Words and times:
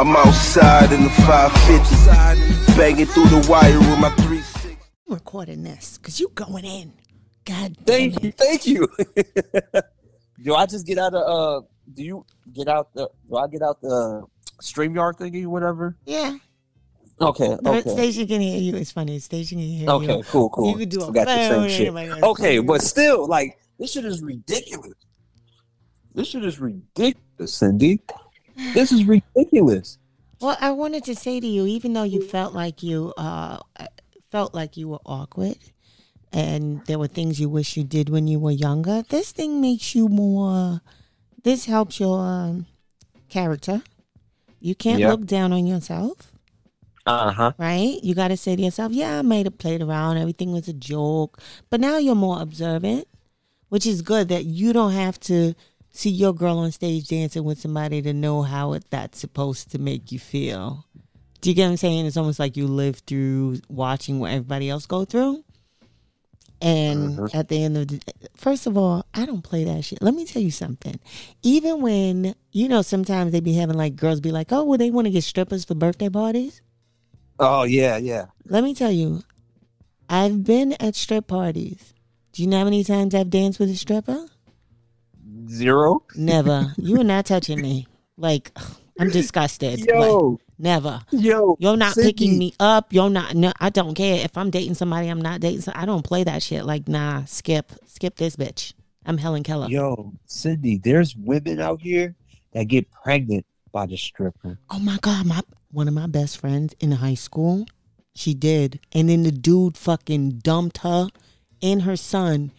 I'm 0.00 0.16
outside 0.16 0.92
in 0.92 1.02
the 1.02 1.10
550, 1.10 2.74
banging 2.74 3.04
through 3.04 3.26
the 3.26 3.46
wire 3.50 3.78
with 3.78 3.98
my 3.98 4.08
360. 4.16 4.78
I'm 5.06 5.14
recording 5.14 5.62
this 5.62 5.98
because 5.98 6.18
you 6.18 6.30
going 6.34 6.64
in. 6.64 6.94
God 7.44 7.76
damn 7.84 8.10
Thank 8.12 8.16
it. 8.16 8.24
you, 8.24 8.32
thank 8.32 8.66
you. 8.66 8.88
do 10.42 10.54
I 10.54 10.64
just 10.64 10.86
get 10.86 10.96
out 10.96 11.12
of 11.12 11.22
uh? 11.62 11.66
Do 11.92 12.02
you 12.02 12.24
get 12.50 12.66
out 12.66 12.94
the? 12.94 13.10
Do 13.28 13.36
I 13.36 13.46
get 13.48 13.60
out 13.60 13.82
the 13.82 14.24
Streamyard 14.62 15.18
thingy, 15.18 15.46
whatever? 15.46 15.98
Yeah. 16.06 16.38
Okay, 17.20 17.48
The 17.60 17.70
okay, 17.70 17.90
station 17.90 18.26
can 18.26 18.40
hear 18.40 18.58
you. 18.58 18.76
It's 18.76 18.92
funny. 18.92 19.18
Station 19.18 19.58
can 19.58 19.66
hear 19.68 19.90
okay, 19.90 20.06
you. 20.06 20.12
Okay. 20.12 20.28
Cool, 20.30 20.48
cool. 20.50 20.70
You 20.70 20.76
could 20.78 20.88
do 20.88 21.02
a 21.02 21.06
Forgot 21.06 21.26
the 21.26 21.68
same 21.68 21.68
shit. 21.68 22.22
Okay, 22.22 22.58
but 22.60 22.80
still, 22.82 23.26
like 23.28 23.58
this 23.78 23.92
shit 23.92 24.04
is 24.06 24.22
ridiculous. 24.22 24.94
This 26.14 26.28
shit 26.28 26.44
is 26.44 26.58
ridiculous, 26.58 27.54
Cindy. 27.54 28.00
This 28.74 28.90
is 28.92 29.04
ridiculous. 29.04 29.98
Well, 30.40 30.56
I 30.60 30.70
wanted 30.70 31.04
to 31.04 31.14
say 31.14 31.40
to 31.40 31.46
you, 31.46 31.66
even 31.66 31.92
though 31.92 32.02
you 32.02 32.22
felt 32.22 32.54
like 32.54 32.82
you 32.82 33.12
uh, 33.18 33.58
felt 34.30 34.54
like 34.54 34.76
you 34.76 34.88
were 34.88 35.00
awkward, 35.04 35.58
and 36.32 36.84
there 36.86 36.98
were 36.98 37.06
things 37.06 37.38
you 37.38 37.48
wish 37.48 37.76
you 37.76 37.84
did 37.84 38.08
when 38.08 38.26
you 38.26 38.38
were 38.38 38.50
younger, 38.50 39.02
this 39.02 39.32
thing 39.32 39.60
makes 39.60 39.94
you 39.94 40.08
more. 40.08 40.80
This 41.42 41.66
helps 41.66 42.00
your 42.00 42.18
um, 42.20 42.66
character. 43.28 43.82
You 44.60 44.74
can't 44.74 45.00
Yeah. 45.00 45.10
look 45.10 45.26
down 45.26 45.52
on 45.52 45.66
yourself, 45.66 46.29
Uh 47.06 47.32
huh. 47.32 47.52
right? 47.58 47.98
You 48.02 48.14
got 48.14 48.28
to 48.28 48.36
say 48.36 48.56
to 48.56 48.62
yourself, 48.62 48.92
"Yeah, 48.92 49.18
I 49.18 49.22
might 49.22 49.46
have 49.46 49.58
played 49.58 49.82
around. 49.82 50.18
Everything 50.18 50.52
was 50.52 50.68
a 50.68 50.72
joke," 50.72 51.40
but 51.70 51.80
now 51.80 51.96
you're 51.96 52.14
more 52.14 52.40
observant, 52.42 53.08
which 53.70 53.86
is 53.86 54.02
good. 54.02 54.28
That 54.28 54.44
you 54.44 54.72
don't 54.72 54.92
have 54.92 55.18
to 55.20 55.54
see 55.90 56.10
your 56.10 56.32
girl 56.34 56.58
on 56.58 56.70
stage 56.72 57.08
dancing 57.08 57.42
with 57.44 57.58
somebody 57.60 58.00
to 58.02 58.12
know 58.12 58.42
how 58.42 58.74
it, 58.74 58.84
that's 58.90 59.18
supposed 59.18 59.70
to 59.72 59.78
make 59.78 60.12
you 60.12 60.18
feel. 60.18 60.84
Do 61.40 61.48
you 61.50 61.56
get 61.56 61.64
what 61.64 61.70
I'm 61.70 61.76
saying? 61.78 62.06
It's 62.06 62.16
almost 62.18 62.38
like 62.38 62.56
you 62.56 62.66
live 62.68 62.98
through 63.06 63.60
watching 63.68 64.20
what 64.20 64.30
everybody 64.30 64.68
else 64.68 64.84
go 64.86 65.04
through. 65.06 65.42
And 66.62 67.16
Mhm. 67.16 67.34
at 67.34 67.48
the 67.48 67.62
end 67.64 67.76
of 67.78 67.88
the 67.88 68.00
first 68.36 68.66
of 68.66 68.76
all, 68.76 69.06
I 69.14 69.24
don't 69.24 69.40
play 69.42 69.64
that 69.64 69.82
shit. 69.82 70.02
Let 70.02 70.14
me 70.14 70.26
tell 70.26 70.42
you 70.42 70.50
something. 70.50 71.00
Even 71.42 71.80
when, 71.80 72.34
you 72.52 72.68
know, 72.68 72.82
sometimes 72.82 73.32
they 73.32 73.40
be 73.40 73.54
having 73.54 73.76
like 73.78 73.96
girls 73.96 74.20
be 74.20 74.30
like, 74.30 74.52
oh, 74.52 74.64
well, 74.64 74.76
they 74.76 74.90
want 74.90 75.06
to 75.06 75.10
get 75.10 75.24
strippers 75.24 75.64
for 75.64 75.74
birthday 75.74 76.10
parties. 76.10 76.60
Oh 77.40 77.62
yeah, 77.62 77.96
yeah. 77.96 78.26
Let 78.44 78.62
me 78.64 78.74
tell 78.74 78.92
you, 78.92 79.22
I've 80.08 80.44
been 80.44 80.74
at 80.74 80.94
strip 80.94 81.26
parties. 81.26 81.94
Do 82.32 82.42
you 82.42 82.48
know 82.48 82.58
how 82.58 82.64
many 82.64 82.84
times 82.84 83.14
I've 83.14 83.30
danced 83.30 83.58
with 83.58 83.70
a 83.70 83.74
stripper? 83.76 84.26
Zero. 85.48 86.04
Never. 86.14 86.72
you 86.76 87.00
are 87.00 87.04
not 87.04 87.26
touching 87.26 87.60
me. 87.60 87.86
Like, 88.16 88.52
I'm 88.98 89.08
disgusted. 89.08 89.80
Like, 89.80 89.88
Yo, 89.88 90.38
never. 90.58 91.00
yo. 91.10 91.56
You're 91.58 91.76
not 91.76 91.94
Cindy. 91.94 92.12
picking 92.12 92.38
me 92.38 92.52
up. 92.60 92.92
You're 92.92 93.10
not. 93.10 93.34
No, 93.34 93.52
I 93.58 93.70
don't 93.70 93.94
care 93.94 94.22
if 94.24 94.36
I'm 94.36 94.50
dating 94.50 94.74
somebody. 94.74 95.08
I'm 95.08 95.22
not 95.22 95.40
dating. 95.40 95.62
Some, 95.62 95.74
I 95.76 95.86
don't 95.86 96.04
play 96.04 96.22
that 96.24 96.42
shit. 96.42 96.64
Like, 96.66 96.86
nah, 96.86 97.24
skip, 97.24 97.72
skip 97.86 98.16
this 98.16 98.36
bitch. 98.36 98.74
I'm 99.06 99.16
Helen 99.16 99.42
Keller. 99.42 99.68
Yo, 99.68 100.12
Cindy, 100.26 100.76
there's 100.76 101.16
women 101.16 101.58
out 101.60 101.80
here 101.80 102.14
that 102.52 102.64
get 102.64 102.90
pregnant 102.90 103.46
by 103.72 103.86
the 103.86 103.96
stripper. 103.96 104.58
Oh 104.68 104.78
my 104.78 104.98
god, 105.00 105.24
my 105.26 105.40
one 105.72 105.88
of 105.88 105.94
my 105.94 106.06
best 106.06 106.38
friends 106.38 106.74
in 106.80 106.92
high 106.92 107.14
school, 107.14 107.66
she 108.14 108.34
did, 108.34 108.80
and 108.92 109.08
then 109.08 109.22
the 109.22 109.30
dude 109.30 109.76
fucking 109.76 110.40
dumped 110.42 110.78
her 110.78 111.08
and 111.62 111.82
her 111.82 111.96
son, 111.96 112.52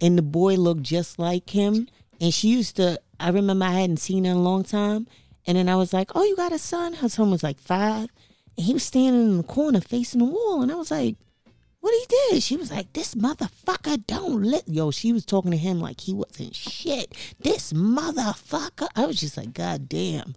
and 0.00 0.18
the 0.18 0.22
boy 0.22 0.54
looked 0.54 0.82
just 0.82 1.18
like 1.18 1.50
him, 1.50 1.88
and 2.20 2.32
she 2.32 2.48
used 2.48 2.76
to. 2.76 3.00
I 3.20 3.30
remember 3.30 3.64
I 3.64 3.80
hadn't 3.80 3.96
seen 3.98 4.24
her 4.24 4.32
in 4.32 4.36
a 4.36 4.42
long 4.42 4.64
time, 4.64 5.06
and 5.46 5.56
then 5.56 5.68
I 5.68 5.76
was 5.76 5.92
like, 5.92 6.10
"Oh, 6.14 6.24
you 6.24 6.36
got 6.36 6.52
a 6.52 6.58
son?" 6.58 6.94
Her 6.94 7.08
son 7.08 7.30
was 7.30 7.42
like 7.42 7.58
five, 7.58 8.10
and 8.56 8.66
he 8.66 8.74
was 8.74 8.82
standing 8.84 9.22
in 9.22 9.36
the 9.38 9.42
corner 9.44 9.80
facing 9.80 10.20
the 10.20 10.26
wall, 10.26 10.62
and 10.62 10.70
I 10.70 10.76
was 10.76 10.90
like. 10.90 11.16
What 11.80 11.94
he 11.94 12.32
did? 12.32 12.42
She 12.42 12.56
was 12.56 12.72
like, 12.72 12.92
"This 12.92 13.14
motherfucker 13.14 14.04
don't 14.08 14.42
let 14.42 14.68
yo." 14.68 14.90
She 14.90 15.12
was 15.12 15.24
talking 15.24 15.52
to 15.52 15.56
him 15.56 15.80
like 15.80 16.00
he 16.00 16.12
wasn't 16.12 16.56
shit. 16.56 17.14
This 17.38 17.72
motherfucker. 17.72 18.88
I 18.96 19.06
was 19.06 19.20
just 19.20 19.36
like, 19.36 19.54
"God 19.54 19.88
damn." 19.88 20.34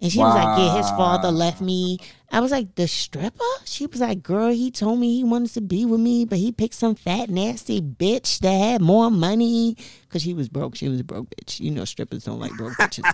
And 0.00 0.10
she 0.10 0.18
was 0.18 0.34
like, 0.34 0.58
Yeah, 0.58 0.76
his 0.76 0.88
father 0.90 1.30
left 1.30 1.60
me. 1.60 1.98
I 2.32 2.40
was 2.40 2.50
like, 2.50 2.74
The 2.74 2.88
stripper? 2.88 3.44
She 3.64 3.86
was 3.86 4.00
like, 4.00 4.22
Girl, 4.22 4.50
he 4.50 4.70
told 4.70 4.98
me 4.98 5.16
he 5.16 5.24
wanted 5.24 5.52
to 5.54 5.60
be 5.60 5.84
with 5.84 6.00
me, 6.00 6.24
but 6.24 6.38
he 6.38 6.52
picked 6.52 6.74
some 6.74 6.94
fat, 6.94 7.28
nasty 7.28 7.82
bitch 7.82 8.38
that 8.40 8.52
had 8.52 8.80
more 8.80 9.10
money. 9.10 9.76
Because 10.02 10.22
she 10.22 10.32
was 10.32 10.48
broke. 10.48 10.74
She 10.76 10.88
was 10.88 11.00
a 11.00 11.04
broke 11.04 11.28
bitch. 11.30 11.60
You 11.60 11.70
know, 11.70 11.84
strippers 11.84 12.24
don't 12.24 12.40
like 12.40 12.52
broke 12.52 12.72
bitches. 12.74 13.04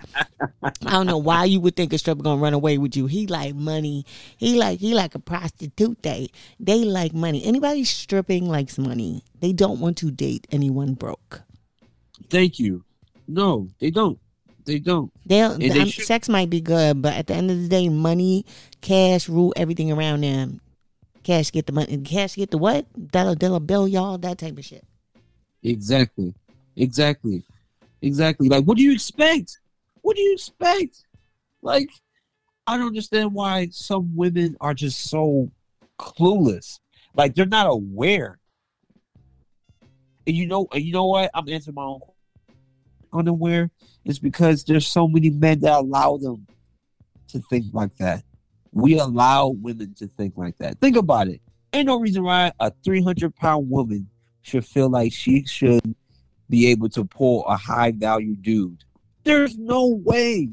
I 0.61 0.91
don't 0.91 1.07
know 1.07 1.17
why 1.17 1.45
you 1.45 1.59
would 1.59 1.75
think 1.75 1.93
a 1.93 1.97
stripper 1.97 2.23
gonna 2.23 2.41
run 2.41 2.53
away 2.53 2.77
with 2.77 2.95
you. 2.95 3.07
He 3.07 3.27
like 3.27 3.53
money. 3.53 4.05
He 4.37 4.57
like 4.57 4.79
he 4.79 4.93
like 4.93 5.13
a 5.13 5.19
prostitute. 5.19 6.01
They 6.03 6.29
they 6.59 6.83
like 6.85 7.13
money. 7.13 7.43
Anybody 7.43 7.83
stripping 7.83 8.47
likes 8.47 8.77
money. 8.77 9.23
They 9.39 9.51
don't 9.51 9.79
want 9.79 9.97
to 9.97 10.11
date 10.11 10.47
anyone 10.51 10.93
broke. 10.93 11.41
Thank 12.29 12.59
you. 12.59 12.83
No, 13.27 13.69
they 13.79 13.91
don't. 13.91 14.19
They 14.67 14.79
don't. 14.79 15.09
They'll, 15.25 15.57
they 15.57 15.69
um, 15.79 15.87
sex 15.87 16.27
might 16.27 16.49
be 16.49 16.59
good, 16.59 17.01
but 17.01 17.13
at 17.13 17.27
the 17.27 17.33
end 17.33 17.49
of 17.49 17.61
the 17.61 17.69
day, 17.69 17.87
money, 17.87 18.45
cash 18.81 19.29
rule 19.29 19.53
everything 19.55 19.93
around 19.93 20.21
them. 20.21 20.59
Cash 21.23 21.53
get 21.53 21.67
the 21.67 21.71
money. 21.71 21.97
Cash 21.99 22.35
get 22.35 22.51
the 22.51 22.57
what? 22.57 22.85
Dollar 23.11 23.35
dollar 23.35 23.61
bill, 23.61 23.87
y'all. 23.87 24.17
That 24.17 24.37
type 24.37 24.57
of 24.57 24.65
shit. 24.65 24.83
Exactly. 25.63 26.33
Exactly. 26.75 27.43
Exactly. 28.01 28.49
Like, 28.49 28.65
what 28.65 28.75
do 28.75 28.83
you 28.83 28.91
expect? 28.91 29.57
What 30.01 30.17
do 30.17 30.21
you 30.21 30.33
expect? 30.33 31.05
Like, 31.61 31.89
I 32.67 32.77
don't 32.77 32.87
understand 32.87 33.33
why 33.33 33.69
some 33.71 34.13
women 34.17 34.57
are 34.59 34.73
just 34.73 35.09
so 35.09 35.49
clueless. 35.97 36.79
Like, 37.15 37.35
they're 37.35 37.45
not 37.45 37.67
aware. 37.67 38.37
And 40.27 40.35
you 40.35 40.45
know, 40.45 40.67
and 40.73 40.83
you 40.83 40.91
know 40.91 41.05
what? 41.05 41.31
I'm 41.33 41.47
answering 41.47 41.75
my 41.75 41.83
own 41.83 42.01
unaware. 43.13 43.71
It's 44.07 44.19
because 44.19 44.63
there's 44.63 44.87
so 44.87 45.05
many 45.05 45.29
men 45.29 45.59
that 45.59 45.73
allow 45.73 46.15
them 46.15 46.47
to 47.27 47.41
think 47.49 47.65
like 47.73 47.93
that. 47.97 48.23
We 48.71 48.99
allow 48.99 49.49
women 49.49 49.95
to 49.95 50.07
think 50.07 50.37
like 50.37 50.57
that. 50.59 50.79
Think 50.79 50.95
about 50.95 51.27
it. 51.27 51.41
Ain't 51.73 51.87
no 51.87 51.99
reason 51.99 52.23
why 52.23 52.53
a 52.61 52.71
300 52.85 53.35
pound 53.35 53.69
woman 53.69 54.07
should 54.43 54.65
feel 54.65 54.89
like 54.89 55.11
she 55.11 55.45
should 55.45 55.81
be 56.49 56.67
able 56.67 56.87
to 56.89 57.03
pull 57.03 57.45
a 57.47 57.57
high 57.57 57.91
value 57.91 58.37
dude. 58.37 58.81
There's 59.25 59.57
no 59.57 59.87
way. 59.87 60.51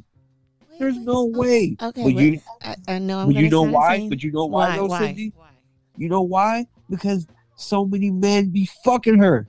There's 0.80 0.98
no 0.98 1.26
way. 1.26 1.76
Okay, 1.80 2.02
But 2.02 2.14
you, 2.20 2.40
I, 2.60 2.74
I 2.88 2.98
know. 2.98 3.20
I'm 3.20 3.30
you 3.30 3.48
know 3.48 3.62
why? 3.62 4.08
But 4.08 4.24
you 4.24 4.32
know 4.32 4.46
why, 4.46 4.70
why? 4.70 4.76
though, 4.76 4.86
Why? 4.86 4.98
Cindy? 4.98 5.32
You 5.96 6.08
know 6.08 6.22
why? 6.22 6.66
Because 6.90 7.28
so 7.54 7.86
many 7.86 8.10
men 8.10 8.48
be 8.48 8.68
fucking 8.84 9.18
her. 9.18 9.48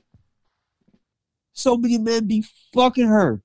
So 1.54 1.76
many 1.76 1.98
men 1.98 2.28
be 2.28 2.44
fucking 2.72 3.08
her. 3.08 3.42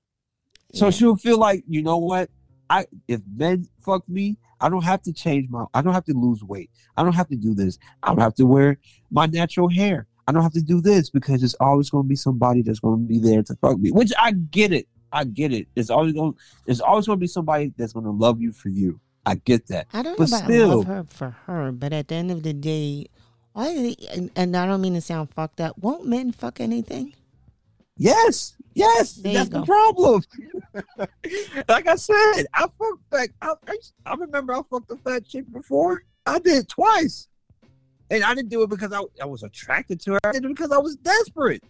So 0.72 0.86
Yeah. 0.86 0.90
she'll 0.90 1.16
feel 1.16 1.38
like, 1.38 1.64
you 1.66 1.82
know 1.82 1.98
what? 1.98 2.30
I 2.68 2.86
if 3.08 3.20
men 3.36 3.66
fuck 3.80 4.08
me, 4.08 4.38
I 4.60 4.68
don't 4.68 4.84
have 4.84 5.02
to 5.02 5.12
change 5.12 5.48
my 5.50 5.64
I 5.74 5.82
don't 5.82 5.92
have 5.94 6.04
to 6.04 6.14
lose 6.14 6.44
weight. 6.44 6.70
I 6.96 7.02
don't 7.02 7.14
have 7.14 7.28
to 7.28 7.36
do 7.36 7.54
this. 7.54 7.78
I 8.02 8.08
don't 8.08 8.20
have 8.20 8.34
to 8.36 8.46
wear 8.46 8.78
my 9.10 9.26
natural 9.26 9.68
hair. 9.68 10.06
I 10.28 10.32
don't 10.32 10.42
have 10.42 10.52
to 10.52 10.62
do 10.62 10.80
this 10.80 11.10
because 11.10 11.42
it's 11.42 11.54
always 11.54 11.90
gonna 11.90 12.04
be 12.04 12.14
somebody 12.16 12.62
that's 12.62 12.78
gonna 12.78 12.98
be 12.98 13.18
there 13.18 13.42
to 13.42 13.54
fuck 13.56 13.78
me. 13.80 13.90
Which 13.90 14.12
I 14.18 14.32
get 14.32 14.72
it. 14.72 14.86
I 15.12 15.24
get 15.24 15.52
it. 15.52 15.66
It's 15.74 15.90
always 15.90 16.12
gonna 16.12 16.32
there's 16.66 16.80
always 16.80 17.06
gonna 17.06 17.16
be 17.16 17.26
somebody 17.26 17.72
that's 17.76 17.92
gonna 17.92 18.12
love 18.12 18.40
you 18.40 18.52
for 18.52 18.68
you. 18.68 19.00
I 19.26 19.34
get 19.34 19.66
that. 19.66 19.88
I 19.92 20.02
don't 20.02 20.12
know 20.12 20.24
But 20.24 20.28
about 20.28 20.44
still- 20.44 20.76
love 20.78 20.86
her 20.86 21.04
for 21.08 21.30
her, 21.46 21.72
but 21.72 21.92
at 21.92 22.06
the 22.08 22.14
end 22.14 22.30
of 22.30 22.42
the 22.44 22.52
day, 22.52 23.06
why? 23.52 23.74
they- 23.74 23.96
And, 24.14 24.30
and 24.36 24.56
I 24.56 24.64
don't 24.66 24.80
mean 24.80 24.94
to 24.94 25.00
sound 25.00 25.30
fucked 25.34 25.60
up. 25.60 25.76
Won't 25.78 26.06
men 26.06 26.30
fuck 26.30 26.60
anything? 26.60 27.14
Yes, 27.96 28.54
yes, 28.74 29.14
There 29.14 29.32
that's 29.34 29.48
the 29.50 29.64
problem. 29.64 30.22
like 31.68 31.86
I 31.86 31.96
said, 31.96 32.44
I 32.54 32.60
fucked 32.62 33.02
like 33.12 33.32
I, 33.42 33.52
I, 33.68 33.76
I 34.06 34.14
remember 34.14 34.54
I 34.54 34.60
fucked 34.70 34.90
a 34.90 34.96
fat 34.96 35.26
chick 35.26 35.50
before. 35.52 36.04
I 36.26 36.38
did 36.38 36.58
it 36.58 36.68
twice, 36.68 37.28
and 38.10 38.22
I 38.24 38.34
didn't 38.34 38.50
do 38.50 38.62
it 38.62 38.70
because 38.70 38.92
I, 38.92 39.00
I 39.22 39.26
was 39.26 39.42
attracted 39.42 40.00
to 40.02 40.12
her. 40.12 40.20
I 40.24 40.32
did 40.32 40.44
it 40.44 40.48
because 40.48 40.70
I 40.72 40.78
was 40.78 40.96
desperate 40.96 41.62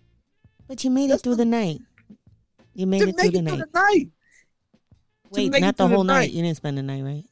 But 0.69 0.83
you 0.85 0.91
made 0.91 1.11
it 1.11 1.23
through 1.23 1.37
the 1.37 1.45
night. 1.45 1.81
You 2.75 2.87
made 2.87 3.01
to 3.01 3.09
it 3.09 3.13
through 3.19 3.25
make 3.25 3.33
the 3.33 3.39
it 3.41 3.49
through 3.49 3.59
night. 3.59 3.73
the 3.73 3.81
night. 3.81 4.09
Wait, 5.31 5.61
not 5.61 5.77
the 5.77 5.85
through 5.85 5.89
the 5.91 5.95
whole 5.95 6.05
night. 6.05 6.19
night. 6.21 6.31
You 6.33 6.43
didn't 6.43 6.57
spend 6.57 6.77
the 6.79 6.83
night, 6.83 7.03
right? 7.03 7.25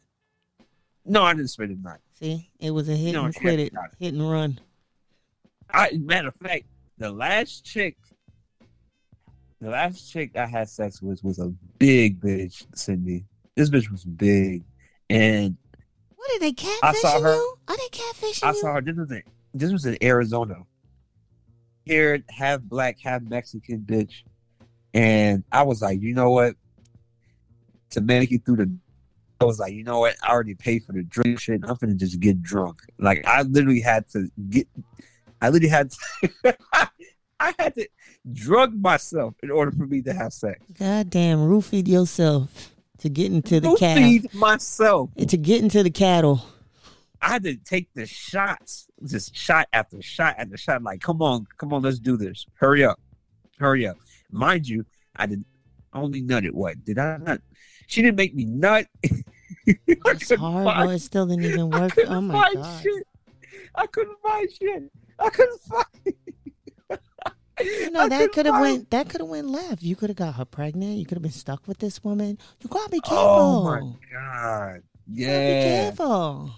No, 1.05 1.25
I 1.25 1.33
didn't 1.35 1.49
spend 1.51 1.71
the 1.71 1.89
night. 1.89 2.01
See, 2.15 2.51
it 2.61 2.71
was 2.71 2.89
a 2.89 2.95
hit 2.97 3.13
No, 3.13 3.25
and 3.25 3.35
quit 3.35 3.59
it, 3.61 3.73
it. 3.73 3.79
hit 3.99 4.15
and 4.15 4.31
run. 4.31 4.61
I 5.71 5.91
matter 6.01 6.29
of 6.29 6.35
fact, 6.37 6.65
the 6.99 7.11
last 7.11 7.65
chick, 7.65 7.97
the 9.61 9.71
last 9.71 10.11
chick 10.11 10.37
I 10.37 10.47
had 10.47 10.69
sex 10.69 11.03
with 11.03 11.23
was 11.25 11.39
a 11.39 11.53
big 11.79 12.21
bitch, 12.21 12.67
Cindy. 12.75 13.25
This 13.57 13.71
bitch 13.71 13.91
was 13.91 14.05
big, 14.05 14.63
and 15.11 15.57
What 16.15 16.37
are 16.37 16.39
they 16.41 16.53
catfishing 16.53 16.79
I 16.83 16.93
saw 16.95 17.21
her- 17.21 17.35
you? 17.35 17.57
Are 17.69 17.77
they 17.77 17.89
catfishing 17.91 18.45
I 18.45 18.51
you? 18.51 18.61
saw 18.61 18.75
her. 18.75 18.81
This 18.81 18.97
was 18.97 19.11
in 19.11 19.23
this 19.55 19.73
was 19.73 19.87
in 19.87 19.97
Arizona. 20.03 20.57
Here, 21.85 22.23
half 22.29 22.61
black, 22.61 22.99
half 23.03 23.23
Mexican 23.23 23.81
bitch, 23.81 24.13
and 24.95 25.43
I 25.51 25.63
was 25.63 25.81
like, 25.83 26.01
you 26.03 26.15
know 26.15 26.31
what? 26.31 26.55
To 27.93 28.03
make 28.03 28.31
it 28.31 28.45
through 28.45 28.57
the, 28.57 28.77
I 29.41 29.45
was 29.47 29.59
like, 29.59 29.73
you 29.73 29.83
know 29.83 30.01
what? 30.01 30.15
I 30.23 30.31
already 30.31 30.55
paid 30.55 30.85
for 30.85 30.93
the 30.93 31.03
drink 31.03 31.41
shit. 31.41 31.63
I'm 31.67 31.77
gonna 31.77 31.95
just 31.95 32.21
get 32.21 32.43
drunk. 32.43 32.81
Like 32.99 33.27
I 33.27 33.43
literally 33.43 33.81
had 33.81 34.07
to 34.11 34.29
get. 34.51 34.69
I 35.41 35.49
literally 35.49 35.69
had 35.71 35.91
to. 35.91 36.57
I 37.41 37.55
had 37.59 37.75
to 37.77 37.89
drug 38.33 38.75
myself 38.75 39.35
in 39.43 39.51
order 39.51 39.71
for 39.71 39.87
me 39.87 40.03
to 40.03 40.13
have 40.13 40.33
sex. 40.33 40.61
Goddamn, 40.79 41.39
roofied 41.39 41.87
yourself 41.89 42.75
to 42.99 43.09
get 43.09 43.33
into 43.33 43.61
the 43.61 43.69
Who 43.71 43.77
cattle. 43.77 44.21
myself. 44.35 45.11
To 45.17 45.37
get 45.37 45.63
into 45.63 45.83
the 45.83 45.91
cattle. 45.91 46.45
I 47.21 47.29
had 47.31 47.43
to 47.45 47.57
take 47.57 47.93
the 47.95 48.07
shots, 48.07 48.87
just 49.05 49.35
shot 49.35 49.67
after 49.73 50.01
shot 50.03 50.37
after 50.39 50.57
shot. 50.57 50.83
Like, 50.83 51.01
come 51.01 51.21
on, 51.23 51.47
come 51.57 51.73
on, 51.73 51.83
let's 51.83 51.99
do 51.99 52.17
this. 52.17 52.47
Hurry 52.55 52.85
up, 52.85 53.01
hurry 53.59 53.87
up. 53.89 53.97
Mind 54.31 54.69
you, 54.69 54.85
I 55.17 55.27
didn't 55.27 55.47
only 55.93 56.23
nutted. 56.23 56.53
What 56.53 56.85
did 56.85 56.99
I 56.99 57.17
not? 57.17 57.41
She 57.89 58.03
didn't 58.03 58.17
make 58.17 58.35
me 58.35 58.45
nut. 58.45 58.87
I 59.05 59.75
It's 59.87 60.33
hard, 60.35 60.65
find-. 60.65 60.91
It 60.93 61.01
still 61.01 61.27
didn't 61.27 61.45
even 61.45 61.73
I 61.75 61.81
work. 61.81 61.93
couldn't 61.93 62.13
Oh 62.15 62.21
my 62.21 62.35
find 62.43 62.55
god. 62.57 62.83
shit. 62.83 63.07
I 63.75 63.87
couldn't 63.87 64.19
find 64.23 64.49
shit. 64.53 64.83
I 65.19 65.31
couldn't 65.31 65.61
find. 65.63 65.87
You 67.61 67.91
know 67.91 68.01
I 68.01 68.09
that 68.09 68.33
couldn't 68.33 68.53
have 68.53 68.61
went. 68.63 68.91
That 68.91 69.09
could 69.09 69.21
have 69.21 69.29
went 69.29 69.49
left. 69.49 69.83
You 69.83 69.97
could 69.97 70.11
have 70.11 70.17
got 70.17 70.35
her 70.35 70.45
pregnant. 70.45 70.99
You 70.99 71.05
could 71.07 71.17
have 71.17 71.23
been 71.23 71.33
stuck 71.33 71.67
with 71.67 71.79
this 71.79 72.03
woman. 72.05 72.39
You 72.61 72.69
gotta 72.69 72.91
be 72.91 73.01
careful. 73.01 73.19
Oh 73.19 73.63
my 73.65 73.81
god! 74.13 74.73
Gotta 74.73 74.81
be 75.09 75.23
Yeah. 75.23 75.63
careful. 75.91 76.51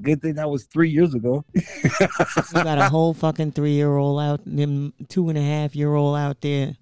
Good 0.00 0.20
thing 0.20 0.34
that 0.34 0.50
was 0.50 0.64
three 0.64 0.90
years 0.90 1.14
ago. 1.14 1.44
You 1.54 2.62
got 2.62 2.78
a 2.78 2.88
whole 2.90 3.14
fucking 3.14 3.52
three 3.52 3.72
year 3.72 3.96
old 3.96 4.20
out, 4.20 4.40
them 4.44 4.92
two 5.08 5.28
and 5.30 5.38
a 5.38 5.42
half 5.42 5.74
year 5.74 5.94
old 5.94 6.16
out 6.16 6.40
there. 6.42 6.76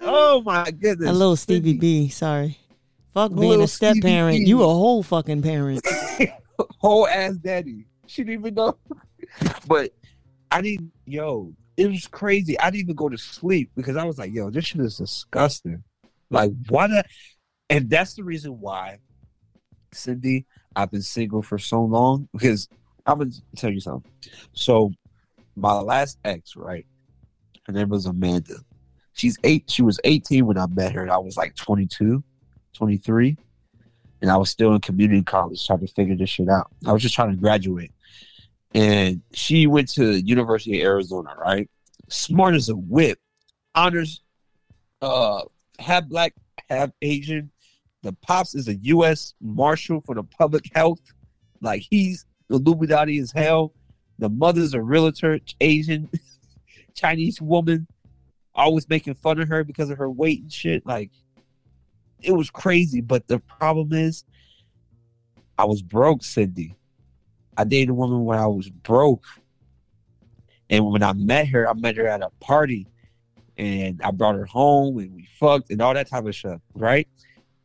oh 0.00 0.42
my 0.42 0.70
goodness! 0.70 1.08
A 1.08 1.12
little 1.12 1.36
Stevie 1.36 1.78
B. 1.78 2.08
Sorry. 2.08 2.58
Fuck 3.14 3.34
being 3.34 3.60
a 3.62 3.66
step 3.68 3.92
Stevie 3.92 4.08
parent. 4.08 4.38
B. 4.38 4.44
You 4.48 4.62
a 4.62 4.66
whole 4.66 5.02
fucking 5.02 5.42
parent. 5.42 5.86
whole 6.78 7.06
ass 7.08 7.34
daddy. 7.36 7.86
She 8.06 8.22
didn't 8.24 8.40
even 8.40 8.54
know. 8.54 8.76
But 9.66 9.92
I 10.50 10.60
didn't, 10.60 10.92
yo, 11.06 11.52
it 11.82 11.88
was 11.88 12.06
crazy. 12.06 12.58
I 12.60 12.70
didn't 12.70 12.84
even 12.84 12.94
go 12.94 13.08
to 13.08 13.18
sleep 13.18 13.72
because 13.74 13.96
I 13.96 14.04
was 14.04 14.16
like, 14.16 14.32
yo, 14.32 14.50
this 14.50 14.66
shit 14.66 14.80
is 14.80 14.98
disgusting. 14.98 15.82
Like, 16.30 16.52
why 16.68 16.86
the 16.86 17.04
and 17.68 17.90
that's 17.90 18.14
the 18.14 18.22
reason 18.22 18.60
why, 18.60 18.98
Cindy, 19.92 20.46
I've 20.76 20.92
been 20.92 21.02
single 21.02 21.42
for 21.42 21.58
so 21.58 21.82
long 21.82 22.28
because 22.32 22.68
I'm 23.04 23.18
gonna 23.18 23.32
tell 23.56 23.72
you 23.72 23.80
something. 23.80 24.10
So 24.52 24.92
my 25.56 25.72
last 25.72 26.18
ex, 26.24 26.54
right? 26.54 26.86
Her 27.64 27.72
name 27.72 27.88
was 27.88 28.06
Amanda. 28.06 28.58
She's 29.14 29.36
eight, 29.42 29.68
she 29.68 29.82
was 29.82 29.98
18 30.04 30.46
when 30.46 30.58
I 30.58 30.66
met 30.68 30.92
her, 30.92 31.10
I 31.10 31.18
was 31.18 31.36
like 31.36 31.56
22, 31.56 32.22
23 32.74 33.36
and 34.22 34.30
I 34.30 34.36
was 34.36 34.50
still 34.50 34.72
in 34.72 34.80
community 34.80 35.22
college 35.22 35.66
trying 35.66 35.80
to 35.80 35.88
figure 35.88 36.14
this 36.14 36.30
shit 36.30 36.48
out. 36.48 36.70
I 36.86 36.92
was 36.92 37.02
just 37.02 37.14
trying 37.14 37.30
to 37.30 37.36
graduate. 37.36 37.90
And 38.74 39.22
she 39.32 39.66
went 39.66 39.88
to 39.94 40.20
University 40.20 40.80
of 40.80 40.86
Arizona, 40.86 41.34
right? 41.38 41.68
Smart 42.08 42.54
as 42.54 42.68
a 42.68 42.76
whip. 42.76 43.18
Honors 43.74 44.22
uh 45.00 45.42
half 45.78 46.08
black, 46.08 46.34
half 46.68 46.90
Asian. 47.02 47.50
The 48.02 48.12
pops 48.12 48.54
is 48.54 48.68
a 48.68 48.76
US 48.76 49.34
Marshal 49.40 50.00
for 50.00 50.14
the 50.14 50.22
public 50.22 50.64
health. 50.74 51.00
Like 51.60 51.82
he's 51.88 52.26
Illuminati 52.50 53.18
as 53.18 53.32
hell. 53.32 53.74
The 54.18 54.28
mother's 54.28 54.74
a 54.74 54.82
realtor, 54.82 55.40
Asian, 55.60 56.08
Chinese 56.94 57.40
woman, 57.40 57.86
always 58.54 58.88
making 58.88 59.14
fun 59.14 59.40
of 59.40 59.48
her 59.48 59.64
because 59.64 59.90
of 59.90 59.98
her 59.98 60.10
weight 60.10 60.42
and 60.42 60.52
shit. 60.52 60.86
Like 60.86 61.10
it 62.22 62.32
was 62.32 62.50
crazy. 62.50 63.00
But 63.00 63.26
the 63.28 63.38
problem 63.40 63.92
is, 63.92 64.24
I 65.58 65.64
was 65.64 65.82
broke, 65.82 66.24
Cindy. 66.24 66.76
I 67.56 67.64
dated 67.64 67.90
a 67.90 67.94
woman 67.94 68.24
when 68.24 68.38
I 68.38 68.46
was 68.46 68.68
broke. 68.70 69.24
And 70.70 70.86
when 70.86 71.02
I 71.02 71.12
met 71.12 71.48
her, 71.48 71.68
I 71.68 71.74
met 71.74 71.96
her 71.96 72.06
at 72.06 72.22
a 72.22 72.30
party 72.40 72.86
and 73.58 74.00
I 74.02 74.10
brought 74.10 74.36
her 74.36 74.46
home 74.46 74.98
and 74.98 75.12
we 75.14 75.28
fucked 75.38 75.70
and 75.70 75.82
all 75.82 75.92
that 75.92 76.08
type 76.08 76.24
of 76.24 76.34
stuff, 76.34 76.60
right? 76.74 77.06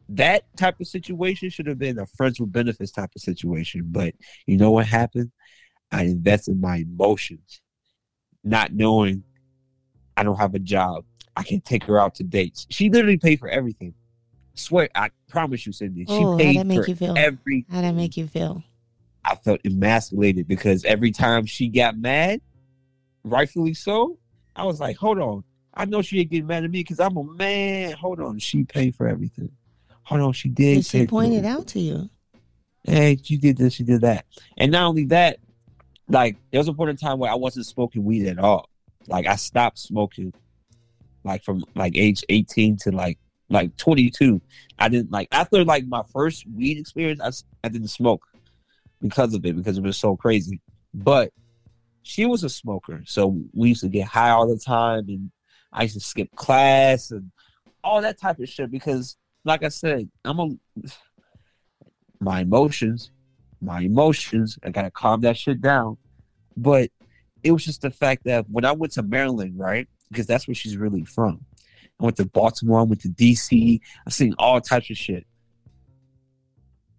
That 0.10 0.44
type 0.58 0.80
of 0.82 0.88
situation 0.88 1.50
should 1.50 1.68
have 1.68 1.80
been 1.80 2.00
a 2.00 2.06
friends 2.06 2.40
with 2.40 2.52
benefits 2.52 2.92
type 2.92 3.12
of 3.16 3.22
situation. 3.22 3.84
But 3.86 4.14
you 4.46 4.58
know 4.58 4.72
what 4.72 4.88
happened? 4.88 5.32
I 5.92 6.04
invested 6.04 6.60
my 6.60 6.78
emotions, 6.78 7.62
not 8.44 8.74
knowing 8.74 9.24
I 10.18 10.24
don't 10.24 10.38
have 10.38 10.54
a 10.56 10.60
job. 10.60 11.06
I 11.36 11.44
can 11.44 11.62
take 11.62 11.84
her 11.86 12.00
out 12.00 12.16
to 12.16 12.24
dates. 12.24 12.66
She 12.70 12.90
literally 12.90 13.18
paid 13.18 13.40
for 13.40 13.48
everything. 13.48 13.94
Swear, 14.56 14.90
I 14.96 15.12
promise 15.30 15.66
you, 15.66 15.72
Cindy. 15.72 16.04
She 16.06 16.12
Oh, 16.12 16.32
how'd 16.38 16.56
that 16.56 16.66
make 16.66 16.84
for 16.84 16.90
you 16.90 16.96
feel? 16.96 17.14
every. 17.18 17.66
How'd 17.70 17.84
that 17.84 17.94
make 17.96 18.18
you 18.18 18.28
feel? 18.28 18.64
I 19.28 19.36
felt 19.36 19.60
emasculated 19.66 20.48
because 20.48 20.86
every 20.86 21.12
time 21.12 21.46
she 21.46 21.68
got 21.68 21.98
mad, 21.98 22.40
rightfully 23.26 23.74
so, 23.74 24.18
I 24.56 24.64
was 24.64 24.80
like, 24.80 24.96
hold 24.96 25.20
on. 25.20 25.44
I 25.74 25.84
know 25.84 26.02
she 26.02 26.22
ain't 26.22 26.32
getting 26.32 26.48
mad 26.48 26.64
at 26.64 26.72
me 26.72 26.80
because 26.80 27.02
I'm 27.02 27.18
a 27.18 27.24
man. 27.24 27.92
Hold 27.92 28.22
on. 28.22 28.40
She 28.40 28.64
paid 28.64 28.96
for 28.96 29.06
everything. 29.06 29.52
Hold 30.04 30.22
on. 30.22 30.32
She 30.32 30.48
did. 30.48 30.78
And 30.78 30.86
she 30.86 31.06
pointed 31.06 31.46
out 31.46 31.68
to 31.68 31.80
you. 31.80 32.10
Hey, 32.84 33.18
she 33.22 33.36
did 33.36 33.58
this, 33.58 33.74
she 33.74 33.84
did 33.84 34.00
that. 34.02 34.26
And 34.58 34.72
not 34.72 34.84
only 34.84 35.04
that, 35.08 35.40
like, 36.08 36.38
there 36.52 36.60
was 36.62 36.70
a 36.70 36.74
point 36.74 36.92
in 36.92 36.96
time 36.96 37.20
where 37.20 37.30
I 37.30 37.36
wasn't 37.36 37.66
smoking 37.66 38.06
weed 38.06 38.28
at 38.28 38.40
all. 38.40 38.70
Like, 39.08 39.28
I 39.28 39.36
stopped 39.36 39.78
smoking, 39.78 40.34
like, 41.26 41.44
from 41.44 41.66
like 41.76 41.98
age 41.98 42.24
18 42.30 42.78
to 42.78 42.92
like 42.92 43.20
like 43.50 43.76
22. 43.76 44.42
I 44.80 44.88
didn't 44.88 45.12
like 45.12 45.28
after 45.34 45.66
like 45.66 45.86
my 45.86 46.04
first 46.14 46.46
weed 46.48 46.78
experience. 46.78 47.22
I, 47.22 47.68
I 47.68 47.70
didn't 47.70 47.90
smoke 47.90 48.26
because 49.02 49.34
of 49.34 49.46
it 49.46 49.56
because 49.56 49.78
it 49.78 49.84
was 49.84 49.98
so 49.98 50.16
crazy. 50.16 50.62
But 50.94 51.32
she 52.04 52.26
was 52.26 52.44
a 52.44 52.50
smoker, 52.50 53.04
so 53.06 53.40
we 53.54 53.70
used 53.70 53.82
to 53.82 53.90
get 53.90 54.08
high 54.08 54.30
all 54.30 54.48
the 54.48 54.60
time, 54.60 55.06
and 55.10 55.32
I 55.72 55.84
used 55.84 55.96
to 55.96 56.00
skip 56.00 56.34
class 56.36 57.12
and 57.12 57.32
all 57.84 58.02
that 58.02 58.20
type 58.20 58.40
of 58.40 58.50
shit 58.50 58.72
because, 58.72 59.18
like 59.44 59.64
I 59.64 59.70
said, 59.70 60.10
I'm 60.26 60.40
a 60.40 60.50
my 62.20 62.42
emotions, 62.42 63.12
my 63.62 63.82
emotions. 63.82 64.58
I 64.64 64.70
gotta 64.70 64.92
calm 64.92 65.22
that 65.22 65.38
shit 65.38 65.62
down. 65.62 65.98
But 66.56 66.90
it 67.44 67.52
was 67.52 67.64
just 67.64 67.82
the 67.82 67.92
fact 67.92 68.24
that 68.26 68.50
when 68.50 68.66
I 68.66 68.72
went 68.72 68.94
to 68.94 69.04
Maryland, 69.04 69.54
right? 69.58 69.88
Because 70.10 70.26
that's 70.26 70.48
where 70.48 70.56
she's 70.56 70.78
really 70.78 71.04
from. 71.04 71.46
I 72.00 72.04
went 72.04 72.18
to 72.18 72.26
Baltimore, 72.26 72.80
I 72.80 72.84
went 72.84 73.02
to 73.02 73.10
DC, 73.10 73.80
I've 74.06 74.14
seen 74.14 74.34
all 74.38 74.62
types 74.62 74.90
of 74.90 74.98
shit. 74.98 75.26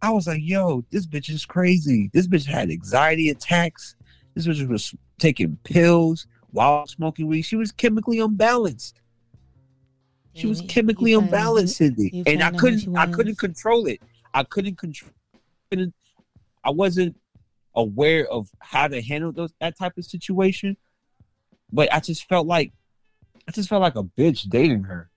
I 0.00 0.10
was 0.10 0.26
like, 0.26 0.40
yo, 0.42 0.84
this 0.90 1.06
bitch 1.06 1.28
is 1.28 1.44
crazy. 1.44 2.10
This 2.12 2.26
bitch 2.26 2.46
had 2.46 2.70
anxiety 2.70 3.30
attacks. 3.30 3.96
This 4.34 4.46
bitch 4.46 4.66
was 4.68 4.94
taking 5.18 5.58
pills 5.64 6.26
while 6.50 6.86
smoking 6.86 7.26
weed. 7.26 7.42
She 7.42 7.56
was 7.56 7.72
chemically 7.72 8.20
unbalanced. 8.20 9.00
She 10.34 10.46
was 10.46 10.60
chemically 10.68 11.10
you 11.12 11.18
unbalanced, 11.18 11.78
Cindy, 11.78 12.22
and 12.24 12.40
I 12.42 12.50
found 12.50 12.54
out 12.54 12.60
who 12.60 12.60
couldn't. 12.60 12.96
I 12.96 13.06
couldn't 13.06 13.38
control 13.38 13.86
it. 13.86 14.00
I 14.32 14.44
couldn't 14.44 14.76
control. 14.76 15.10
Couldn't, 15.70 15.94
I 16.62 16.70
wasn't 16.70 17.16
aware 17.74 18.26
of 18.28 18.48
how 18.60 18.86
to 18.86 19.02
handle 19.02 19.32
those 19.32 19.52
that 19.60 19.76
type 19.76 19.98
of 19.98 20.04
situation, 20.04 20.76
but 21.72 21.92
I 21.92 21.98
just 21.98 22.28
felt 22.28 22.46
like, 22.46 22.72
I 23.48 23.52
just 23.52 23.68
felt 23.68 23.82
like 23.82 23.96
a 23.96 24.04
bitch 24.04 24.48
dating 24.48 24.84
her, 24.84 25.10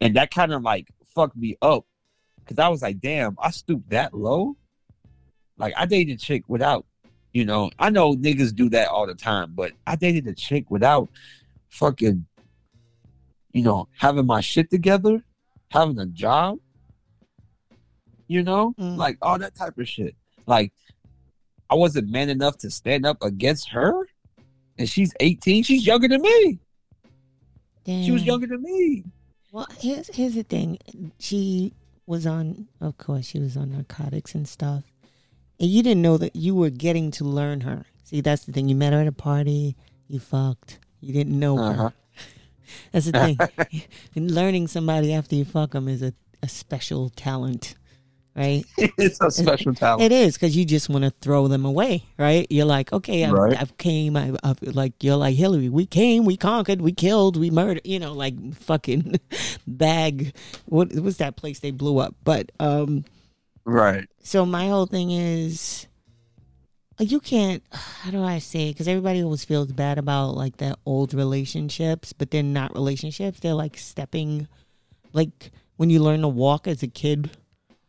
and 0.00 0.16
that 0.16 0.32
kind 0.32 0.52
of 0.52 0.62
like 0.62 0.88
fucked 1.14 1.36
me 1.36 1.56
up, 1.62 1.86
because 2.44 2.58
I 2.58 2.68
was 2.68 2.82
like, 2.82 3.00
damn, 3.00 3.36
I 3.40 3.50
stooped 3.50 3.90
that 3.90 4.14
low. 4.14 4.56
Like 5.58 5.74
I 5.76 5.86
dated 5.86 6.16
a 6.16 6.18
chick 6.18 6.42
without, 6.48 6.84
you 7.32 7.44
know, 7.44 7.70
I 7.78 7.90
know 7.90 8.14
niggas 8.14 8.54
do 8.54 8.68
that 8.70 8.88
all 8.88 9.06
the 9.06 9.14
time, 9.14 9.52
but 9.54 9.72
I 9.86 9.96
dated 9.96 10.26
a 10.26 10.34
chick 10.34 10.70
without 10.70 11.08
fucking 11.68 12.26
you 13.52 13.62
know, 13.62 13.86
having 13.96 14.26
my 14.26 14.40
shit 14.40 14.68
together, 14.68 15.22
having 15.70 15.96
a 16.00 16.06
job, 16.06 16.58
you 18.26 18.42
know, 18.42 18.74
Mm. 18.78 18.96
like 18.96 19.16
all 19.22 19.38
that 19.38 19.54
type 19.54 19.78
of 19.78 19.88
shit. 19.88 20.16
Like, 20.46 20.72
I 21.70 21.76
wasn't 21.76 22.10
man 22.10 22.30
enough 22.30 22.58
to 22.58 22.70
stand 22.70 23.06
up 23.06 23.22
against 23.22 23.68
her, 23.70 24.08
and 24.76 24.88
she's 24.88 25.12
18. 25.20 25.62
She's 25.62 25.86
younger 25.86 26.08
than 26.08 26.20
me. 26.22 26.58
She 27.86 28.10
was 28.10 28.24
younger 28.24 28.48
than 28.48 28.60
me. 28.62 29.04
Well, 29.52 29.68
here's 29.78 30.08
here's 30.08 30.34
the 30.34 30.42
thing. 30.42 30.78
She 31.20 31.72
was 32.06 32.26
on, 32.26 32.68
of 32.80 32.98
course, 32.98 33.26
she 33.26 33.38
was 33.38 33.56
on 33.56 33.72
narcotics 33.72 34.34
and 34.34 34.46
stuff, 34.48 34.84
and 35.60 35.70
you 35.70 35.82
didn't 35.82 36.02
know 36.02 36.16
that 36.18 36.36
you 36.36 36.54
were 36.54 36.70
getting 36.70 37.10
to 37.12 37.24
learn 37.24 37.62
her. 37.62 37.86
See, 38.04 38.20
that's 38.20 38.44
the 38.44 38.52
thing. 38.52 38.68
You 38.68 38.74
met 38.76 38.92
her 38.92 39.00
at 39.00 39.06
a 39.06 39.12
party. 39.12 39.76
You 40.08 40.18
fucked. 40.20 40.78
You 41.00 41.12
didn't 41.14 41.38
know 41.38 41.58
Uh-huh. 41.58 41.82
her. 41.84 41.92
That's 42.92 43.06
the 43.06 43.12
thing. 43.58 43.82
and 44.14 44.30
learning 44.34 44.68
somebody 44.68 45.12
after 45.12 45.34
you 45.36 45.44
fuck 45.44 45.70
them 45.72 45.88
is 45.88 46.02
a, 46.02 46.12
a 46.42 46.48
special 46.48 47.08
talent. 47.10 47.74
Right? 48.36 48.64
it's 48.78 49.20
a 49.20 49.30
special 49.30 49.74
talent. 49.74 50.02
It 50.02 50.12
is 50.12 50.34
because 50.34 50.56
you 50.56 50.64
just 50.64 50.88
want 50.88 51.04
to 51.04 51.10
throw 51.10 51.48
them 51.48 51.64
away, 51.64 52.04
right? 52.18 52.46
You're 52.50 52.64
like, 52.66 52.92
okay, 52.92 53.24
I've, 53.24 53.32
Right. 53.32 53.60
I've 53.60 53.76
came, 53.78 54.16
I, 54.16 54.32
I've 54.42 54.60
like 54.62 55.02
you're 55.02 55.16
like 55.16 55.36
Hillary. 55.36 55.68
We 55.68 55.86
came, 55.86 56.24
we 56.24 56.36
conquered, 56.36 56.80
we 56.80 56.92
killed, 56.92 57.36
we 57.36 57.50
murdered. 57.50 57.82
You 57.84 57.98
know, 58.00 58.12
like 58.12 58.54
fucking 58.54 59.20
bag. 59.66 60.34
What 60.66 60.92
was 60.94 61.18
that 61.18 61.36
place 61.36 61.60
they 61.60 61.70
blew 61.70 61.98
up? 61.98 62.14
But 62.24 62.50
um, 62.60 63.04
Right. 63.64 64.08
so 64.22 64.44
my 64.44 64.68
whole 64.68 64.86
thing 64.86 65.10
is, 65.10 65.86
you 66.98 67.18
can't. 67.18 67.62
How 67.72 68.10
do 68.10 68.22
I 68.22 68.38
say? 68.38 68.70
Because 68.70 68.86
everybody 68.88 69.22
always 69.22 69.44
feels 69.44 69.72
bad 69.72 69.98
about 69.98 70.36
like 70.36 70.58
that 70.58 70.78
old 70.86 71.14
relationships, 71.14 72.12
but 72.12 72.30
they're 72.30 72.42
not 72.42 72.74
relationships. 72.74 73.40
They're 73.40 73.54
like 73.54 73.76
stepping, 73.78 74.46
like 75.12 75.50
when 75.76 75.90
you 75.90 76.00
learn 76.00 76.20
to 76.20 76.28
walk 76.28 76.68
as 76.68 76.82
a 76.84 76.86
kid, 76.88 77.30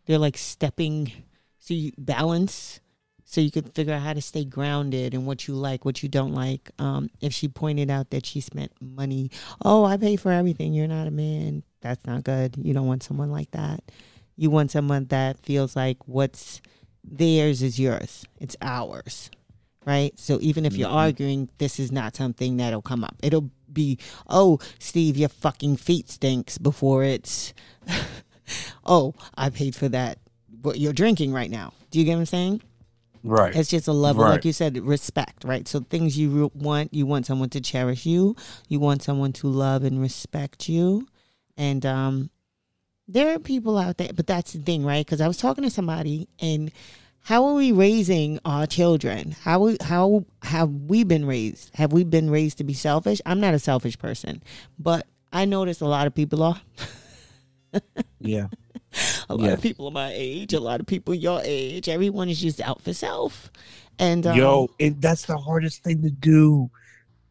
they're 0.06 0.18
like 0.18 0.38
stepping. 0.38 1.12
So 1.60 1.74
you 1.74 1.92
balance, 1.98 2.80
so 3.24 3.42
you 3.42 3.50
could 3.50 3.74
figure 3.74 3.94
out 3.94 4.02
how 4.02 4.14
to 4.14 4.22
stay 4.22 4.46
grounded 4.46 5.14
and 5.16 5.26
what 5.26 5.48
you 5.48 5.56
like, 5.56 5.84
what 5.84 6.04
you 6.04 6.10
don't 6.10 6.34
like. 6.34 6.70
Um, 6.78 7.10
if 7.22 7.34
she 7.34 7.48
pointed 7.48 7.90
out 7.90 8.12
that 8.12 8.26
she 8.26 8.40
spent 8.40 8.72
money, 8.80 9.32
oh, 9.64 9.84
I 9.84 9.98
pay 9.98 10.16
for 10.16 10.32
everything. 10.32 10.74
You're 10.74 10.88
not 10.88 11.08
a 11.08 11.12
man. 11.12 11.64
That's 11.82 12.06
not 12.06 12.24
good. 12.24 12.56
You 12.58 12.74
don't 12.74 12.88
want 12.88 13.02
someone 13.02 13.32
like 13.32 13.52
that. 13.52 13.82
You 14.36 14.52
want 14.52 14.72
someone 14.72 15.06
that 15.06 15.40
feels 15.40 15.76
like 15.76 15.98
what's 16.08 16.62
theirs 17.04 17.64
is 17.64 17.80
yours. 17.80 18.26
It's 18.40 18.56
ours. 18.62 19.32
Right? 19.86 20.18
So 20.18 20.40
even 20.42 20.66
if 20.66 20.76
you're 20.76 20.90
arguing, 20.90 21.50
this 21.60 21.80
is 21.80 21.92
not 21.92 22.16
something 22.16 22.58
that'll 22.58 22.82
come 22.82 23.04
up. 23.04 23.16
It'll 23.22 23.52
be, 23.72 24.00
oh, 24.28 24.60
Steve, 24.80 25.16
your 25.16 25.30
fucking 25.30 25.78
feet 25.78 26.10
stinks 26.10 26.58
before 26.58 27.04
it's, 27.04 27.54
oh, 28.86 29.14
I 29.38 29.50
paid 29.50 29.76
for 29.76 29.88
that. 29.90 30.20
What 30.62 30.80
you're 30.80 30.94
drinking 30.94 31.32
right 31.34 31.50
now. 31.50 31.74
Do 31.92 32.00
you 32.00 32.06
get 32.06 32.14
what 32.16 32.22
I'm 32.22 32.26
saying? 32.26 32.62
Right. 33.24 33.56
It's 33.56 33.70
just 33.70 33.88
a 33.88 33.92
level, 33.94 34.24
Right. 34.24 34.32
like 34.32 34.46
you 34.46 34.54
said, 34.54 34.78
respect, 34.78 35.44
right? 35.44 35.68
So 35.68 35.80
things 35.80 36.18
you 36.18 36.52
want, 36.54 36.94
you 36.94 37.06
want 37.08 37.26
someone 37.26 37.50
to 37.50 37.62
cherish 37.62 38.06
you, 38.06 38.36
you 38.68 38.80
want 38.80 39.02
someone 39.02 39.34
to 39.34 39.48
love 39.48 39.84
and 39.84 40.00
respect 40.00 40.70
you, 40.70 41.08
and 41.58 41.84
um, 41.86 42.30
there 43.08 43.34
are 43.34 43.40
people 43.40 43.78
out 43.80 43.98
there, 43.98 44.12
but 44.14 44.28
that's 44.28 44.54
the 44.54 44.60
thing, 44.60 44.86
right? 44.86 45.04
Because 45.06 45.22
I 45.22 45.28
was 45.28 45.38
talking 45.38 45.64
to 45.64 45.72
somebody, 45.72 46.28
and 46.40 46.72
how 47.22 47.46
are 47.46 47.56
we 47.56 47.72
raising 47.72 48.40
our 48.46 48.68
children? 48.68 49.32
How 49.42 49.60
we, 49.60 49.78
how 49.82 50.26
have 50.44 50.70
we 50.70 51.04
been 51.04 51.26
raised? 51.26 51.72
Have 51.76 51.94
we 51.94 52.04
been 52.04 52.30
raised 52.30 52.60
to 52.60 52.64
be 52.64 52.74
selfish? 52.76 53.22
I'm 53.26 53.40
not 53.40 53.56
a 53.56 53.60
selfish 53.60 53.98
person, 53.98 54.44
but 54.78 55.08
I 55.34 55.46
notice 55.46 55.82
a 55.82 55.86
lot 55.88 56.06
of 56.06 56.14
people 56.14 56.44
are. 56.44 56.62
yeah. 58.26 58.48
A 59.30 59.36
lot 59.36 59.46
Yeah. 59.48 59.54
of 59.54 59.62
people 59.62 59.92
my 59.92 60.12
age, 60.14 60.54
a 60.54 60.60
lot 60.60 60.80
of 60.80 60.86
people 60.86 61.14
your 61.14 61.42
age. 61.44 61.90
Everyone 61.90 62.30
is 62.30 62.40
just 62.40 62.62
out 62.62 62.82
for 62.82 62.94
self, 62.94 63.52
and 64.00 64.26
um, 64.26 64.38
Yo, 64.38 64.70
and 64.80 65.02
that's 65.02 65.26
the 65.26 65.36
hardest 65.38 65.84
thing 65.84 66.02
to 66.04 66.10
do. 66.12 66.70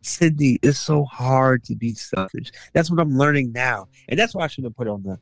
Cindy, 0.02 0.58
it's 0.62 0.78
so 0.78 1.04
hard 1.04 1.64
to 1.64 1.74
be 1.74 1.94
selfish. 1.94 2.52
That's 2.74 2.90
what 2.90 3.00
I'm 3.00 3.16
learning 3.16 3.52
now, 3.52 3.88
and 4.08 4.18
that's 4.18 4.34
why 4.34 4.44
I 4.44 4.46
should 4.48 4.64
have 4.64 4.76
put 4.76 4.88
on 4.88 5.02
the. 5.02 5.18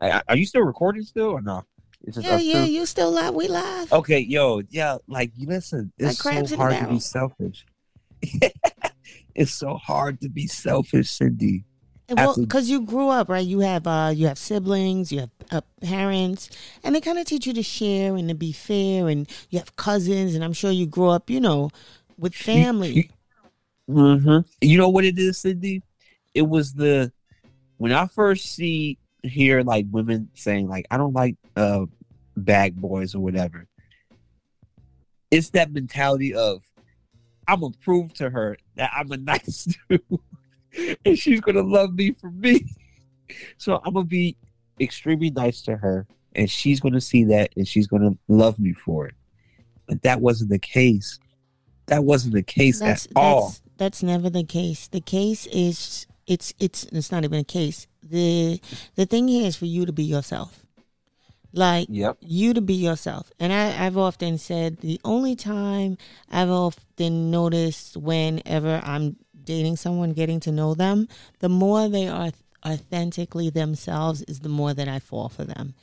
I- 0.00 0.22
Are 0.28 0.36
you 0.36 0.44
still 0.44 0.60
recording 0.62 1.02
still 1.04 1.28
or 1.30 1.40
no? 1.40 1.64
Yeah, 2.06 2.36
yeah, 2.36 2.64
two? 2.66 2.70
you 2.72 2.84
still 2.84 3.10
live. 3.10 3.34
We 3.34 3.48
live. 3.48 3.90
Okay, 3.92 4.18
yo, 4.18 4.60
yeah, 4.68 4.98
like 5.08 5.32
you 5.36 5.46
listen, 5.48 5.92
it's 5.98 6.20
crabs 6.20 6.50
so 6.50 6.56
hard 6.58 6.76
to 6.78 6.88
be 6.88 7.00
selfish. 7.00 7.64
it's 9.34 9.52
so 9.52 9.74
hard 9.76 10.20
to 10.20 10.28
be 10.28 10.46
selfish, 10.46 11.10
Cindy. 11.10 11.64
Well, 12.08 12.36
because 12.36 12.70
you 12.70 12.82
grew 12.82 13.08
up, 13.08 13.28
right? 13.28 13.44
You 13.44 13.60
have 13.60 13.86
uh, 13.86 14.12
you 14.14 14.26
have 14.28 14.38
siblings, 14.38 15.10
you 15.10 15.20
have 15.20 15.30
uh, 15.50 15.60
parents, 15.82 16.50
and 16.84 16.94
they 16.94 17.00
kind 17.00 17.18
of 17.18 17.24
teach 17.26 17.46
you 17.46 17.52
to 17.54 17.62
share 17.62 18.14
and 18.14 18.28
to 18.28 18.34
be 18.34 18.52
fair. 18.52 19.08
And 19.08 19.28
you 19.50 19.58
have 19.58 19.74
cousins, 19.76 20.34
and 20.34 20.44
I'm 20.44 20.52
sure 20.52 20.70
you 20.70 20.86
grew 20.86 21.08
up, 21.08 21.28
you 21.30 21.40
know, 21.40 21.70
with 22.16 22.34
family. 22.34 23.10
hmm 23.88 24.38
You 24.60 24.78
know 24.78 24.88
what 24.88 25.04
it 25.04 25.18
is, 25.18 25.38
Cindy? 25.38 25.82
It 26.34 26.42
was 26.42 26.74
the 26.74 27.12
when 27.78 27.92
I 27.92 28.06
first 28.06 28.54
see 28.54 28.98
hear 29.22 29.62
like 29.62 29.86
women 29.90 30.30
saying 30.34 30.68
like 30.68 30.86
I 30.90 30.96
don't 30.98 31.12
like 31.12 31.36
uh 31.56 31.86
bag 32.36 32.76
boys 32.80 33.14
or 33.14 33.20
whatever. 33.20 33.66
It's 35.30 35.50
that 35.50 35.72
mentality 35.72 36.34
of 36.34 36.62
I'm 37.48 37.60
gonna 37.60 37.74
prove 37.82 38.12
to 38.14 38.30
her 38.30 38.56
that 38.76 38.90
I'm 38.94 39.10
a 39.12 39.16
nice 39.18 39.68
dude, 39.88 40.00
and 41.04 41.18
she's 41.18 41.40
gonna 41.40 41.62
love 41.62 41.94
me 41.94 42.12
for 42.12 42.30
me. 42.30 42.66
So 43.58 43.80
I'm 43.84 43.94
gonna 43.94 44.04
be 44.04 44.36
extremely 44.80 45.30
nice 45.30 45.60
to 45.62 45.76
her, 45.76 46.06
and 46.36 46.48
she's 46.48 46.78
gonna 46.78 47.00
see 47.00 47.24
that, 47.24 47.50
and 47.56 47.66
she's 47.66 47.88
gonna 47.88 48.12
love 48.28 48.60
me 48.60 48.72
for 48.72 49.08
it. 49.08 49.14
But 49.88 50.02
that 50.02 50.20
wasn't 50.20 50.50
the 50.50 50.60
case. 50.60 51.18
That 51.86 52.04
wasn't 52.04 52.34
the 52.34 52.42
case 52.44 52.78
That's 52.80 53.06
at 53.06 53.12
all. 53.16 53.46
that's 53.46 53.62
that's 53.78 54.02
never 54.04 54.30
the 54.30 54.44
case. 54.44 54.86
The 54.86 55.00
case 55.00 55.46
is 55.46 56.06
it's 56.28 56.54
it's 56.60 56.84
it's 56.84 57.10
not 57.10 57.24
even 57.24 57.40
a 57.40 57.44
case. 57.44 57.88
the 58.00 58.60
The 58.94 59.06
thing 59.06 59.26
here 59.26 59.46
is 59.46 59.56
for 59.56 59.66
you 59.66 59.86
to 59.86 59.92
be 59.92 60.04
yourself. 60.04 60.64
Like 61.52 61.88
Yep. 61.90 62.18
you 62.20 62.54
to 62.54 62.60
be 62.60 62.74
yourself. 62.74 63.32
And 63.40 63.52
I, 63.52 63.86
I've 63.86 63.96
often 63.96 64.38
said 64.38 64.78
the 64.78 65.00
only 65.04 65.34
time 65.34 65.96
I've 66.30 66.50
often 66.50 67.30
noticed 67.30 67.96
whenever 67.96 68.80
I'm 68.84 69.16
dating 69.46 69.76
someone, 69.76 70.12
getting 70.12 70.40
to 70.40 70.52
know 70.52 70.74
them, 70.74 71.08
the 71.38 71.48
more 71.48 71.88
they 71.88 72.06
are 72.08 72.32
authentically 72.66 73.48
themselves 73.48 74.22
is 74.22 74.40
the 74.40 74.48
more 74.48 74.74
that 74.74 74.88
I 74.88 74.98
fall 74.98 75.28
for 75.28 75.44
them. 75.44 75.74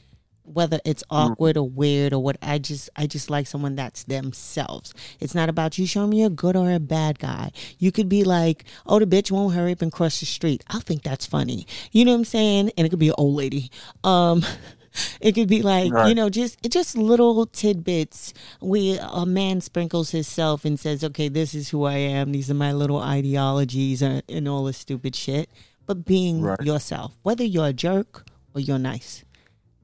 Whether 0.45 0.81
it's 0.83 1.05
awkward 1.09 1.55
or 1.55 1.69
weird 1.69 2.11
or 2.11 2.21
what, 2.21 2.35
I 2.41 2.57
just 2.57 2.89
I 2.97 3.07
just 3.07 3.29
like 3.29 3.47
someone 3.47 3.77
that's 3.77 4.03
themselves. 4.03 4.93
It's 5.21 5.33
not 5.33 5.47
about 5.47 5.77
you 5.77 5.87
showing 5.87 6.09
me 6.09 6.21
a 6.23 6.29
good 6.29 6.57
or 6.57 6.69
a 6.73 6.81
bad 6.81 7.17
guy. 7.17 7.53
You 7.79 7.93
could 7.93 8.09
be 8.09 8.25
like, 8.25 8.65
oh, 8.85 8.99
the 8.99 9.05
bitch 9.05 9.31
won't 9.31 9.55
hurry 9.55 9.71
up 9.71 9.81
and 9.81 9.91
cross 9.91 10.19
the 10.19 10.25
street. 10.25 10.61
I'll 10.67 10.81
think 10.81 11.03
that's 11.03 11.25
funny. 11.25 11.65
You 11.93 12.03
know 12.03 12.11
what 12.11 12.17
I'm 12.17 12.25
saying? 12.25 12.71
And 12.77 12.85
it 12.85 12.89
could 12.89 12.99
be 12.99 13.07
an 13.07 13.15
old 13.17 13.35
lady. 13.35 13.71
Um, 14.03 14.45
it 15.21 15.33
could 15.33 15.47
be 15.47 15.61
like 15.61 15.91
you 16.07 16.15
know 16.15 16.29
just 16.29 16.61
just 16.69 16.97
little 16.97 17.45
tidbits. 17.45 18.33
Where 18.59 18.99
a 19.01 19.25
man 19.25 19.61
sprinkles 19.61 20.11
himself 20.11 20.65
and 20.65 20.79
says 20.79 21.03
okay 21.03 21.29
this 21.29 21.53
is 21.53 21.69
who 21.69 21.83
i 21.85 21.95
am. 21.95 22.31
These 22.31 22.49
are 22.51 22.55
my 22.55 22.71
little 22.71 22.99
ideologies 22.99 24.01
and, 24.01 24.23
and 24.29 24.47
all 24.47 24.65
this 24.65 24.77
stupid 24.77 25.15
shit. 25.15 25.49
But 25.85 26.05
being 26.05 26.41
Right. 26.41 26.61
yourself 26.61 27.13
whether 27.23 27.43
you're 27.43 27.67
a 27.67 27.73
jerk 27.73 28.25
or 28.53 28.61
you're 28.61 28.79
nice 28.79 29.23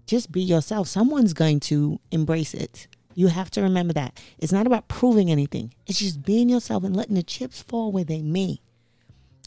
just 0.09 0.31
be 0.31 0.41
yourself. 0.41 0.87
Someone's 0.87 1.33
going 1.33 1.59
to 1.61 1.99
embrace 2.11 2.55
it. 2.55 2.87
You 3.13 3.27
have 3.27 3.51
to 3.51 3.61
remember 3.61 3.93
that. 3.93 4.19
It's 4.39 4.51
not 4.51 4.65
about 4.65 4.87
proving 4.87 5.29
anything. 5.29 5.73
It's 5.85 5.99
just 5.99 6.23
being 6.23 6.49
yourself 6.49 6.83
and 6.83 6.95
letting 6.95 7.13
the 7.15 7.21
chips 7.21 7.61
fall 7.61 7.91
where 7.91 8.03
they 8.03 8.21
may. 8.23 8.59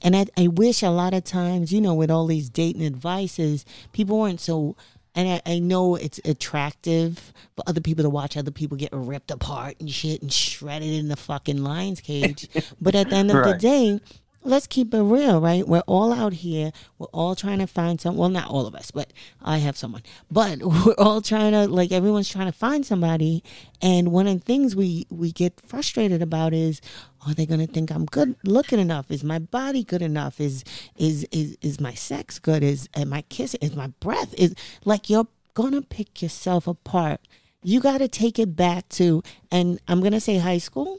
And 0.05 0.15
I, 0.17 0.27
I 0.37 0.47
wish 0.49 0.83
a 0.83 0.91
lot 0.91 1.15
of 1.15 1.25
times, 1.25 1.73
you 1.73 1.81
know, 1.81 1.95
with 1.95 2.11
all 2.11 2.27
these 2.27 2.49
dating 2.49 2.85
advices, 2.85 3.65
people 3.93 4.19
weren't 4.21 4.41
so. 4.41 4.77
And 5.15 5.29
I, 5.29 5.43
I 5.55 5.59
know 5.59 5.97
it's 5.97 6.21
attractive 6.25 7.33
for 7.55 7.65
other 7.67 7.81
people 7.81 8.03
to 8.03 8.11
watch 8.11 8.37
other 8.37 8.51
people 8.51 8.77
get 8.77 8.91
ripped 8.93 9.31
apart 9.31 9.77
and 9.79 9.91
shit 9.91 10.23
and 10.23 10.33
shredded 10.33 10.89
in 10.89 11.09
the 11.09 11.17
fucking 11.17 11.63
lion's 11.63 12.01
cage. 12.01 12.49
but 12.81 12.95
at 12.95 13.11
the 13.11 13.17
end 13.17 13.31
of 13.31 13.45
the 13.45 13.55
day, 13.55 14.01
let's 14.45 14.67
keep 14.67 14.93
it 14.95 15.03
real, 15.03 15.41
right? 15.41 15.67
We're 15.67 15.81
all 15.81 16.13
out 16.13 16.33
here. 16.33 16.73
We're 16.99 17.07
all 17.07 17.35
trying 17.35 17.59
to 17.59 17.67
find 17.67 18.01
some. 18.01 18.17
Well, 18.17 18.29
not 18.29 18.49
all 18.49 18.67
of 18.67 18.75
us, 18.75 18.91
but 18.91 19.13
I 19.43 19.59
have 19.59 19.77
someone. 19.77 20.03
But 20.31 20.59
we're 20.63 20.95
all 20.99 21.21
trying 21.21 21.53
to, 21.53 21.67
like, 21.69 21.93
everyone's 21.93 22.29
trying 22.29 22.47
to 22.47 22.53
find 22.53 22.85
somebody. 22.85 23.43
And 23.81 24.13
one 24.13 24.27
of 24.27 24.39
the 24.39 24.45
things 24.45 24.77
we 24.77 25.07
we 25.11 25.33
get 25.33 25.61
frustrated 25.67 26.23
about 26.23 26.53
is, 26.53 26.81
are 27.27 27.35
they 27.35 27.47
going 27.47 27.65
to 27.65 27.73
think 27.73 27.91
I'm 27.91 28.07
good 28.07 28.35
looking 28.45 28.79
enough? 28.79 29.11
Is 29.11 29.23
my 29.25 29.39
body 29.39 29.85
good 29.85 30.03
enough? 30.03 30.41
Is 30.41 30.65
is 30.97 31.27
is 31.31 31.57
is 31.63 31.81
my 31.81 31.95
sex 31.95 32.39
good? 32.39 32.63
Is 32.63 32.89
am 32.95 33.13
I 33.13 33.23
kissing? 33.23 33.61
Is 33.63 33.77
my 33.77 33.89
breath? 34.01 34.35
Is 34.39 34.55
like 34.85 35.09
you're 35.11 35.29
gonna 35.55 35.83
pick 35.83 36.23
yourself 36.23 36.67
apart. 36.67 37.21
You 37.63 37.81
got 37.81 37.99
to 37.99 38.09
take 38.09 38.39
it 38.41 38.57
back 38.57 38.89
to, 38.91 39.23
and 39.53 39.79
I'm 39.87 40.01
gonna 40.03 40.21
say 40.21 40.39
high 40.39 40.59
school 40.59 40.99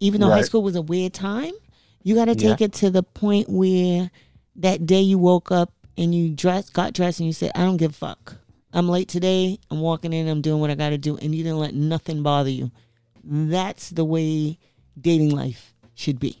even 0.00 0.20
though 0.20 0.30
high 0.30 0.42
school 0.42 0.62
was 0.64 0.74
a 0.74 0.82
weird 0.82 1.12
time, 1.12 1.52
you 2.02 2.16
got 2.16 2.24
to 2.24 2.32
Yeah. 2.32 2.48
take 2.50 2.60
it 2.60 2.72
to 2.74 2.90
the 2.90 3.04
point 3.04 3.48
where 3.48 4.10
that 4.56 4.84
day 4.84 5.00
you 5.00 5.16
woke 5.16 5.52
up 5.52 5.72
and 5.96 6.12
you 6.12 6.30
dressed, 6.30 6.72
got 6.72 6.92
dressed, 6.92 7.20
and 7.20 7.26
you 7.28 7.32
said, 7.32 7.52
"I 7.54 7.60
don't 7.64 7.76
give 7.76 7.92
a 7.92 7.94
fuck. 7.94 8.36
I'm 8.72 8.88
late 8.88 9.06
today. 9.06 9.58
I'm 9.70 9.80
walking 9.80 10.12
in. 10.12 10.26
I'm 10.26 10.40
doing 10.40 10.60
what 10.60 10.70
I 10.70 10.74
got 10.74 10.90
to 10.90 10.98
do," 10.98 11.16
and 11.18 11.32
you 11.34 11.44
didn't 11.44 11.60
let 11.60 11.74
nothing 11.76 12.22
bother 12.24 12.50
you. 12.50 12.72
That's 13.22 13.90
the 13.90 14.04
way 14.04 14.58
dating 15.00 15.30
life 15.30 15.74
should 15.94 16.18
be. 16.20 16.38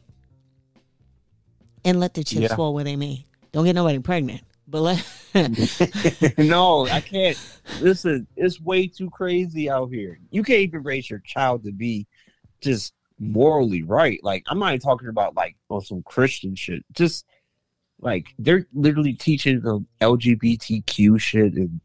And 1.84 1.98
let 1.98 2.14
the 2.14 2.22
chips 2.24 2.42
Yeah. 2.42 2.56
fall 2.56 2.74
where 2.74 2.84
they 2.84 2.96
may. 2.96 3.26
Don't 3.52 3.64
get 3.64 3.74
nobody 3.74 3.98
pregnant, 3.98 4.42
but 4.68 4.80
let. 4.82 5.04
no, 6.38 6.86
I 6.86 7.00
can't. 7.00 7.38
Listen, 7.80 8.26
it's 8.36 8.60
way 8.60 8.86
too 8.86 9.10
crazy 9.10 9.68
out 9.68 9.90
here. 9.90 10.18
You 10.30 10.42
can't 10.42 10.60
even 10.60 10.82
raise 10.82 11.10
your 11.10 11.20
child 11.20 11.64
to 11.64 11.72
be 11.72 12.06
just 12.60 12.94
morally 13.18 13.82
right. 13.82 14.20
Like, 14.22 14.44
I'm 14.48 14.58
not 14.58 14.68
even 14.68 14.80
talking 14.80 15.08
about 15.08 15.34
like 15.34 15.56
on 15.68 15.82
some 15.82 16.02
Christian 16.02 16.54
shit. 16.54 16.84
Just 16.92 17.24
like 18.00 18.28
they're 18.38 18.66
literally 18.72 19.12
teaching 19.14 19.60
them 19.60 19.86
LGBTQ 20.00 21.20
shit 21.20 21.54
and 21.54 21.80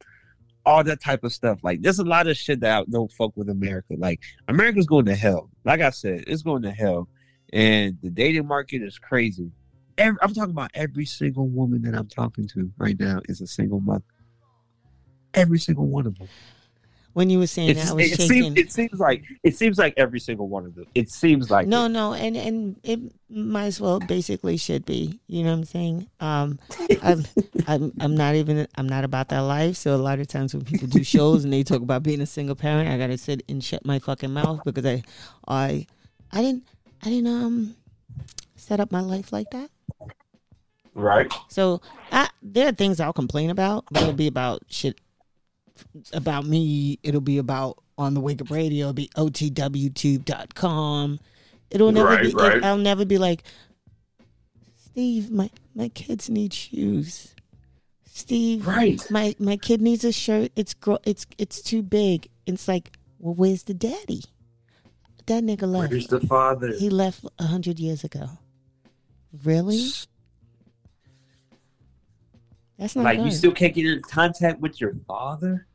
all 0.68 0.84
that 0.84 1.02
type 1.02 1.24
of 1.24 1.32
stuff. 1.32 1.60
Like 1.64 1.82
there's 1.82 2.00
a 2.00 2.04
lot 2.04 2.28
of 2.28 2.36
shit 2.36 2.60
that 2.60 2.82
I 2.82 2.84
don't 2.90 3.12
fuck 3.12 3.36
with 3.38 3.50
America. 3.50 3.94
Like 3.98 4.22
America's 4.50 4.86
going 4.86 5.06
to 5.06 5.16
hell. 5.16 5.50
Like 5.64 5.80
I 5.80 5.92
said, 5.92 6.26
it's 6.28 6.44
going 6.44 6.62
to 6.64 6.72
hell, 6.72 7.08
and 7.54 7.98
the 8.04 8.10
dating 8.10 8.48
market 8.48 8.84
is 8.84 9.00
crazy. 9.00 9.50
Every, 9.98 10.20
I'm 10.22 10.34
talking 10.34 10.52
about 10.52 10.72
every 10.74 11.06
single 11.06 11.48
woman 11.48 11.82
that 11.84 11.96
I'm 11.96 12.10
talking 12.10 12.48
to 12.50 12.72
right 12.78 13.00
now 13.00 13.22
is 13.30 13.40
a 13.40 13.48
single 13.48 13.80
mother. 13.80 14.04
Every 15.34 15.58
single 15.58 15.88
one 15.88 16.06
of 16.06 16.18
them. 16.20 16.28
When 17.18 17.32
you 17.32 17.40
were 17.40 17.48
saying 17.48 17.70
It's, 17.72 17.86
that, 17.86 17.90
I 17.90 17.94
was 17.96 18.12
it, 18.12 18.22
shaking. 18.22 18.28
seems, 18.28 18.58
it 18.60 18.72
seems 18.72 19.00
like 19.00 19.24
it 19.42 19.58
seems 19.58 19.80
like 19.80 19.96
every 19.98 20.20
single 20.20 20.48
one 20.48 20.68
of 20.68 20.76
them. 20.76 20.86
It 20.94 21.10
seems 21.10 21.50
like 21.50 21.66
no, 21.66 21.86
it. 21.86 21.90
no, 21.90 22.14
and 22.14 22.38
and 22.38 22.80
it 22.84 23.00
might 23.28 23.66
as 23.66 23.82
well 23.82 24.00
basically 24.00 24.56
should 24.56 24.86
be. 24.86 25.20
You 25.26 25.42
know 25.44 25.50
what 25.50 25.58
I'm 25.58 25.64
saying? 25.64 26.10
Um, 26.20 26.60
I'm 27.02 27.26
I'm 27.66 27.92
I'm 28.00 28.16
not 28.16 28.36
even 28.36 28.68
I'm 28.76 28.88
not 28.88 29.04
about 29.04 29.30
that 29.30 29.40
life. 29.40 29.78
So 29.78 29.96
a 29.96 29.98
lot 29.98 30.20
of 30.20 30.28
times 30.28 30.54
when 30.54 30.64
people 30.64 30.88
do 30.88 31.04
shows 31.04 31.44
and 31.44 31.52
they 31.52 31.64
talk 31.64 31.82
about 31.82 32.04
being 32.04 32.22
a 32.22 32.28
single 32.28 32.56
parent, 32.56 32.88
I 32.88 33.00
gotta 33.00 33.18
sit 33.18 33.42
and 33.50 33.64
shut 33.64 33.84
my 33.84 33.98
fucking 33.98 34.32
mouth 34.32 34.62
because 34.64 34.86
I 34.86 35.02
I 35.48 35.88
I 36.32 36.42
didn't 36.44 36.68
I 37.02 37.10
didn't 37.10 37.34
um 37.34 37.76
set 38.56 38.80
up 38.80 38.92
my 38.92 39.02
life 39.02 39.34
like 39.34 39.50
that. 39.50 39.72
right. 40.94 41.34
So 41.50 41.82
I, 42.12 42.30
there 42.44 42.68
are 42.68 42.74
things 42.74 43.00
I'll 43.00 43.12
complain 43.12 43.50
about, 43.50 43.86
but 43.90 44.04
it'll 44.04 44.14
be 44.14 44.28
about 44.28 44.62
shit 44.70 45.00
about 46.14 46.46
me. 46.46 47.00
It'll 47.04 47.22
be 47.22 47.38
about 47.38 47.78
on 47.98 48.14
the 48.14 48.20
Wake 48.20 48.42
Up 48.42 48.50
Radio. 48.52 48.86
It'll 48.88 48.94
be 48.94 49.10
otwtube.com. 49.18 51.20
It'll 51.70 51.92
never 51.92 52.08
Right, 52.10 52.24
be. 52.24 52.34
right. 52.34 52.64
I'll 52.64 52.78
never 52.78 53.06
be 53.06 53.18
like, 53.18 53.44
Steve, 54.78 55.30
my 55.32 55.50
my 55.76 55.90
kids 55.90 56.30
need 56.30 56.54
shoes. 56.54 57.36
Steve, 58.06 58.66
Right. 58.66 59.00
my 59.12 59.36
my 59.40 59.58
kid 59.58 59.82
needs 59.82 60.04
a 60.04 60.12
shirt. 60.12 60.52
It's 60.56 60.74
gro- 60.74 61.00
it's 61.06 61.26
it's 61.38 61.62
too 61.62 61.84
big. 61.84 62.30
It's 62.46 62.68
like, 62.68 62.98
well, 63.20 63.36
where's 63.36 63.64
the 63.64 63.74
daddy? 63.74 64.24
That 65.28 65.44
nigga 65.44 65.70
left. 65.70 65.92
Where's 65.92 66.08
the 66.08 66.22
father? 66.22 66.74
He 66.78 66.90
left 66.90 67.26
a 67.38 67.44
hundred 67.48 67.80
years 67.80 68.04
ago. 68.04 68.30
Really? 69.44 69.90
That's 72.78 72.96
not 72.96 73.06
Like 73.06 73.18
good. 73.18 73.26
you 73.26 73.32
still 73.32 73.52
can't 73.52 73.74
get 73.74 73.86
in 73.86 74.02
contact 74.02 74.60
with 74.60 74.80
your 74.80 74.94
father, 75.08 75.68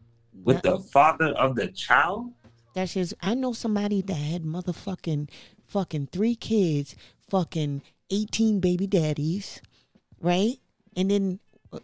with 0.44 0.62
the 0.62 0.78
father 0.78 1.28
of 1.28 1.56
the 1.56 1.68
child. 1.68 2.32
That's 2.74 2.94
just 2.94 3.14
I 3.20 3.34
know 3.34 3.52
somebody 3.52 4.00
that 4.02 4.14
had 4.14 4.44
motherfucking 4.44 5.28
fucking 5.66 6.08
three 6.12 6.34
kids, 6.34 6.94
fucking 7.28 7.82
eighteen 8.10 8.60
baby 8.60 8.86
daddies, 8.86 9.60
right? 10.20 10.56
And 10.96 11.10
then 11.10 11.40
uh, 11.72 11.80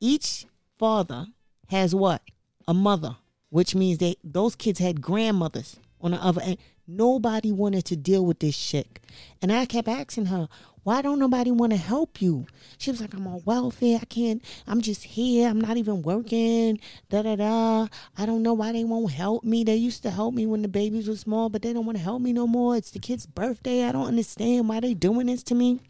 each 0.00 0.46
father 0.78 1.26
has 1.70 1.94
what? 1.94 2.22
A 2.66 2.74
mother, 2.74 3.16
which 3.50 3.74
means 3.74 3.98
they 3.98 4.16
those 4.24 4.56
kids 4.56 4.78
had 4.78 5.00
grandmothers 5.00 5.78
on 6.04 6.12
the 6.12 6.18
other 6.18 6.42
end. 6.42 6.58
Nobody 6.86 7.50
wanted 7.50 7.86
to 7.86 7.96
deal 7.96 8.24
with 8.24 8.40
this 8.40 8.54
shit. 8.54 9.00
And 9.40 9.50
I 9.50 9.64
kept 9.64 9.88
asking 9.88 10.26
her, 10.26 10.48
why 10.82 11.00
don't 11.00 11.18
nobody 11.18 11.50
want 11.50 11.72
to 11.72 11.78
help 11.78 12.20
you? 12.20 12.46
She 12.76 12.90
was 12.90 13.00
like, 13.00 13.14
I'm 13.14 13.26
on 13.26 13.40
welfare. 13.46 13.98
I 14.02 14.04
can't, 14.04 14.44
I'm 14.66 14.82
just 14.82 15.02
here. 15.02 15.48
I'm 15.48 15.60
not 15.60 15.78
even 15.78 16.02
working. 16.02 16.78
Da 17.08 17.22
da 17.22 17.36
da. 17.36 17.88
I 18.18 18.26
don't 18.26 18.42
know 18.42 18.52
why 18.52 18.72
they 18.72 18.84
won't 18.84 19.10
help 19.10 19.44
me. 19.44 19.64
They 19.64 19.76
used 19.76 20.02
to 20.02 20.10
help 20.10 20.34
me 20.34 20.44
when 20.44 20.60
the 20.60 20.68
babies 20.68 21.08
were 21.08 21.16
small, 21.16 21.48
but 21.48 21.62
they 21.62 21.72
don't 21.72 21.86
want 21.86 21.96
to 21.96 22.04
help 22.04 22.20
me 22.20 22.34
no 22.34 22.46
more. 22.46 22.76
It's 22.76 22.90
the 22.90 22.98
kid's 22.98 23.24
birthday. 23.24 23.84
I 23.84 23.92
don't 23.92 24.06
understand 24.06 24.68
why 24.68 24.80
they 24.80 24.92
doing 24.92 25.26
this 25.26 25.42
to 25.44 25.54
me. 25.54 25.80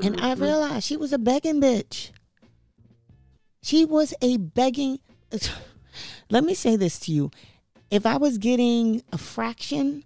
And 0.00 0.20
I 0.20 0.34
mm-hmm. 0.34 0.42
realized 0.44 0.84
she 0.84 0.96
was 0.96 1.12
a 1.12 1.18
begging 1.18 1.60
bitch. 1.60 2.12
She 3.62 3.84
was 3.84 4.14
a 4.22 4.36
begging. 4.36 5.00
Let 6.30 6.44
me 6.44 6.54
say 6.54 6.76
this 6.76 7.00
to 7.00 7.12
you. 7.12 7.32
If 7.90 8.06
I 8.06 8.16
was 8.16 8.38
getting 8.38 9.02
a 9.12 9.18
fraction, 9.18 10.04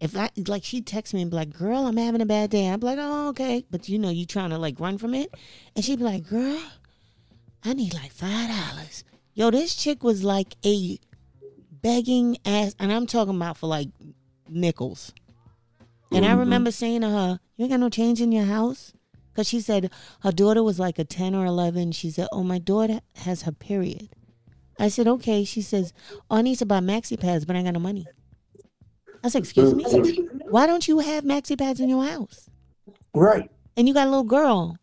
if 0.00 0.16
I 0.16 0.30
like 0.46 0.64
she 0.64 0.80
texts 0.80 1.12
me 1.12 1.22
and 1.22 1.30
be 1.30 1.36
like, 1.36 1.56
girl, 1.56 1.86
I'm 1.86 1.96
having 1.96 2.20
a 2.20 2.26
bad 2.26 2.50
day. 2.50 2.68
I'd 2.68 2.80
be 2.80 2.86
like, 2.86 2.98
oh, 3.00 3.28
okay. 3.28 3.64
But 3.70 3.88
you 3.88 3.98
know, 3.98 4.10
you 4.10 4.26
trying 4.26 4.50
to 4.50 4.58
like 4.58 4.80
run 4.80 4.98
from 4.98 5.14
it. 5.14 5.32
And 5.74 5.84
she'd 5.84 5.98
be 5.98 6.04
like, 6.04 6.28
girl, 6.28 6.62
I 7.64 7.74
need 7.74 7.94
like 7.94 8.12
five 8.12 8.48
dollars. 8.48 9.04
Yo, 9.34 9.50
this 9.50 9.74
chick 9.76 10.02
was 10.02 10.24
like 10.24 10.56
a 10.64 10.98
begging 11.70 12.38
ass 12.44 12.74
and 12.78 12.92
I'm 12.92 13.06
talking 13.06 13.36
about 13.36 13.56
for 13.56 13.66
like 13.66 13.88
nickels. 14.48 15.12
And 16.10 16.24
I 16.24 16.30
mm-hmm. 16.30 16.40
remember 16.40 16.70
saying 16.70 17.02
to 17.02 17.10
her, 17.10 17.40
You 17.56 17.64
ain't 17.64 17.72
got 17.72 17.80
no 17.80 17.90
change 17.90 18.20
in 18.20 18.32
your 18.32 18.46
house? 18.46 18.92
Because 19.30 19.48
she 19.48 19.60
said 19.60 19.90
her 20.22 20.32
daughter 20.32 20.62
was 20.62 20.78
like 20.78 20.98
a 20.98 21.04
10 21.04 21.34
or 21.34 21.44
11. 21.44 21.92
She 21.92 22.10
said, 22.10 22.28
Oh, 22.32 22.42
my 22.42 22.58
daughter 22.58 23.00
has 23.16 23.42
her 23.42 23.52
period. 23.52 24.08
I 24.78 24.88
said, 24.88 25.06
Okay. 25.06 25.44
She 25.44 25.62
says, 25.62 25.92
Oh, 26.30 26.36
I 26.36 26.42
need 26.42 26.56
to 26.58 26.66
buy 26.66 26.78
maxi 26.80 27.18
pads, 27.18 27.44
but 27.44 27.56
I 27.56 27.60
ain't 27.60 27.66
got 27.66 27.74
no 27.74 27.80
money. 27.80 28.06
I 29.24 29.28
said, 29.28 29.42
Excuse 29.42 29.74
me? 29.74 29.84
Why 30.48 30.66
don't 30.66 30.86
you 30.86 31.00
have 31.00 31.24
maxi 31.24 31.58
pads 31.58 31.80
in 31.80 31.88
your 31.88 32.04
house? 32.04 32.48
Right. 33.14 33.50
And 33.76 33.88
you 33.88 33.94
got 33.94 34.06
a 34.06 34.10
little 34.10 34.24
girl. 34.24 34.76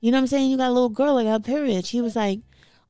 You 0.00 0.10
know 0.10 0.18
what 0.18 0.22
I'm 0.22 0.26
saying? 0.28 0.50
You 0.50 0.56
got 0.56 0.68
a 0.68 0.72
little 0.72 0.88
girl 0.90 1.14
like 1.14 1.26
her 1.26 1.40
period. 1.40 1.86
She 1.86 2.00
was 2.00 2.14
like, 2.16 2.40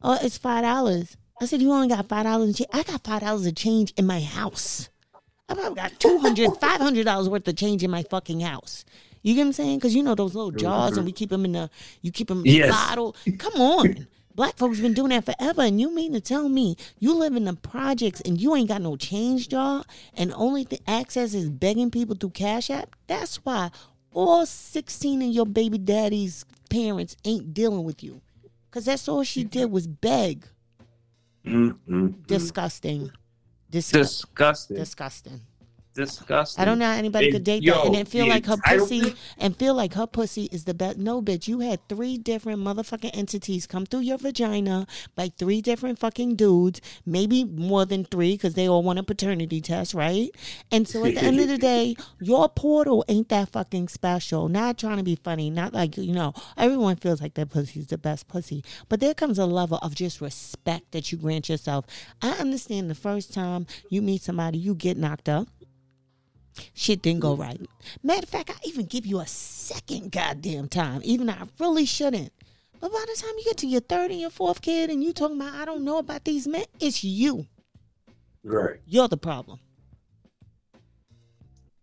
Oh, 0.03 0.19
it's 0.21 0.37
five 0.39 0.63
dollars. 0.63 1.17
I 1.41 1.47
said, 1.47 1.63
You 1.63 1.73
only 1.73 1.89
got 1.89 2.09
five 2.09 2.25
dollars 2.25 2.61
I 2.73 2.83
got 2.83 3.03
five 3.05 3.21
dollars 3.23 3.47
of 3.47 3.55
change 3.55 3.93
in 3.97 4.07
my 4.07 4.21
house. 4.21 4.89
I 5.49 5.55
probably 5.55 5.75
got 5.77 5.99
200 6.01 6.51
$500 6.61 7.29
worth 7.29 7.47
of 7.47 7.57
change 7.57 7.83
in 7.83 7.91
my 7.91 8.03
fucking 8.05 8.41
house. 8.41 8.85
You 9.23 9.35
get 9.35 9.41
what 9.43 9.47
I'm 9.49 9.53
saying? 9.53 9.79
Because 9.79 9.95
you 9.95 10.03
know 10.03 10.15
those 10.15 10.35
little 10.35 10.51
jars 10.51 10.97
and 10.97 11.05
we 11.07 11.13
keep 11.13 11.29
them 11.31 11.45
in 11.45 11.53
the, 11.53 11.71
you 12.01 12.11
keep 12.13 12.29
them 12.29 12.41
in 12.41 12.47
Yes. 12.47 12.67
the 12.69 12.73
bottle. 12.73 13.17
Come 13.39 13.55
on. 13.61 14.07
Black 14.35 14.57
folks 14.57 14.81
been 14.81 14.95
doing 14.95 15.11
that 15.11 15.25
forever. 15.25 15.63
And 15.63 15.81
you 15.81 15.95
mean 15.95 16.13
to 16.13 16.21
tell 16.21 16.49
me 16.49 16.77
you 16.99 17.15
live 17.15 17.37
in 17.37 17.45
the 17.45 17.55
projects 17.55 18.21
and 18.23 18.41
you 18.41 18.55
ain't 18.57 18.69
got 18.69 18.83
no 18.83 18.97
change 18.97 19.53
y'all, 19.53 19.85
and 20.15 20.33
only 20.35 20.65
the 20.65 20.81
access 20.89 21.35
is 21.35 21.49
begging 21.51 21.91
people 21.91 22.17
through 22.17 22.31
Cash 22.31 22.71
App? 22.71 22.97
That's 23.07 23.37
why 23.45 23.71
all 24.13 24.47
16 24.47 25.23
of 25.23 25.29
your 25.29 25.47
baby 25.47 25.79
daddy's 25.79 26.45
parents 26.71 27.17
ain't 27.25 27.55
dealing 27.55 27.85
with 27.85 28.03
you. 28.03 28.21
Because 28.71 28.87
that's 28.87 29.09
all 29.09 29.23
she 29.23 29.45
did 29.45 29.71
was 29.71 29.87
beg. 29.87 30.49
Mm-mm. 31.45 32.27
Disgusting. 32.27 33.13
Disgusting. 33.71 34.03
Disgusting. 34.03 34.77
Disgusting. 34.77 35.41
Disgusting. 35.95 36.61
I 36.61 36.65
don't 36.65 36.81
know 36.81 36.87
how 36.87 36.95
anybody 36.95 37.27
And, 37.27 37.35
could 37.35 37.45
date 37.45 37.63
yo, 37.63 37.75
that 37.75 37.87
and 37.87 37.95
then 37.95 38.05
feel 38.05 38.27
like 38.27 38.47
her 38.47 38.57
pussy 38.57 39.15
and 39.39 39.57
feel 39.57 39.75
like 39.75 39.95
her 39.95 40.09
pussy 40.09 40.49
is 40.51 40.65
the 40.65 40.75
best. 40.75 40.99
No, 40.99 41.23
bitch, 41.23 41.47
you 41.47 41.61
had 41.61 41.89
three 41.89 42.19
different 42.19 42.61
motherfucking 42.61 43.17
entities 43.17 43.67
come 43.69 43.87
through 43.87 44.01
your 44.01 44.19
vagina 44.19 44.89
by 45.15 45.31
three 45.39 45.61
different 45.61 46.01
fucking 46.01 46.35
dudes, 46.35 46.81
maybe 47.07 47.45
more 47.45 47.85
than 47.85 48.05
three 48.05 48.33
because 48.33 48.55
they 48.55 48.69
all 48.69 48.83
want 48.83 48.99
a 48.99 49.05
paternity 49.05 49.61
test, 49.61 49.95
right? 49.95 50.31
And 50.73 50.89
so 50.89 51.05
at 51.05 51.15
the 51.15 51.23
end 51.23 51.39
of 51.39 51.47
the 51.47 51.59
day, 51.59 51.95
your 52.21 52.49
portal 52.49 53.05
ain't 53.07 53.29
that 53.29 53.51
fucking 53.51 53.87
special. 53.87 54.49
Not 54.49 54.79
trying 54.79 54.97
to 54.97 55.05
be 55.05 55.15
funny, 55.15 55.49
not 55.49 55.73
like 55.73 55.97
you 55.97 56.13
know 56.13 56.35
everyone 56.57 56.97
feels 56.97 57.21
like 57.21 57.35
their 57.35 57.47
pussy's 57.47 57.87
the 57.87 57.99
best 57.99 58.27
pussy, 58.27 58.65
but 58.89 58.99
there 58.99 59.15
comes 59.15 59.39
a 59.39 59.47
level 59.47 59.79
of 59.79 59.95
just 59.95 60.21
respect 60.21 60.91
that 60.91 61.13
you 61.13 61.19
grant 61.19 61.49
yourself. 61.49 61.85
I 62.21 62.31
understand 62.33 62.91
the 62.91 62.97
first 62.97 63.33
time 63.33 63.69
you 63.91 64.03
meet 64.03 64.23
somebody, 64.23 64.59
you 64.59 64.75
get 64.75 64.97
knocked 64.97 65.29
up 65.29 65.49
shit 66.75 67.03
didn't 67.03 67.21
go 67.21 67.35
right. 67.35 67.61
Matter 68.03 68.23
of 68.25 68.29
fact, 68.29 68.51
I 68.51 68.55
even 68.65 68.87
give 68.87 69.07
you 69.07 69.21
a 69.21 69.27
second 69.27 70.13
goddamn 70.13 70.69
time, 70.69 71.01
even 71.05 71.27
though 71.27 71.33
I 71.35 71.47
really 71.59 71.85
shouldn't. 71.85 72.33
But 72.81 72.93
by 72.93 73.05
the 73.07 73.21
time 73.21 73.33
you 73.39 73.45
get 73.45 73.57
to 73.59 73.67
your 73.67 73.81
third 73.81 74.11
and 74.11 74.21
your 74.21 74.31
fourth 74.31 74.61
kid 74.61 74.91
and 74.91 75.03
you 75.03 75.13
talking 75.13 75.41
about 75.41 75.55
I 75.55 75.65
don't 75.65 75.85
know 75.85 75.99
about 75.99 76.25
these 76.25 76.47
men, 76.47 76.65
it's 76.81 77.03
you. 77.03 77.47
Right. 78.43 78.81
You're 78.87 79.09
the 79.09 79.17
problem. 79.17 79.59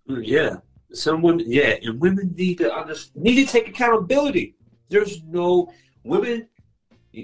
Mm, 0.09 0.21
Yeah. 0.25 0.55
Someone, 0.93 1.39
yeah, 1.45 1.75
and 1.83 2.01
women 2.01 2.35
need 2.37 2.57
to 2.57 2.69
understand, 2.73 3.23
need 3.23 3.45
to 3.45 3.49
take 3.49 3.69
accountability. 3.69 4.55
There's 4.89 5.23
no 5.23 5.71
women. 6.03 6.49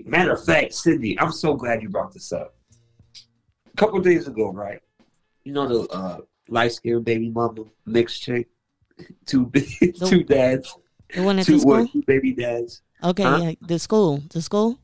Matter 0.05 0.31
of 0.31 0.45
fact, 0.45 0.73
Cindy, 0.73 1.19
I'm 1.19 1.33
so 1.33 1.53
glad 1.53 1.81
you 1.81 1.89
brought 1.89 2.13
this 2.13 2.31
up. 2.31 2.55
A 3.15 3.75
couple 3.75 3.99
days 3.99 4.25
ago, 4.29 4.53
right? 4.53 4.79
You 5.43 5.51
know 5.51 5.67
the 5.67 5.89
uh, 5.89 6.19
light 6.49 6.71
skinned 6.71 7.05
baby 7.05 7.29
mama 7.29 7.63
mixed 7.85 8.21
chick, 8.21 8.47
two 9.25 9.51
two 10.05 10.23
dads, 10.23 10.75
The 11.13 11.23
one 11.23 11.39
at 11.39 11.45
two 11.45 11.53
the 11.53 11.59
school? 11.59 11.87
baby 12.05 12.33
dads. 12.33 12.81
Okay, 13.03 13.23
Huh? 13.23 13.37
yeah. 13.43 13.51
The 13.61 13.79
school. 13.79 14.23
The 14.31 14.41
school? 14.41 14.79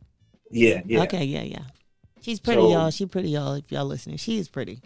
Yeah, 0.52 0.82
yeah, 0.86 1.02
Okay, 1.04 1.24
yeah, 1.26 1.42
yeah. 1.44 1.64
She's 2.22 2.40
pretty, 2.40 2.62
So- 2.62 2.72
y'all. 2.72 2.90
She 2.92 3.06
pretty, 3.06 3.30
y'all, 3.32 3.54
if 3.56 3.72
y'all 3.72 3.86
listening. 3.86 4.18
She 4.18 4.38
is 4.38 4.48
pretty. 4.48 4.82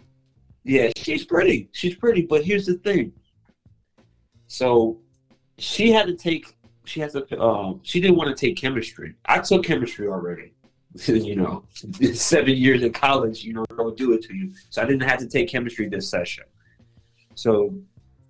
yeah. 0.64 0.90
She's 0.96 1.24
pretty. 1.24 1.68
She's 1.72 1.94
pretty, 1.94 2.22
but 2.22 2.44
here's 2.44 2.66
the 2.66 2.74
thing. 2.74 3.12
So 4.46 4.98
she 5.58 5.90
had 5.92 6.06
to 6.06 6.14
take. 6.14 6.56
She 6.84 7.00
has 7.00 7.12
to. 7.12 7.40
Um, 7.40 7.80
she 7.82 8.00
didn't 8.00 8.16
want 8.16 8.34
to 8.34 8.46
take 8.46 8.56
chemistry. 8.56 9.14
I 9.26 9.40
took 9.40 9.64
chemistry 9.64 10.08
already. 10.08 10.52
you 11.06 11.36
know, 11.36 11.64
seven 12.14 12.56
years 12.56 12.82
in 12.82 12.92
college. 12.92 13.44
You 13.44 13.52
know, 13.52 13.66
don't 13.76 13.96
do 13.96 14.12
it 14.14 14.22
to 14.22 14.34
you. 14.34 14.52
So 14.70 14.80
I 14.82 14.86
didn't 14.86 15.02
have 15.06 15.18
to 15.18 15.28
take 15.28 15.48
chemistry 15.48 15.88
this 15.88 16.08
session. 16.10 16.44
So 17.38 17.72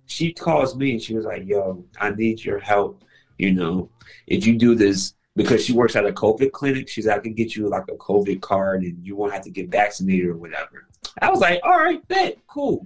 she 0.05 0.31
calls 0.31 0.75
me 0.75 0.91
and 0.91 1.01
she 1.01 1.15
was 1.15 1.25
like, 1.25 1.47
"Yo, 1.47 1.83
I 1.99 2.11
need 2.11 2.43
your 2.43 2.59
help. 2.59 3.03
You 3.39 3.53
know, 3.53 3.89
if 4.27 4.45
you 4.45 4.55
do 4.55 4.75
this 4.75 5.13
because 5.35 5.63
she 5.63 5.73
works 5.73 5.95
at 5.95 6.05
a 6.05 6.11
COVID 6.11 6.51
clinic. 6.51 6.89
She's 6.89 7.07
like, 7.07 7.19
I 7.19 7.21
can 7.21 7.33
get 7.33 7.55
you 7.55 7.69
like 7.69 7.85
a 7.89 7.95
COVID 7.95 8.41
card 8.41 8.83
and 8.83 8.97
you 9.05 9.15
won't 9.15 9.31
have 9.31 9.43
to 9.43 9.49
get 9.49 9.69
vaccinated 9.69 10.27
or 10.27 10.35
whatever. 10.35 10.89
I 11.21 11.29
was 11.29 11.39
like, 11.39 11.61
all 11.63 11.77
right, 11.77 12.05
bet, 12.09 12.37
cool. 12.47 12.85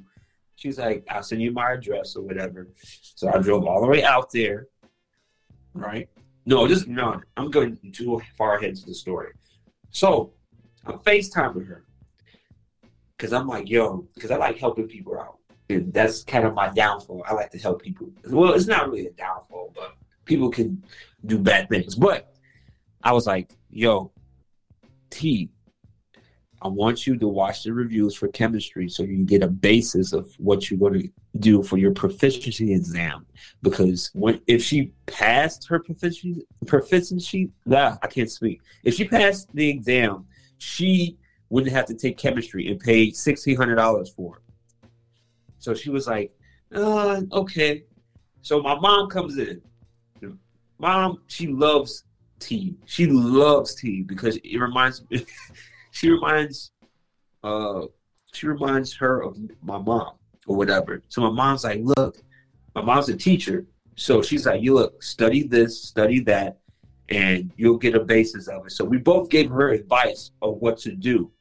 She's 0.56 0.78
like, 0.78 1.04
I'll 1.10 1.24
send 1.24 1.42
you 1.42 1.52
my 1.52 1.74
address 1.74 2.16
or 2.16 2.22
whatever. 2.22 2.70
So 3.16 3.28
I 3.34 3.40
drove 3.40 3.66
all 3.66 3.82
the 3.82 3.88
way 3.88 4.04
out 4.04 4.32
there, 4.32 4.68
right? 5.74 6.08
No, 6.46 6.68
just 6.68 6.88
no, 6.88 7.20
I'm 7.38 7.50
going 7.50 7.80
too 7.92 8.22
far 8.38 8.58
ahead 8.58 8.76
to 8.76 8.86
the 8.86 8.94
story. 8.94 9.32
So 9.90 10.34
I'm 10.86 11.00
FaceTiming 11.00 11.68
her 11.68 11.86
because 13.18 13.34
I'm 13.34 13.48
like, 13.48 13.68
yo, 13.68 14.08
because 14.14 14.30
I 14.30 14.38
like 14.38 14.60
helping 14.60 14.88
people 14.88 15.20
out. 15.20 15.40
That's 15.70 16.24
kind 16.24 16.46
of 16.46 16.54
my 16.54 16.70
downfall. 16.70 17.24
I 17.28 17.34
like 17.34 17.52
to 17.52 17.58
help 17.58 17.82
people. 17.82 18.10
Well, 18.30 18.54
it's 18.54 18.68
not 18.68 18.90
really 18.90 19.08
a 19.08 19.12
downfall, 19.12 19.74
but 19.76 19.96
people 20.26 20.50
can 20.50 20.84
do 21.26 21.40
bad 21.40 21.70
things. 21.70 21.96
But 21.96 22.34
I 23.04 23.14
was 23.14 23.26
like, 23.28 23.50
yo, 23.70 24.12
T, 25.10 25.50
I 26.62 26.68
want 26.68 27.06
you 27.06 27.18
to 27.18 27.28
watch 27.28 27.64
the 27.64 27.74
reviews 27.74 28.16
for 28.16 28.28
chemistry 28.30 28.88
so 28.88 29.04
you 29.04 29.16
can 29.16 29.26
get 29.26 29.44
a 29.44 29.48
basis 29.48 30.14
of 30.14 30.34
what 30.38 30.70
you're 30.70 30.80
going 30.80 31.02
to 31.02 31.10
do 31.40 31.62
for 31.62 31.78
your 31.78 31.92
proficiency 31.92 32.74
exam. 32.74 33.26
Because 33.62 34.12
when 34.14 34.40
if 34.48 34.64
she 34.64 34.94
passed 35.06 35.68
her 35.68 35.80
proficiency 35.80 36.46
proficiency, 36.66 37.52
nah, 37.66 37.98
I 38.02 38.08
can't 38.08 38.32
speak. 38.32 38.62
If 38.84 38.96
she 38.96 39.06
passed 39.08 39.50
the 39.54 39.70
exam, 39.70 40.26
she 40.58 41.18
wouldn't 41.50 41.74
have 41.74 41.86
to 41.88 41.96
take 41.96 42.18
chemistry 42.18 42.70
and 42.70 42.80
pay 42.80 43.12
sixteen 43.12 43.58
hundred 43.58 43.76
dollars 43.76 44.10
for 44.10 44.38
it. 44.38 44.44
So 45.64 45.74
she 45.74 45.90
was 45.90 46.08
like, 46.08 46.36
uh, 46.76 47.22
okay. 47.32 47.86
So 48.42 48.62
my 48.62 48.78
mom 48.78 49.10
comes 49.10 49.38
in. 49.38 49.62
Mom, 50.78 51.22
she 51.28 51.48
loves 51.48 52.04
tea. 52.40 52.76
She 52.86 53.08
loves 53.08 53.74
tea 53.74 54.02
because 54.02 54.36
it 54.44 54.58
reminds 54.58 55.10
me. 55.10 55.26
she 55.92 56.10
reminds, 56.10 56.72
uh, 57.46 57.84
she 58.34 58.46
reminds 58.48 58.94
her 58.96 59.24
of 59.24 59.38
my 59.62 59.78
mom 59.78 60.16
or 60.48 60.58
whatever. 60.58 61.02
So 61.08 61.22
my 61.22 61.30
mom's 61.30 61.64
like, 61.64 61.80
look, 61.82 62.18
my 62.76 62.82
mom's 62.82 63.08
a 63.08 63.16
teacher, 63.16 63.66
so 63.96 64.22
she's 64.22 64.46
like, 64.46 64.62
you 64.62 64.74
look, 64.74 65.02
study 65.02 65.44
this, 65.44 65.82
study 65.82 66.20
that, 66.22 66.58
and 67.08 67.54
you'll 67.56 67.78
get 67.78 67.96
a 67.96 68.04
basis 68.04 68.50
of 68.50 68.66
it. 68.66 68.74
So 68.74 68.84
we 68.84 68.98
both 68.98 69.30
gave 69.30 69.50
her 69.50 69.70
advice 69.70 70.32
of 70.42 70.58
what 70.58 70.78
to 70.80 70.92
do. 70.92 71.32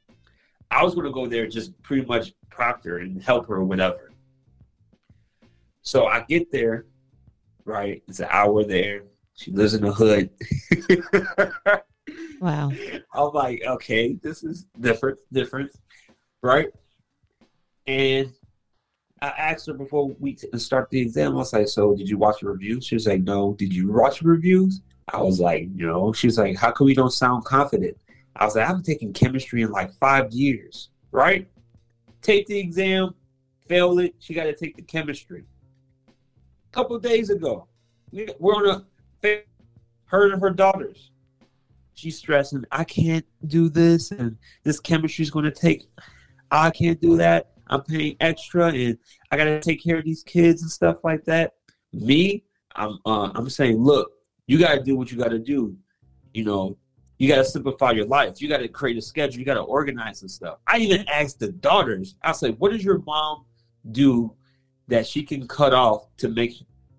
I 0.70 0.84
was 0.84 0.94
going 0.94 1.06
to 1.06 1.12
go 1.12 1.26
there 1.26 1.48
just 1.48 1.82
pretty 1.82 2.06
much 2.06 2.34
proctor 2.50 2.98
and 2.98 3.20
help 3.20 3.48
her 3.48 3.56
or 3.56 3.64
whatever. 3.64 4.11
So 5.82 6.06
I 6.06 6.24
get 6.28 6.50
there, 6.50 6.86
right? 7.64 8.02
It's 8.08 8.20
an 8.20 8.28
hour 8.30 8.64
there. 8.64 9.02
She 9.34 9.50
lives 9.50 9.74
in 9.74 9.82
the 9.82 9.92
hood. 9.92 10.30
Wow. 12.40 12.72
I'm 13.14 13.32
like, 13.32 13.62
okay, 13.64 14.14
this 14.14 14.42
is 14.42 14.66
different, 14.80 15.20
different, 15.32 15.70
right? 16.42 16.70
And 17.86 18.32
I 19.20 19.28
asked 19.28 19.68
her 19.68 19.74
before 19.74 20.08
we 20.18 20.36
start 20.56 20.90
the 20.90 21.00
exam. 21.00 21.32
I 21.32 21.36
was 21.36 21.52
like, 21.52 21.68
so 21.68 21.94
did 21.94 22.08
you 22.08 22.18
watch 22.18 22.40
the 22.40 22.48
reviews? 22.48 22.84
She 22.84 22.96
was 22.96 23.06
like, 23.06 23.22
no. 23.22 23.54
Did 23.54 23.72
you 23.72 23.92
watch 23.92 24.20
the 24.20 24.28
reviews? 24.28 24.80
I 25.12 25.22
was 25.22 25.38
like, 25.38 25.68
no. 25.68 26.12
She 26.12 26.26
was 26.26 26.36
like, 26.36 26.56
how 26.56 26.72
come 26.72 26.86
we 26.86 26.94
don't 26.94 27.12
sound 27.12 27.44
confident? 27.44 27.96
I 28.34 28.44
was 28.44 28.56
like, 28.56 28.68
I've 28.68 28.82
taken 28.82 29.12
chemistry 29.12 29.62
in 29.62 29.70
like 29.70 29.92
five 29.94 30.32
years, 30.32 30.90
right? 31.12 31.48
Take 32.22 32.48
the 32.48 32.58
exam, 32.58 33.14
fail 33.68 34.00
it. 34.00 34.16
She 34.18 34.34
got 34.34 34.44
to 34.44 34.54
take 34.54 34.74
the 34.74 34.82
chemistry. 34.82 35.44
Couple 36.72 36.98
days 36.98 37.30
ago, 37.30 37.68
we- 38.10 38.28
we're 38.38 38.54
on 38.54 38.66
a 38.66 38.86
her 40.06 40.30
and 40.30 40.42
her 40.42 40.50
daughters. 40.50 41.10
She's 41.94 42.18
stressing 42.18 42.64
i 42.72 42.82
can't 42.84 43.24
do 43.46 43.68
this 43.68 44.10
and 44.10 44.36
this 44.64 44.80
chemistry 44.80 45.22
is 45.22 45.30
going 45.30 45.44
to 45.44 45.50
take 45.52 45.86
i 46.50 46.70
can't 46.70 47.00
do 47.00 47.16
that. 47.18 47.52
I'm 47.68 47.82
paying 47.82 48.16
extra 48.20 48.66
and 48.66 48.98
i 49.30 49.36
got 49.36 49.44
to 49.44 49.60
take 49.60 49.82
care 49.82 49.98
of 49.98 50.04
these 50.04 50.22
kids 50.22 50.62
and 50.62 50.70
stuff 50.70 50.98
like 51.04 51.24
that. 51.26 51.52
Me 51.92 52.42
i'm 52.74 52.98
uh, 53.06 53.30
i'm 53.34 53.48
saying 53.48 53.76
look 53.78 54.10
you 54.46 54.58
got 54.58 54.74
to 54.74 54.82
do 54.82 54.96
what 54.96 55.12
you 55.12 55.18
got 55.18 55.30
to 55.30 55.38
do. 55.38 55.76
You 56.34 56.44
know 56.44 56.76
you 57.18 57.28
got 57.28 57.36
to 57.36 57.44
simplify 57.44 57.92
your 57.92 58.06
life. 58.06 58.40
You 58.40 58.48
got 58.48 58.58
to 58.58 58.68
create 58.68 58.96
a 58.96 59.02
schedule. 59.02 59.38
You 59.38 59.44
got 59.46 59.54
to 59.54 59.60
organize 59.60 60.22
and 60.22 60.30
stuff. 60.30 60.58
I 60.66 60.78
even 60.78 61.06
asked 61.08 61.38
the 61.38 61.52
daughters 61.52 62.16
i 62.22 62.32
said 62.32 62.58
what 62.58 62.72
does 62.72 62.82
your 62.84 62.98
mom 63.00 63.44
do 63.92 64.34
that 64.88 65.06
she 65.06 65.22
can 65.22 65.46
cut 65.46 65.72
off 65.72 66.08
to 66.18 66.28
make 66.28 66.54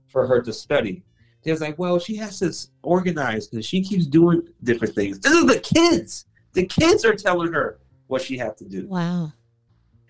for 0.08 0.26
her 0.28 0.42
to 0.42 0.54
study 0.54 1.04
was 1.52 1.62
like, 1.62 1.78
well, 1.78 2.00
she 2.00 2.16
has 2.16 2.40
to 2.40 2.54
organize 2.84 3.48
because 3.48 3.66
she 3.66 3.82
keeps 3.82 4.06
doing 4.06 4.48
different 4.64 4.96
things. 4.96 5.20
This 5.20 5.34
is 5.34 5.46
the 5.46 5.60
kids. 5.60 6.26
The 6.54 6.66
kids 6.66 7.04
are 7.04 7.16
telling 7.16 7.52
her 7.52 7.80
what 8.08 8.22
she 8.22 8.38
has 8.38 8.56
to 8.58 8.66
do. 8.66 8.88
Wow. 8.88 9.34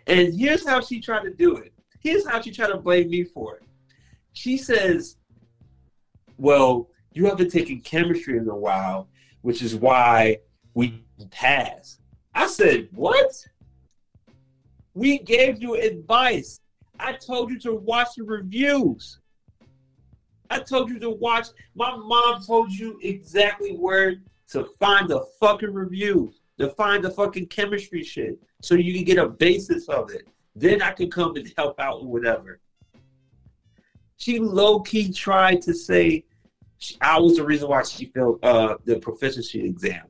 And 0.06 0.38
here's 0.40 0.68
how 0.68 0.82
she 0.82 1.00
tried 1.00 1.24
to 1.24 1.32
do 1.32 1.58
it. 1.58 1.74
Here's 2.00 2.28
how 2.28 2.42
she 2.42 2.52
tried 2.52 2.68
to 2.68 2.78
blame 2.78 3.10
me 3.10 3.24
for 3.24 3.56
it. 3.56 3.64
She 4.34 4.58
says, 4.58 5.18
well, 6.38 6.90
you 7.14 7.26
haven't 7.26 7.52
taken 7.52 7.80
chemistry 7.80 8.38
in 8.38 8.48
a 8.50 8.56
while, 8.56 9.08
which 9.42 9.62
is 9.62 9.76
why 9.76 10.40
we 10.74 11.04
passed. 11.32 12.02
I 12.36 12.48
said, 12.48 12.90
what? 12.92 13.32
We 14.94 15.20
gave 15.20 15.62
you 15.62 15.76
advice. 15.76 16.60
I 17.04 17.12
told 17.12 17.52
you 17.52 17.60
to 17.60 17.76
watch 17.76 18.16
the 18.18 18.24
reviews. 18.24 19.20
I 20.50 20.60
told 20.60 20.90
you 20.90 21.00
to 21.00 21.10
watch. 21.10 21.48
My 21.76 21.96
mom 21.96 22.42
told 22.44 22.72
you 22.72 22.98
exactly 23.04 23.72
where 23.72 24.16
to 24.52 24.66
find 24.80 25.10
the 25.10 25.26
fucking 25.40 25.74
reviews, 25.74 26.40
to 26.60 26.70
find 26.70 27.04
the 27.04 27.10
fucking 27.10 27.48
chemistry 27.48 28.04
shit, 28.04 28.42
so 28.62 28.76
you 28.76 28.94
can 28.94 29.04
get 29.04 29.18
a 29.18 29.28
basis 29.28 29.90
of 29.90 30.12
it. 30.12 30.28
Then 30.56 30.82
I 30.82 30.92
can 30.92 31.12
come 31.12 31.36
and 31.36 31.52
help 31.58 31.78
out 31.80 32.02
or 32.02 32.08
whatever. 32.08 32.62
She 34.18 34.40
low 34.40 34.80
key 34.80 35.12
tried 35.12 35.62
to 35.64 35.74
say 35.74 36.24
she, 36.78 36.96
I 37.02 37.20
was 37.20 37.36
the 37.36 37.44
reason 37.44 37.68
why 37.68 37.84
she 37.84 38.06
failed 38.06 38.40
uh, 38.44 38.76
the 38.86 38.98
proficiency 39.00 39.66
exam. 39.66 40.06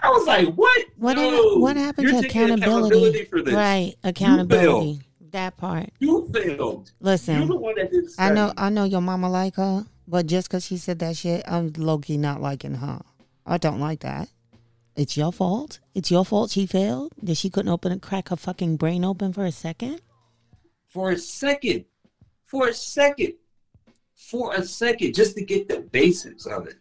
I 0.00 0.10
was 0.10 0.26
like, 0.26 0.52
what? 0.54 0.86
What 0.96 1.16
No, 1.16 1.30
hap- 1.30 1.60
what 1.60 1.76
happened 1.76 2.08
to 2.08 2.20
taking 2.20 2.50
accountability? 2.50 3.24
for 3.24 3.40
this. 3.40 3.54
Right, 3.54 3.94
accountability. 4.04 5.00
That 5.36 5.58
part. 5.58 5.90
You 5.98 6.30
failed. 6.32 6.92
You're 6.98 7.10
Listen, 7.12 7.46
the 7.46 7.56
one 7.58 7.74
that 7.76 7.90
did 7.90 8.06
I 8.18 8.30
know. 8.32 8.54
I 8.56 8.70
know 8.70 8.84
your 8.84 9.02
mama 9.02 9.28
like 9.28 9.56
her, 9.56 9.84
but 10.08 10.26
just 10.26 10.48
because 10.48 10.64
she 10.64 10.78
said 10.78 10.98
that 11.00 11.14
shit, 11.18 11.44
I'm 11.46 11.74
low 11.76 11.98
key 11.98 12.16
not 12.16 12.40
liking 12.40 12.76
her. 12.76 13.02
I 13.44 13.58
don't 13.58 13.78
like 13.78 14.00
that. 14.00 14.30
It's 14.96 15.14
your 15.14 15.32
fault. 15.32 15.80
It's 15.94 16.10
your 16.10 16.24
fault 16.24 16.52
she 16.52 16.64
failed. 16.64 17.12
That 17.22 17.34
she 17.34 17.50
couldn't 17.50 17.70
open 17.70 17.92
and 17.92 18.00
crack 18.00 18.30
her 18.30 18.36
fucking 18.36 18.78
brain 18.78 19.04
open 19.04 19.34
for 19.34 19.44
a 19.44 19.52
second. 19.52 20.00
for 20.88 21.10
a 21.10 21.18
second, 21.18 21.84
for 22.46 22.68
a 22.68 22.72
second, 22.72 23.34
for 24.14 24.54
a 24.54 24.64
second, 24.64 25.14
just 25.14 25.36
to 25.36 25.44
get 25.44 25.68
the 25.68 25.80
basics 25.80 26.46
of 26.46 26.66
it. 26.66 26.76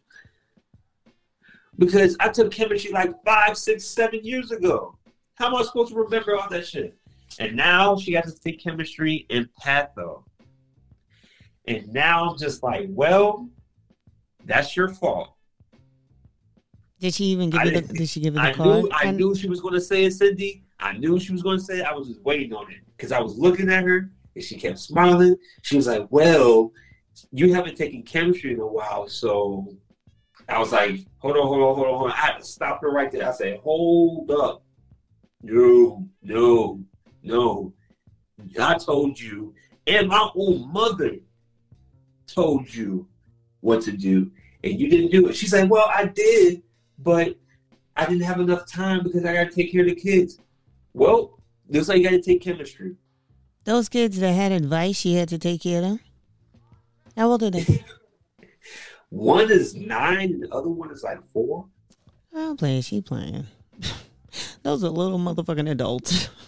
Because 1.78 2.16
I 2.22 2.30
took 2.30 2.54
chemistry 2.54 2.94
like 2.94 3.22
five, 3.26 3.58
six, 3.58 3.84
seven 3.84 4.22
years 4.24 4.52
ago. 4.52 4.98
How 5.34 5.48
am 5.48 5.56
I 5.56 5.64
supposed 5.64 5.92
to 5.92 6.00
remember 6.00 6.38
all 6.38 6.48
that 6.48 6.66
shit? 6.66 6.98
And 7.40 7.56
now 7.56 7.98
she 7.98 8.14
has 8.14 8.34
to 8.34 8.40
take 8.40 8.62
chemistry 8.64 9.26
and 9.30 9.48
patho. 9.62 10.24
And 11.68 11.88
now 11.92 12.30
I'm 12.30 12.38
just 12.38 12.64
like, 12.64 12.88
well, 12.90 13.50
that's 14.46 14.76
your 14.76 14.90
fault. 14.90 15.30
Did 17.00 17.14
she 17.14 17.26
even 17.26 17.50
give 17.50 17.60
I 17.62 17.64
you 17.66 17.72
the? 17.72 17.82
didn't- 17.82 18.06
she 18.08 18.20
give 18.22 18.36
you 18.36 18.42
the 18.42 18.48
I 18.48 18.54
card? 18.54 18.84
knew 18.84 18.90
I 18.94 19.12
knew 19.12 19.36
she 19.36 19.50
was 19.50 19.60
gonna 19.62 19.82
say 19.82 20.06
it, 20.06 20.12
Cindy. 20.12 20.64
I 20.80 20.94
knew 20.98 21.20
she 21.20 21.32
was 21.34 21.42
gonna 21.44 21.60
say 21.60 21.80
it. 21.80 21.86
I 21.86 21.94
was 21.94 22.08
just 22.08 22.22
waiting 22.24 22.54
on 22.54 22.72
it 22.72 22.78
because 22.96 23.12
I 23.12 23.20
was 23.20 23.38
looking 23.38 23.70
at 23.70 23.84
her 23.84 24.12
and 24.36 24.44
she 24.44 24.58
kept 24.58 24.80
smiling. 24.80 25.36
She 25.64 25.76
was 25.76 25.88
like, 25.88 26.08
"Well, 26.10 26.72
you 27.32 27.54
haven't 27.54 27.76
taken 27.76 28.04
chemistry 28.04 28.54
in 28.54 28.60
a 28.60 28.68
while, 28.68 29.08
so." 29.08 29.76
I 30.48 30.60
was 30.60 30.72
like, 30.72 31.00
"Hold 31.18 31.38
on, 31.38 31.48
hold 31.48 31.62
on, 31.62 31.76
hold 31.76 31.88
on, 31.88 31.94
hold 31.98 32.12
on." 32.12 32.12
I 32.12 32.16
had 32.16 32.38
to 32.38 32.44
stop 32.46 32.82
her 32.82 32.92
right 32.92 33.12
there. 33.12 33.28
I 33.28 33.32
said, 33.32 33.60
"Hold 33.60 34.30
up, 34.32 34.64
no, 35.42 36.08
no, 36.22 36.82
no." 37.26 37.74
I 38.60 38.78
told 38.78 39.20
you, 39.20 39.54
and 39.88 40.08
my 40.08 40.30
own 40.36 40.72
mother 40.72 41.16
told 42.28 42.74
you 42.74 43.08
what 43.62 43.82
to 43.84 43.92
do, 43.92 44.32
and 44.64 44.80
you 44.80 44.90
didn't 44.90 45.12
do 45.12 45.28
it. 45.28 45.36
She's 45.36 45.54
like, 45.54 45.70
"Well, 45.70 45.90
I 45.94 46.06
did." 46.06 46.62
but 47.00 47.38
I 47.98 48.06
didn't 48.06 48.24
have 48.24 48.40
enough 48.40 48.66
time 48.68 49.04
because 49.04 49.26
I 49.26 49.34
got 49.34 49.50
to 49.50 49.56
take 49.56 49.72
care 49.72 49.82
of 49.82 49.88
the 49.88 49.96
kids. 49.96 50.40
Well, 50.94 51.40
looks 51.70 51.88
like 51.88 52.00
you 52.00 52.04
got 52.04 52.12
to 52.12 52.22
take 52.22 52.42
chemistry. 52.42 52.96
Those 53.64 53.90
kids 53.90 54.20
that 54.20 54.34
had 54.34 54.52
advice, 54.52 54.98
she 54.98 55.16
had 55.16 55.30
to 55.30 55.38
take 55.38 55.62
care 55.62 55.80
of 55.80 55.84
them. 55.84 56.00
How 57.18 57.32
old 57.32 57.44
are 57.44 57.50
they? 57.50 57.84
One 59.10 59.50
is 59.50 59.76
nine, 59.76 60.34
and 60.34 60.44
the 60.44 60.54
other 60.54 60.68
one 60.68 60.92
is 60.92 61.04
like 61.04 61.26
four. 61.30 61.68
I'm 62.36 62.58
playing. 62.58 62.82
She 62.82 63.02
playing. 63.02 63.46
Those 64.64 64.84
are 64.84 64.90
little 64.90 65.20
motherfucking 65.20 65.70
adults. 65.70 66.30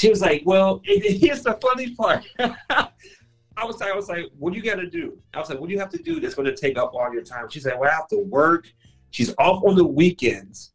She 0.00 0.08
was 0.08 0.22
like, 0.22 0.42
"Well, 0.46 0.80
here's 0.84 1.42
the 1.42 1.58
funny 1.60 1.94
part. 1.94 2.24
I 2.38 3.64
was 3.66 3.80
like, 3.80 3.90
I 3.90 3.94
was 3.94 4.08
like, 4.08 4.30
what 4.38 4.54
do 4.54 4.58
you 4.58 4.64
got 4.64 4.76
to 4.76 4.88
do? 4.88 5.18
I 5.34 5.38
was 5.38 5.50
like, 5.50 5.60
what 5.60 5.68
do 5.68 5.74
you 5.74 5.78
have 5.78 5.90
to 5.90 6.02
do 6.02 6.18
that's 6.20 6.34
going 6.34 6.46
to 6.46 6.56
take 6.56 6.78
up 6.78 6.94
all 6.94 7.12
your 7.12 7.22
time? 7.22 7.50
She 7.50 7.60
said, 7.60 7.78
well, 7.78 7.90
I 7.90 7.92
have 7.92 8.08
to 8.08 8.16
work. 8.16 8.72
She's 9.10 9.34
off 9.36 9.62
on 9.62 9.76
the 9.76 9.84
weekends. 9.84 10.72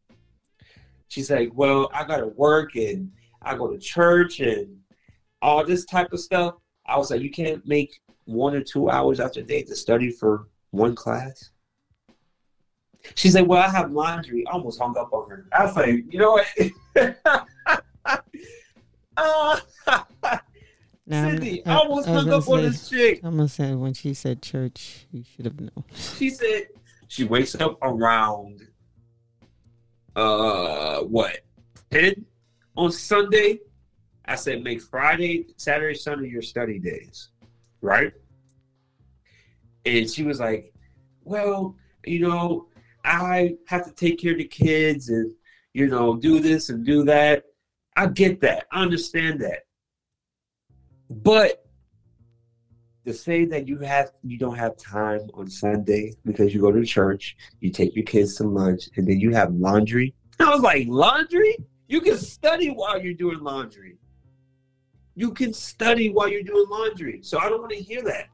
She's 1.07 1.31
like, 1.31 1.49
well, 1.55 1.89
I 1.91 2.03
got 2.03 2.17
to 2.17 2.27
work 2.27 2.75
and 2.75 3.11
I 3.41 3.55
go 3.55 3.67
to 3.67 3.79
church 3.79 4.41
and 4.41 4.77
all 5.41 5.65
this 5.65 5.85
type 5.85 6.13
of 6.13 6.19
stuff. 6.19 6.53
I 6.85 6.95
was 6.95 7.09
like, 7.09 7.21
you 7.21 7.31
can't 7.31 7.65
make 7.65 7.99
one 8.25 8.53
or 8.53 8.61
two 8.61 8.91
hours 8.91 9.17
your 9.17 9.43
day 9.43 9.63
to 9.63 9.75
study 9.75 10.11
for 10.11 10.49
one 10.69 10.93
class. 10.93 11.49
She 13.15 13.31
said, 13.31 13.47
well, 13.47 13.63
I 13.63 13.69
have 13.69 13.91
laundry. 13.91 14.45
I 14.45 14.51
almost 14.51 14.79
hung 14.79 14.95
up 14.95 15.11
on 15.13 15.31
her. 15.31 15.47
I 15.51 15.65
was 15.65 15.75
like, 15.75 16.03
you 16.13 16.19
know 16.19 16.39
what? 16.95 17.41
uh, 19.17 19.59
Now, 21.07 21.29
Cindy, 21.29 21.65
I- 21.65 21.71
I 21.71 21.75
almost 21.77 22.07
I 22.07 22.11
was 22.13 22.23
hung 22.23 22.33
up 22.33 22.49
on 22.49 22.59
say- 22.59 22.65
this 22.67 22.89
chick. 22.89 23.19
I'm 23.23 23.37
gonna 23.37 23.47
say 23.47 23.73
when 23.75 23.93
she 23.93 24.13
said 24.13 24.41
church, 24.41 25.05
you 25.11 25.23
should 25.23 25.45
have 25.45 25.59
known. 25.59 25.83
She 25.93 26.29
said 26.29 26.67
she 27.07 27.23
wakes 27.23 27.55
up 27.55 27.77
around 27.81 28.61
uh 30.15 31.01
what 31.01 31.39
ten 31.91 32.25
on 32.75 32.91
Sunday. 32.91 33.59
I 34.25 34.35
said 34.35 34.63
make 34.63 34.81
Friday, 34.81 35.45
Saturday, 35.57 35.93
Sunday 35.93 36.29
your 36.29 36.41
study 36.41 36.79
days, 36.79 37.29
right? 37.81 38.11
And 39.85 40.09
she 40.09 40.23
was 40.23 40.39
like, 40.39 40.73
"Well, 41.23 41.75
you 42.05 42.19
know, 42.19 42.67
I 43.03 43.55
have 43.67 43.85
to 43.85 43.91
take 43.91 44.19
care 44.19 44.31
of 44.31 44.39
the 44.39 44.45
kids 44.45 45.09
and 45.09 45.31
you 45.73 45.85
know 45.87 46.15
do 46.15 46.39
this 46.39 46.69
and 46.69 46.83
do 46.83 47.03
that. 47.05 47.43
I 47.95 48.07
get 48.07 48.41
that. 48.41 48.67
I 48.71 48.81
understand 48.81 49.41
that, 49.41 49.63
but." 51.09 51.61
to 53.05 53.13
say 53.13 53.45
that 53.45 53.67
you 53.67 53.77
have 53.79 54.11
you 54.23 54.37
don't 54.37 54.55
have 54.55 54.75
time 54.77 55.21
on 55.35 55.47
Sunday 55.47 56.13
because 56.25 56.53
you 56.53 56.61
go 56.61 56.71
to 56.71 56.83
church, 56.83 57.37
you 57.59 57.69
take 57.69 57.95
your 57.95 58.03
kids 58.03 58.35
to 58.37 58.43
lunch, 58.43 58.89
and 58.95 59.07
then 59.07 59.19
you 59.19 59.31
have 59.33 59.53
laundry. 59.53 60.13
I 60.39 60.49
was 60.49 60.61
like, 60.61 60.87
laundry? 60.89 61.55
You 61.87 62.01
can 62.01 62.17
study 62.17 62.69
while 62.69 62.99
you're 62.99 63.13
doing 63.13 63.39
laundry. 63.39 63.97
You 65.15 65.31
can 65.31 65.53
study 65.53 66.09
while 66.09 66.27
you're 66.27 66.43
doing 66.43 66.65
laundry. 66.67 67.21
So 67.21 67.39
I 67.39 67.47
don't 67.47 67.61
want 67.61 67.71
to 67.71 67.81
hear 67.81 68.01
that. 68.03 68.27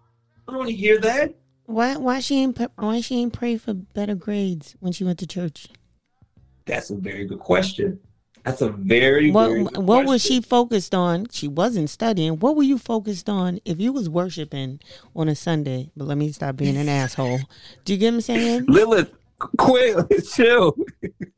I 0.48 0.52
don't 0.52 0.58
want 0.58 0.70
to 0.70 0.76
hear 0.76 1.00
that. 1.00 1.36
Why? 1.66 1.96
Why 1.98 2.20
she 2.22 2.42
ain't? 2.42 2.60
Why 2.76 3.02
she 3.02 3.22
ain't 3.22 3.34
pray 3.34 3.58
for 3.58 3.74
better 3.74 4.16
grades 4.16 4.76
when 4.80 4.94
she 4.94 5.04
went 5.04 5.20
to 5.20 5.28
church? 5.28 5.68
That's 6.66 6.90
a 6.90 6.96
very 6.96 7.26
good 7.26 7.40
question. 7.40 8.00
That's 8.44 8.62
a 8.62 8.70
very 8.70 9.32
What? 9.32 9.50
very 9.50 9.64
What 9.64 10.06
was 10.06 10.22
she 10.24 10.42
focused 10.42 10.96
on? 10.96 11.28
She 11.32 11.48
wasn't 11.48 11.90
studying. 11.90 12.40
What 12.40 12.56
were 12.56 12.64
you 12.64 12.78
focused 12.78 13.30
on 13.30 13.60
if 13.66 13.80
you 13.80 13.94
was 13.94 14.10
worshiping 14.10 14.80
on 15.16 15.28
a 15.28 15.36
Sunday? 15.36 15.92
But 15.96 16.08
let 16.08 16.18
me 16.18 16.32
stop 16.32 16.56
being 16.56 16.78
an 16.78 16.90
asshole. 16.90 17.40
Do 17.86 17.94
you 17.94 18.00
get 18.00 18.08
what 18.08 18.16
I'm 18.16 18.22
saying? 18.22 18.66
Lilith, 18.68 19.14
quit, 19.58 20.26
chill. 20.34 20.76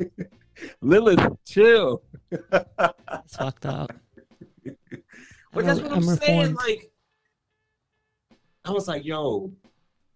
Lilith, 0.82 1.38
chill. 1.46 2.04
It's 2.32 3.36
fucked 3.36 3.66
up. 3.66 3.92
But 5.52 5.66
that's 5.66 5.82
what 5.82 5.92
I'm, 5.92 5.98
I'm 5.98 6.16
saying. 6.18 6.40
reformed. 6.54 6.56
Like, 6.56 6.92
I 8.66 8.72
was 8.72 8.88
like, 8.88 9.04
yo, 9.06 9.52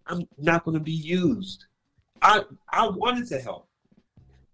I'm 0.06 0.26
not 0.38 0.64
going 0.64 0.76
to 0.76 0.82
be 0.82 0.92
used. 0.92 1.66
I 2.22 2.42
I 2.72 2.88
wanted 2.88 3.28
to 3.28 3.38
help. 3.40 3.67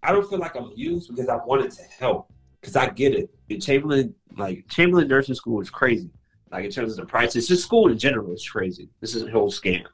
I 0.05 0.13
don't 0.13 0.29
feel 0.29 0.39
like 0.39 0.55
I'm 0.55 0.71
used 0.77 1.09
because 1.09 1.29
I 1.29 1.37
wanted 1.37 1.71
to 1.73 1.83
help. 1.99 2.31
Because 2.61 2.77
I 2.77 2.89
get 2.89 3.15
it. 3.15 3.31
In 3.49 3.61
Chamberlain, 3.61 4.15
like 4.37 4.67
Chamberlain 4.69 5.09
Nursing 5.09 5.35
School 5.35 5.61
is 5.61 5.71
crazy. 5.71 6.11
Like 6.51 6.65
in 6.65 6.71
terms 6.71 6.93
of 6.93 6.99
the 6.99 7.07
prices, 7.07 7.49
just 7.49 7.65
school 7.65 7.91
in 7.91 7.99
general 7.99 8.33
is 8.33 8.49
crazy. 8.49 8.89
This 9.01 9.15
is 9.15 9.25
a 9.25 9.31
whole 9.31 9.51
scam. 9.51 9.85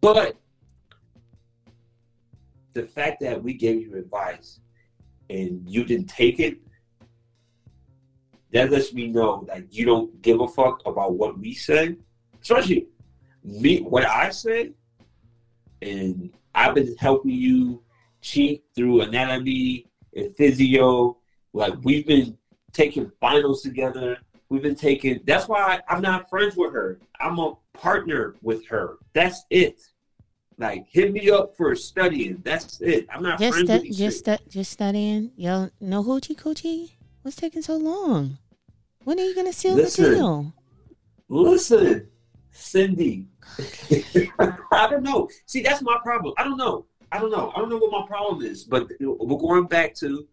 But 0.00 0.36
the 2.72 2.84
fact 2.84 3.20
that 3.20 3.42
we 3.42 3.54
gave 3.54 3.82
you 3.82 3.96
advice 3.96 4.60
and 5.28 5.62
you 5.68 5.84
didn't 5.84 6.08
take 6.08 6.40
it 6.40 6.58
that 8.52 8.70
lets 8.70 8.92
me 8.92 9.08
know 9.08 9.44
that 9.48 9.72
you 9.72 9.84
don't 9.84 10.20
give 10.22 10.40
a 10.40 10.48
fuck 10.48 10.82
about 10.84 11.14
what 11.14 11.38
we 11.38 11.54
say, 11.54 11.96
especially 12.42 12.86
me, 13.42 13.80
what 13.80 14.04
I 14.04 14.30
say. 14.30 14.72
And 15.80 16.32
I've 16.54 16.74
been 16.74 16.94
helping 16.98 17.32
you 17.32 17.82
cheat 18.22 18.64
through 18.74 19.02
anatomy 19.02 19.86
and 20.16 20.34
physio. 20.36 21.18
Like 21.52 21.74
we've 21.82 22.06
been 22.06 22.38
taking 22.72 23.10
finals 23.20 23.62
together. 23.62 24.16
We've 24.48 24.62
been 24.62 24.74
taking. 24.76 25.20
That's 25.26 25.48
why 25.48 25.80
I'm 25.88 26.00
not 26.00 26.30
friends 26.30 26.56
with 26.56 26.72
her. 26.72 26.98
I'm 27.20 27.38
a 27.38 27.54
partner 27.74 28.36
with 28.40 28.66
her. 28.68 28.96
That's 29.12 29.44
it. 29.50 29.82
Like 30.58 30.86
hit 30.90 31.12
me 31.12 31.30
up 31.30 31.56
for 31.56 31.74
studying. 31.74 32.40
That's 32.44 32.80
it. 32.80 33.06
I'm 33.12 33.22
not 33.22 33.38
Just 33.38 33.52
friends 33.52 33.68
stu- 33.68 33.74
with 33.74 33.82
these 33.82 33.98
just 33.98 34.18
stu- 34.20 34.48
just 34.48 34.70
studying. 34.70 35.32
Yo, 35.36 35.70
no 35.80 36.02
hoochie 36.02 36.36
coochie. 36.36 36.92
What's 37.22 37.36
taking 37.36 37.62
so 37.62 37.76
long? 37.76 38.38
When 39.04 39.18
are 39.18 39.22
you 39.22 39.34
gonna 39.34 39.52
seal 39.52 39.74
Listen. 39.74 40.04
the 40.04 40.14
deal? 40.14 40.54
Listen, 41.28 42.08
Cindy. 42.50 43.28
I 44.70 44.88
don't 44.88 45.02
know. 45.02 45.28
See, 45.46 45.62
that's 45.62 45.82
my 45.82 45.98
problem. 46.02 46.34
I 46.36 46.44
don't 46.44 46.56
know. 46.58 46.86
I 47.12 47.18
don't 47.18 47.30
know. 47.30 47.52
I 47.54 47.60
don't 47.60 47.68
know 47.68 47.76
what 47.76 47.92
my 47.92 48.06
problem 48.06 48.42
is. 48.42 48.64
But 48.64 48.90
we're 48.98 49.38
going 49.38 49.66
back 49.66 49.94
to 49.96 50.26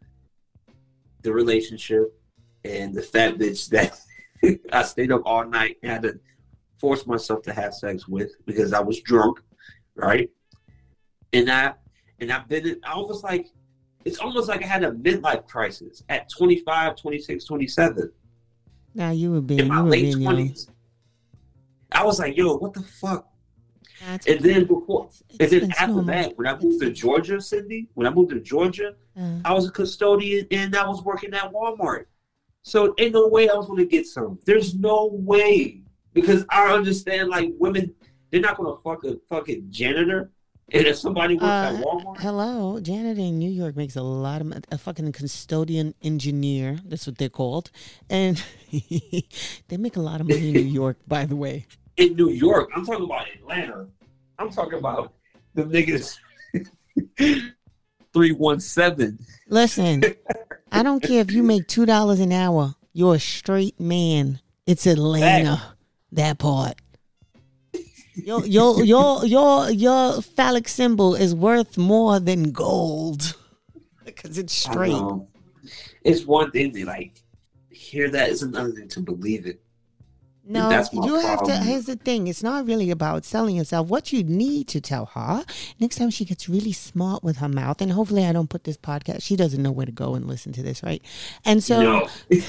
the 1.22 1.32
relationship 1.32 2.18
and 2.64 2.96
the 2.96 3.02
fat 3.02 3.38
bitch 3.38 3.70
that 3.70 4.00
I 4.74 4.84
stayed 4.84 5.12
up 5.12 5.22
all 5.26 5.46
night 5.46 5.78
and 5.84 5.92
had 5.92 6.02
to 6.04 6.20
force 6.80 7.06
myself 7.06 7.42
to 7.44 7.54
have 7.54 7.74
sex 7.74 8.08
with 8.08 8.32
because 8.46 8.72
I 8.72 8.80
was 8.80 9.02
drunk, 9.02 9.42
right? 9.96 10.30
And 11.34 11.52
I 11.52 11.74
and 12.22 12.32
I've 12.32 12.48
been 12.48 12.66
in, 12.66 12.80
I 12.84 12.98
was 12.98 13.24
like 13.24 13.48
it's 14.06 14.20
almost 14.20 14.48
like 14.48 14.64
I 14.64 14.68
had 14.68 14.86
a 14.86 14.92
midlife 14.92 15.46
crisis 15.46 16.04
at 16.08 16.30
25, 16.30 16.96
26, 16.96 17.44
27 17.44 18.12
Now 18.96 19.12
you 19.12 19.32
were 19.32 19.42
being 19.42 19.60
in 19.60 19.68
my 19.68 19.82
late 19.82 20.14
twenties. 20.14 20.70
I 21.92 22.04
was 22.06 22.20
like, 22.20 22.38
yo, 22.38 22.56
what 22.58 22.74
the 22.74 22.84
fuck? 22.84 23.29
That's 24.06 24.28
And 24.28 24.40
then 24.42 24.66
before 24.66 25.06
it's- 25.06 25.24
and 25.40 25.50
then 25.62 25.72
after 25.72 25.88
normal. 25.88 26.06
that, 26.06 26.38
when 26.38 26.48
I 26.48 26.58
moved 26.60 26.82
to 26.82 26.92
Georgia, 26.92 27.42
Cindy, 27.42 27.90
when 27.96 28.08
I 28.08 28.10
moved 28.12 28.32
to 28.32 28.40
Georgia, 28.40 28.96
Uh, 29.20 29.40
I 29.44 29.54
was 29.54 29.68
a 29.68 29.72
custodian 29.72 30.48
and 30.52 30.76
I 30.76 30.88
was 30.88 31.04
working 31.04 31.34
at 31.34 31.52
Walmart. 31.52 32.06
So 32.64 32.94
ain't 32.98 33.14
no 33.14 33.28
way 33.28 33.50
I 33.50 33.56
was 33.56 33.68
gonna 33.68 33.86
get 33.86 34.06
some. 34.08 34.40
There's 34.46 34.76
no 34.76 35.08
way. 35.14 35.82
Because 36.14 36.46
I 36.50 36.74
understand 36.74 37.30
like 37.30 37.54
women, 37.60 37.94
they're 38.32 38.42
not 38.42 38.58
gonna 38.58 38.76
fuck 38.84 39.04
a 39.06 39.18
fucking 39.30 39.68
janitor. 39.70 40.32
And 40.72 40.86
if 40.86 40.98
somebody 40.98 41.34
works 41.34 41.46
Uh, 41.46 41.74
at 41.78 41.84
Walmart, 41.84 42.18
Hello, 42.20 42.80
janitor 42.80 43.20
in 43.22 43.40
New 43.40 43.50
York 43.50 43.76
makes 43.76 43.96
a 43.96 44.04
lot 44.04 44.40
of 44.42 44.54
a 44.72 44.78
fucking 44.78 45.12
custodian 45.14 45.96
engineer. 46.04 46.80
That's 46.86 47.08
what 47.08 47.18
they're 47.18 47.28
called, 47.30 47.72
and 48.10 48.42
they 49.68 49.78
make 49.78 49.96
a 49.98 50.02
lot 50.02 50.22
of 50.22 50.28
money 50.28 50.48
in 50.50 50.54
New 50.54 50.60
York. 50.62 50.98
By 51.08 51.26
the 51.26 51.36
way, 51.36 51.66
in 52.00 52.16
New 52.16 52.30
York, 52.30 52.72
I'm 52.76 52.86
talking 52.86 53.04
about 53.04 53.28
Atlanta. 53.30 53.88
I'm 54.40 54.50
talking 54.50 54.80
about 54.80 55.14
the 55.54 55.64
niggas 55.64 56.18
three 58.14 58.32
one 58.32 58.60
seven. 58.60 59.20
listen, 59.50 60.04
I 60.72 60.82
don't 60.82 61.04
care 61.04 61.22
if 61.22 61.32
you 61.32 61.44
make 61.44 61.68
two 61.68 61.86
dollars 61.86 62.22
an 62.22 62.32
hour. 62.32 62.76
You're 62.94 63.16
a 63.16 63.20
straight 63.20 63.80
man. 63.80 64.40
It's 64.66 64.88
Atlanta. 64.88 65.76
That 66.14 66.40
part. 66.40 66.76
Your 68.16 68.46
your 68.46 68.84
your 68.84 69.26
your 69.26 69.70
your 69.70 70.22
phallic 70.22 70.68
symbol 70.68 71.16
is 71.16 71.36
worth 71.36 71.78
more 71.78 72.20
than 72.20 72.52
gold 72.52 73.36
because 74.06 74.38
it's 74.38 74.54
straight. 74.54 75.02
It's 76.04 76.26
one 76.26 76.52
thing 76.52 76.72
to 76.74 76.86
like 76.86 77.22
hear 77.70 78.10
that. 78.10 78.30
It's 78.30 78.42
another 78.42 78.72
thing 78.72 78.88
to 78.90 79.02
believe 79.02 79.46
it. 79.46 79.62
No, 80.52 80.84
you 80.92 81.20
have 81.20 81.44
to. 81.44 81.56
Here's 81.58 81.86
the 81.86 81.96
thing: 81.96 82.28
it's 82.28 82.42
not 82.42 82.66
really 82.66 82.90
about 82.90 83.24
selling 83.24 83.56
yourself. 83.56 83.88
What 83.88 84.12
you 84.12 84.24
need 84.24 84.68
to 84.70 84.82
tell 84.82 85.06
her 85.08 85.46
next 85.80 85.98
time 85.98 86.10
she 86.10 86.26
gets 86.26 86.50
really 86.50 86.72
smart 86.72 87.24
with 87.24 87.38
her 87.38 87.48
mouth, 87.48 87.82
and 87.82 87.92
hopefully 87.92 88.26
I 88.26 88.34
don't 88.34 88.50
put 88.50 88.64
this 88.64 88.76
podcast. 88.76 89.22
She 89.22 89.36
doesn't 89.36 89.62
know 89.62 89.72
where 89.72 89.86
to 89.86 89.92
go 89.92 90.16
and 90.16 90.26
listen 90.26 90.52
to 90.54 90.64
this, 90.64 90.82
right? 90.82 91.04
And 91.46 91.64
so, 91.64 91.82
no, 91.82 92.10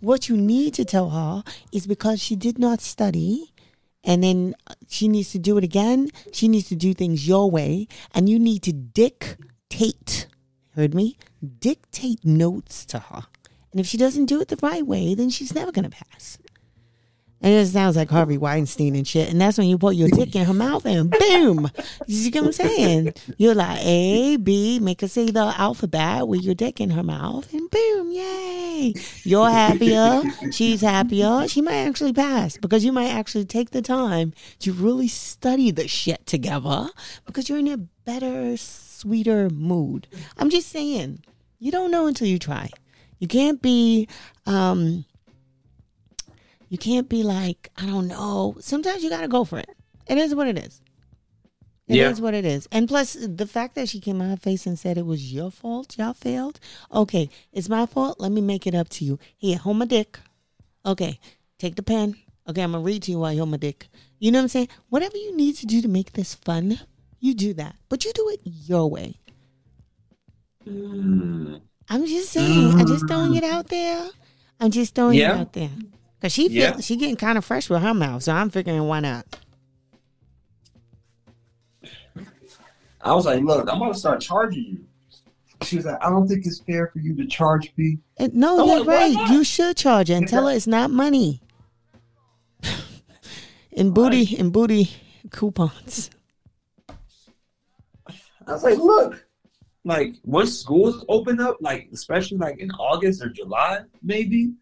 what 0.00 0.28
you 0.28 0.36
need 0.36 0.74
to 0.74 0.84
tell 0.84 1.10
her 1.10 1.44
is 1.70 1.86
because 1.86 2.20
she 2.20 2.34
did 2.34 2.58
not 2.58 2.80
study, 2.80 3.52
and 4.02 4.24
then 4.24 4.56
she 4.88 5.06
needs 5.06 5.30
to 5.32 5.38
do 5.38 5.56
it 5.56 5.62
again. 5.62 6.10
She 6.32 6.48
needs 6.48 6.68
to 6.70 6.74
do 6.74 6.94
things 6.94 7.28
your 7.28 7.48
way, 7.48 7.86
and 8.12 8.28
you 8.28 8.40
need 8.40 8.64
to 8.64 8.72
dictate. 8.72 10.26
Heard 10.74 10.94
me? 10.94 11.16
Dictate 11.60 12.24
notes 12.24 12.84
to 12.86 12.98
her, 12.98 13.22
and 13.70 13.80
if 13.80 13.86
she 13.86 13.96
doesn't 13.96 14.26
do 14.26 14.40
it 14.40 14.48
the 14.48 14.58
right 14.60 14.84
way, 14.84 15.14
then 15.14 15.30
she's 15.30 15.54
never 15.54 15.70
gonna 15.70 15.90
pass. 15.90 16.38
And 17.44 17.52
it 17.52 17.66
sounds 17.66 17.94
like 17.94 18.08
Harvey 18.08 18.38
Weinstein 18.38 18.96
and 18.96 19.06
shit. 19.06 19.28
And 19.28 19.38
that's 19.38 19.58
when 19.58 19.68
you 19.68 19.76
put 19.76 19.96
your 19.96 20.08
dick 20.08 20.34
in 20.34 20.46
her 20.46 20.54
mouth 20.54 20.86
and 20.86 21.10
boom. 21.10 21.70
You 22.06 22.16
see 22.16 22.30
what 22.30 22.46
I'm 22.46 22.52
saying? 22.52 23.12
You're 23.36 23.54
like 23.54 23.80
A, 23.82 24.38
B, 24.38 24.78
make 24.78 25.02
her 25.02 25.08
say 25.08 25.26
the 25.26 25.52
alphabet 25.58 26.26
with 26.26 26.42
your 26.42 26.54
dick 26.54 26.80
in 26.80 26.88
her 26.88 27.02
mouth 27.02 27.52
and 27.52 27.70
boom, 27.70 28.12
yay. 28.12 28.94
You're 29.24 29.50
happier. 29.50 30.22
She's 30.52 30.80
happier. 30.80 31.46
She 31.46 31.60
might 31.60 31.86
actually 31.86 32.14
pass 32.14 32.56
because 32.56 32.82
you 32.82 32.92
might 32.92 33.10
actually 33.10 33.44
take 33.44 33.72
the 33.72 33.82
time 33.82 34.32
to 34.60 34.72
really 34.72 35.08
study 35.08 35.70
the 35.70 35.86
shit 35.86 36.24
together 36.24 36.88
because 37.26 37.50
you're 37.50 37.58
in 37.58 37.68
a 37.68 37.76
better, 37.76 38.56
sweeter 38.56 39.50
mood. 39.50 40.08
I'm 40.38 40.48
just 40.48 40.70
saying, 40.70 41.22
you 41.58 41.70
don't 41.70 41.90
know 41.90 42.06
until 42.06 42.26
you 42.26 42.38
try. 42.38 42.70
You 43.18 43.28
can't 43.28 43.60
be, 43.60 44.08
um, 44.46 45.04
you 46.68 46.78
can't 46.78 47.08
be 47.08 47.22
like, 47.22 47.70
I 47.76 47.86
don't 47.86 48.08
know. 48.08 48.56
Sometimes 48.60 49.02
you 49.04 49.10
got 49.10 49.20
to 49.22 49.28
go 49.28 49.44
for 49.44 49.58
it. 49.58 49.70
It 50.06 50.18
is 50.18 50.34
what 50.34 50.46
it 50.48 50.58
is. 50.58 50.80
It 51.86 51.96
is 51.98 52.18
Yeah. 52.18 52.22
what 52.24 52.34
it 52.34 52.44
is. 52.44 52.66
And 52.72 52.88
plus, 52.88 53.12
the 53.20 53.46
fact 53.46 53.74
that 53.74 53.88
she 53.88 54.00
came 54.00 54.22
out 54.22 54.30
her 54.30 54.36
face 54.36 54.66
and 54.66 54.78
said 54.78 54.96
it 54.96 55.04
was 55.06 55.32
your 55.32 55.50
fault, 55.50 55.96
y'all 55.98 56.14
failed. 56.14 56.58
Okay, 56.92 57.28
it's 57.52 57.68
my 57.68 57.84
fault. 57.86 58.18
Let 58.20 58.32
me 58.32 58.40
make 58.40 58.66
it 58.66 58.74
up 58.74 58.88
to 58.90 59.04
you. 59.04 59.18
Here, 59.36 59.58
hold 59.58 59.76
my 59.78 59.84
dick. 59.84 60.18
Okay, 60.86 61.18
take 61.58 61.76
the 61.76 61.82
pen. 61.82 62.16
Okay, 62.48 62.62
I'm 62.62 62.72
going 62.72 62.82
to 62.82 62.86
read 62.86 63.02
to 63.04 63.10
you 63.10 63.18
while 63.18 63.32
you 63.32 63.38
hold 63.40 63.50
my 63.50 63.56
dick. 63.58 63.88
You 64.18 64.30
know 64.32 64.38
what 64.38 64.44
I'm 64.44 64.48
saying? 64.48 64.68
Whatever 64.88 65.16
you 65.18 65.36
need 65.36 65.56
to 65.56 65.66
do 65.66 65.82
to 65.82 65.88
make 65.88 66.12
this 66.12 66.34
fun, 66.34 66.80
you 67.20 67.34
do 67.34 67.52
that. 67.54 67.76
But 67.88 68.04
you 68.04 68.12
do 68.14 68.28
it 68.30 68.40
your 68.44 68.88
way. 68.90 69.16
Mm. 70.66 71.60
I'm 71.88 72.06
just 72.06 72.30
saying. 72.30 72.74
I'm 72.78 72.86
just 72.86 73.06
throwing 73.08 73.34
it 73.34 73.44
out 73.44 73.68
there. 73.68 74.08
I'm 74.60 74.70
just 74.70 74.94
throwing 74.94 75.18
Yeah. 75.18 75.34
it 75.34 75.40
out 75.40 75.52
there. 75.52 75.70
Cause 76.24 76.32
she 76.32 76.48
feel, 76.48 76.56
Yeah. 76.56 76.80
she 76.80 76.96
getting 76.96 77.16
kind 77.16 77.36
of 77.36 77.44
fresh 77.44 77.68
with 77.68 77.82
her 77.82 77.92
mouth, 77.92 78.22
so 78.22 78.32
I'm 78.32 78.48
figuring 78.48 78.82
why 78.84 79.00
not. 79.00 79.26
I 83.02 83.12
was 83.12 83.26
like, 83.26 83.42
look, 83.44 83.70
I'm 83.70 83.78
gonna 83.78 83.92
start 83.92 84.22
charging 84.22 84.64
you. 84.64 84.84
She 85.64 85.76
was 85.76 85.84
like, 85.84 86.02
I 86.02 86.08
don't 86.08 86.26
think 86.26 86.46
it's 86.46 86.60
fair 86.60 86.86
for 86.86 86.98
you 87.00 87.14
to 87.16 87.26
charge 87.26 87.74
me. 87.76 87.98
And 88.16 88.32
no, 88.32 88.62
I'm 88.62 88.68
you're 88.68 88.78
like, 88.84 89.14
right. 89.18 89.30
You 89.32 89.44
should 89.44 89.76
charge 89.76 90.08
her 90.08 90.14
and 90.14 90.26
tell 90.26 90.48
her 90.48 90.54
it's 90.54 90.66
not 90.66 90.90
money. 90.90 91.42
in 93.70 93.90
booty, 93.90 94.34
in 94.34 94.48
booty 94.48 94.92
coupons. 95.28 96.08
I 96.88 96.94
was 98.46 98.64
like, 98.64 98.78
look, 98.78 99.26
like 99.84 100.14
once 100.24 100.58
schools 100.58 101.04
open 101.10 101.38
up, 101.38 101.58
like 101.60 101.90
especially 101.92 102.38
like 102.38 102.56
in 102.60 102.70
August 102.70 103.22
or 103.22 103.28
July, 103.28 103.80
maybe, 104.02 104.54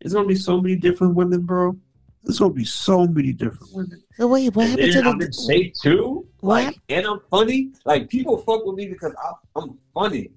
there's 0.00 0.12
gonna 0.14 0.26
be 0.28 0.34
so 0.34 0.60
many 0.60 0.76
different 0.76 1.14
women, 1.14 1.42
bro. 1.42 1.76
There's 2.22 2.38
gonna 2.38 2.52
be 2.52 2.64
so 2.64 3.06
many 3.06 3.32
different 3.32 3.72
women. 3.72 4.02
So 4.16 4.26
wait, 4.28 4.54
what 4.54 4.62
And 4.64 4.70
happened 4.72 4.92
to 4.92 4.98
then 4.98 5.06
I'm 5.06 5.20
in 5.20 5.30
the? 5.30 5.32
shape 5.32 5.74
too. 5.74 6.26
What 6.40 6.64
Like, 6.64 6.76
and 6.88 7.06
I'm 7.06 7.20
funny. 7.30 7.70
Like 7.84 8.08
people 8.08 8.38
fuck 8.38 8.64
with 8.64 8.76
me 8.76 8.88
because 8.88 9.14
I, 9.22 9.32
I'm 9.60 9.78
funny. 9.94 10.30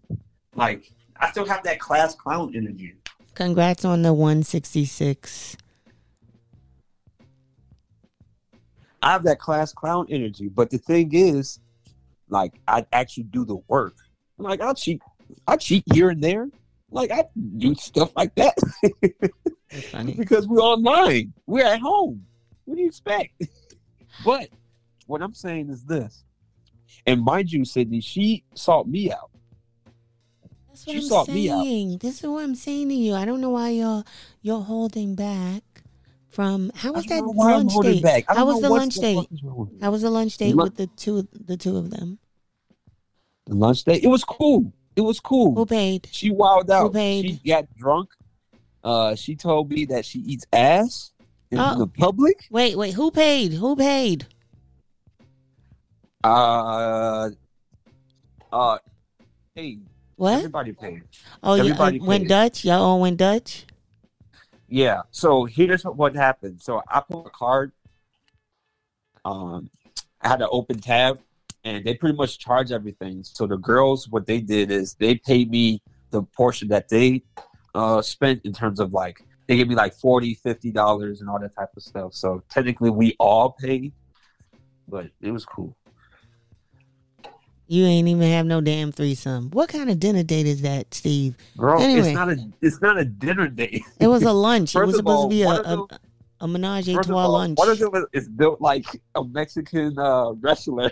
Like 0.56 0.92
I 1.18 1.32
still 1.32 1.46
have 1.46 1.64
that 1.64 1.80
class 1.80 2.16
clown 2.16 2.54
energy. 2.56 2.96
Congrats 3.36 3.84
on 3.84 4.02
the 4.04 4.14
166. 4.14 5.58
I 9.02 9.12
have 9.12 9.24
that 9.24 9.40
class 9.40 9.74
clown 9.74 10.06
energy. 10.10 10.48
But 10.50 10.70
the 10.70 10.78
thing 10.78 11.10
is, 11.14 11.60
like, 12.30 12.54
I 12.68 12.86
actually 12.94 13.24
do 13.24 13.44
the 13.44 13.58
work. 13.68 13.96
Like, 14.38 14.62
I 14.62 14.72
cheat, 14.74 15.02
I 15.48 15.58
cheat 15.58 15.84
here 15.94 16.10
and 16.10 16.24
there. 16.24 16.48
Like, 16.94 17.12
I 17.12 17.24
do 17.58 17.74
stuff 17.76 18.12
like 18.16 18.34
that 18.36 18.56
funny. 19.92 20.14
because 20.18 20.48
we're 20.48 20.62
online. 20.62 21.34
We're 21.48 21.66
at 21.66 21.80
home. 21.80 22.24
What 22.66 22.76
do 22.76 22.82
you 22.82 22.88
expect? 22.88 23.32
but 24.24 24.48
what 25.08 25.22
I'm 25.22 25.34
saying 25.34 25.70
is 25.70 25.84
this, 25.84 26.24
and 27.06 27.22
mind 27.22 27.52
you, 27.52 27.66
Sydney, 27.66 28.00
she 28.00 28.44
sought 28.56 28.88
me 28.88 29.12
out. 29.12 29.32
That's 30.68 30.86
what 30.88 30.94
She 30.94 31.00
I'm 31.00 31.04
sought 31.04 31.28
me 31.30 31.50
out. 31.50 31.64
saying. 31.64 31.98
This 31.98 32.24
is 32.24 32.30
what 32.30 32.44
I'm 32.44 32.56
saying 32.56 32.90
to 32.90 32.96
you. 32.96 33.14
I 33.16 33.26
don't 33.26 33.42
know 33.42 33.50
why 33.50 33.70
you're 33.70 34.04
you're 34.42 34.62
holding 34.62 35.16
back 35.16 35.64
from. 36.30 36.72
How 36.76 36.94
was 36.94 37.06
I 37.06 37.10
that 37.10 37.16
don't 37.18 37.26
know 37.28 37.32
why 37.34 37.54
I'm 37.54 37.68
lunch 37.68 37.84
date? 37.86 38.04
back. 38.04 38.26
I 38.30 38.34
How 38.36 38.40
don't 38.46 38.48
was 38.48 38.62
know 38.62 38.70
the 38.70 38.74
lunch 38.76 38.96
date? 38.96 39.16
fuck 39.16 39.32
is 39.32 39.44
wrong 39.44 39.58
with. 39.58 39.82
How 39.82 39.92
was 39.92 40.02
the 40.04 40.10
lunch 40.12 40.38
date 40.38 40.56
with 40.56 40.76
the 40.78 40.88
two 40.88 41.28
the 41.34 41.58
two 41.58 41.76
of 41.78 41.90
them? 41.90 42.20
The 43.48 43.56
lunch 43.56 43.84
date. 43.84 44.04
It 44.04 44.08
was 44.08 44.24
cool. 44.24 44.72
It 44.96 45.02
was 45.02 45.20
cool. 45.20 45.56
Who 45.56 45.66
paid? 45.66 46.08
She 46.12 46.30
wilded 46.32 46.70
out. 46.72 46.84
Who 46.84 46.90
paid? 46.92 47.40
She 47.44 47.50
got 47.50 47.66
drunk. 47.76 48.10
Uh, 48.84 49.16
she 49.16 49.36
told 49.36 49.70
me 49.72 49.86
that 49.86 50.06
she 50.06 50.20
eats 50.20 50.46
ass 50.54 51.12
in 51.52 51.60
Oh. 51.60 51.78
the 51.80 51.88
public. 51.88 52.48
Wait, 52.52 52.78
wait. 52.78 52.94
Who 52.94 53.10
paid? 53.12 53.54
Who 53.54 53.76
paid? 53.76 54.28
Uh, 56.24 57.30
uh, 58.52 58.78
hey, 59.56 59.80
What? 60.16 60.36
everybody 60.36 60.74
paid. 60.74 61.04
Oh, 61.42 61.56
you 61.56 61.74
uh, 61.74 61.92
went. 62.02 62.28
Dutch. 62.28 62.64
Y'all 62.66 62.82
all 62.84 63.02
went 63.02 63.18
Dutch. 63.18 63.66
Yeah. 64.68 65.02
So 65.12 65.46
here's 65.46 65.84
what, 65.84 65.98
what 65.98 66.16
happened. 66.16 66.62
So 66.62 66.82
I 66.88 67.02
put 67.02 67.26
a 67.26 67.30
card. 67.30 67.72
Um, 69.26 69.70
I 70.22 70.30
had 70.30 70.42
an 70.42 70.48
open 70.52 70.80
tab, 70.80 71.20
and 71.64 71.84
they 71.86 71.94
pretty 71.94 72.16
much 72.16 72.40
charge 72.40 72.72
everything. 72.72 73.24
So 73.24 73.48
the 73.48 73.58
girls, 73.58 74.10
what 74.10 74.26
they 74.26 74.42
did 74.42 74.72
is 74.72 74.96
they 74.96 75.16
paid 75.16 75.50
me 75.50 75.82
the 76.12 76.24
portion 76.24 76.68
that 76.70 76.90
they 76.90 77.24
uh 77.76 78.02
spent 78.02 78.42
in 78.46 78.54
terms 78.54 78.80
of 78.80 78.94
like 78.94 79.26
they 79.48 79.58
gave 79.58 79.68
me 79.68 79.74
like 79.76 79.96
40 79.96 80.36
50 80.36 80.72
dollars 80.72 81.22
and 81.22 81.30
all 81.30 81.40
that 81.40 81.56
type 81.56 81.70
of 81.76 81.82
stuff 81.82 82.14
so 82.14 82.44
technically 82.50 82.92
we 82.92 83.16
all 83.20 83.52
paid 83.54 83.92
but 84.88 85.08
it 85.22 85.32
was 85.32 85.44
cool 85.44 85.76
You 87.68 87.86
ain't 87.86 88.08
even 88.08 88.30
have 88.30 88.46
no 88.46 88.62
damn 88.62 88.92
threesome. 88.92 89.50
What 89.52 89.70
kind 89.70 89.90
of 89.90 89.98
dinner 90.00 90.22
date 90.22 90.46
is 90.46 90.62
that, 90.62 90.94
Steve? 90.94 91.36
Bro, 91.56 91.82
Anyway. 91.82 92.10
it's 92.10 92.14
not 92.14 92.30
a 92.30 92.38
it's 92.62 92.82
not 92.82 93.00
a 93.00 93.06
dinner 93.06 93.48
date. 93.48 93.84
It 94.00 94.08
was 94.08 94.22
a 94.24 94.34
lunch. 94.34 94.76
it 94.76 94.86
was 94.86 94.98
supposed 94.98 95.18
all, 95.18 95.30
to 95.30 95.36
be 95.36 95.42
a, 95.44 95.50
a, 95.50 95.88
a 96.42 96.48
menage 96.48 96.90
a 96.90 97.02
trois 97.02 97.24
all, 97.24 97.32
lunch. 97.32 97.58
One 97.58 97.70
of 97.70 97.80
them 97.80 98.06
is 98.14 98.28
built 98.28 98.62
like 98.62 98.86
a 99.16 99.24
Mexican 99.24 99.98
uh, 99.98 100.34
wrestler. 100.34 100.92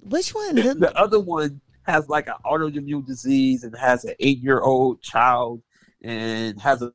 Which 0.00 0.30
one? 0.34 0.56
The- 0.56 0.74
The 0.78 0.96
other 0.98 1.20
one 1.20 1.60
has 1.82 2.08
like 2.08 2.28
an 2.28 2.34
autoimmune 2.44 3.06
disease 3.06 3.64
and 3.64 3.76
has 3.76 4.04
an 4.04 4.14
eight 4.20 4.38
year 4.38 4.60
old 4.60 5.02
child 5.02 5.62
and 6.02 6.60
has 6.60 6.82
a 6.82 6.92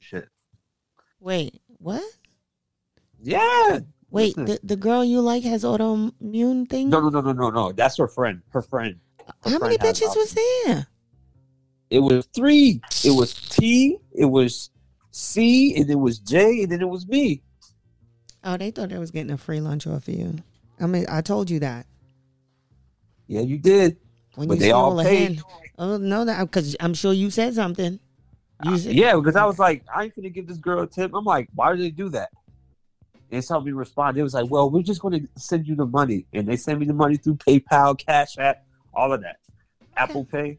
shit. 0.00 0.28
wait, 1.20 1.60
what? 1.78 2.02
Yeah. 3.22 3.80
Wait, 4.10 4.36
Listen. 4.36 4.44
the, 4.46 4.60
the 4.64 4.76
girl 4.76 5.04
you 5.04 5.20
like 5.20 5.44
has 5.44 5.62
autoimmune 5.62 6.68
thing? 6.68 6.90
No, 6.90 7.00
no, 7.00 7.08
no, 7.10 7.20
no, 7.20 7.32
no, 7.32 7.50
no. 7.50 7.72
That's 7.72 7.96
her 7.98 8.08
friend. 8.08 8.42
Her 8.50 8.62
friend. 8.62 8.96
her 9.44 9.50
How 9.50 9.58
many 9.58 9.76
friend 9.78 9.96
has 9.96 10.00
bitches 10.00 10.16
was 10.16 10.32
there? 10.64 10.86
It 11.90 12.00
was 12.00 12.26
three. 12.34 12.80
It 13.04 13.10
was 13.10 13.34
T. 13.34 13.98
It 14.12 14.24
was 14.24 14.70
C, 15.12 15.76
and 15.76 15.88
it 15.90 15.96
was 15.98 16.18
J, 16.18 16.62
and 16.62 16.72
then 16.72 16.80
it 16.80 16.88
was 16.88 17.06
me. 17.06 17.42
Oh, 18.42 18.56
they 18.56 18.70
thought 18.70 18.92
I 18.92 18.98
was 18.98 19.10
getting 19.10 19.30
a 19.32 19.36
free 19.36 19.60
lunch 19.60 19.86
off 19.86 20.08
of 20.08 20.14
you. 20.14 20.36
I 20.80 20.86
mean, 20.86 21.04
I 21.08 21.20
told 21.20 21.50
you 21.50 21.60
that. 21.60 21.86
Yeah, 23.30 23.42
you 23.42 23.58
did. 23.58 23.96
When 24.34 24.48
But 24.48 24.54
you 24.54 24.60
they 24.60 24.70
all 24.72 25.00
paid. 25.00 25.40
Oh 25.78 25.98
no, 25.98 26.24
that 26.24 26.40
because 26.42 26.74
I'm 26.80 26.94
sure 26.94 27.12
you 27.12 27.30
said 27.30 27.54
something. 27.54 28.00
You 28.64 28.76
said, 28.76 28.94
Yeah, 28.96 29.14
because 29.14 29.36
I 29.36 29.44
was 29.44 29.56
like, 29.56 29.84
I 29.94 30.04
ain't 30.04 30.16
gonna 30.16 30.30
give 30.30 30.48
this 30.48 30.58
girl 30.58 30.82
a 30.82 30.86
tip. 30.88 31.12
I'm 31.14 31.24
like, 31.24 31.48
why 31.54 31.70
did 31.70 31.80
they 31.80 31.90
do 31.90 32.08
that? 32.08 32.30
And 33.30 33.44
so 33.44 33.60
me 33.60 33.70
respond. 33.70 34.18
It 34.18 34.24
was 34.24 34.34
like, 34.34 34.50
well, 34.50 34.68
we're 34.68 34.82
just 34.82 35.00
gonna 35.00 35.20
send 35.36 35.68
you 35.68 35.76
the 35.76 35.86
money, 35.86 36.26
and 36.32 36.48
they 36.48 36.56
send 36.56 36.80
me 36.80 36.86
the 36.86 36.92
money 36.92 37.16
through 37.16 37.36
PayPal, 37.36 37.96
Cash 37.96 38.36
App, 38.36 38.64
all 38.92 39.12
of 39.12 39.22
that, 39.22 39.36
Apple 39.96 40.24
Pay. 40.24 40.58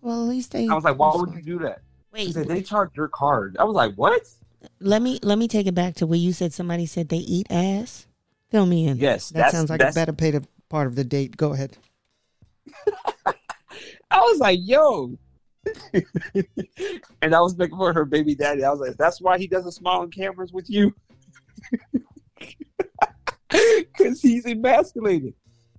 Well, 0.00 0.22
at 0.22 0.28
least 0.30 0.52
they. 0.52 0.66
I 0.68 0.74
was 0.74 0.84
like, 0.84 0.98
why 0.98 1.14
would 1.14 1.34
you 1.34 1.42
do 1.42 1.58
that? 1.58 1.82
Wait, 2.10 2.32
said 2.32 2.48
they 2.48 2.62
charge 2.62 2.92
your 2.96 3.08
card. 3.08 3.58
I 3.60 3.64
was 3.64 3.74
like, 3.74 3.94
what? 3.96 4.26
let 4.80 5.02
me 5.02 5.18
let 5.22 5.36
me 5.36 5.46
take 5.46 5.66
it 5.66 5.74
back 5.74 5.96
to 5.96 6.06
where 6.06 6.18
you 6.18 6.32
said 6.32 6.54
somebody 6.54 6.86
said 6.86 7.10
they 7.10 7.18
eat 7.18 7.48
ass. 7.50 8.06
Fill 8.50 8.64
me 8.64 8.86
in. 8.86 8.96
Yes, 8.96 9.28
that 9.30 9.52
sounds 9.52 9.68
like 9.68 9.82
a 9.82 9.92
better 9.92 10.14
paid 10.14 10.34
part 10.72 10.86
of 10.86 10.96
the 10.96 11.04
date. 11.04 11.36
Go 11.36 11.52
ahead. 11.52 11.76
I 14.10 14.20
was 14.20 14.38
like, 14.38 14.58
yo. 14.62 15.18
and 17.22 17.34
I 17.34 17.40
was 17.40 17.56
making 17.56 17.76
for 17.76 17.92
her 17.92 18.06
baby 18.06 18.34
daddy. 18.34 18.64
I 18.64 18.70
was 18.70 18.80
like, 18.80 18.96
that's 18.96 19.20
why 19.20 19.36
he 19.38 19.46
doesn't 19.46 19.72
smile 19.72 20.00
on 20.00 20.10
cameras 20.10 20.52
with 20.52 20.68
you. 20.68 20.92
Because 23.48 24.22
he's 24.22 24.46
emasculated. 24.46 25.34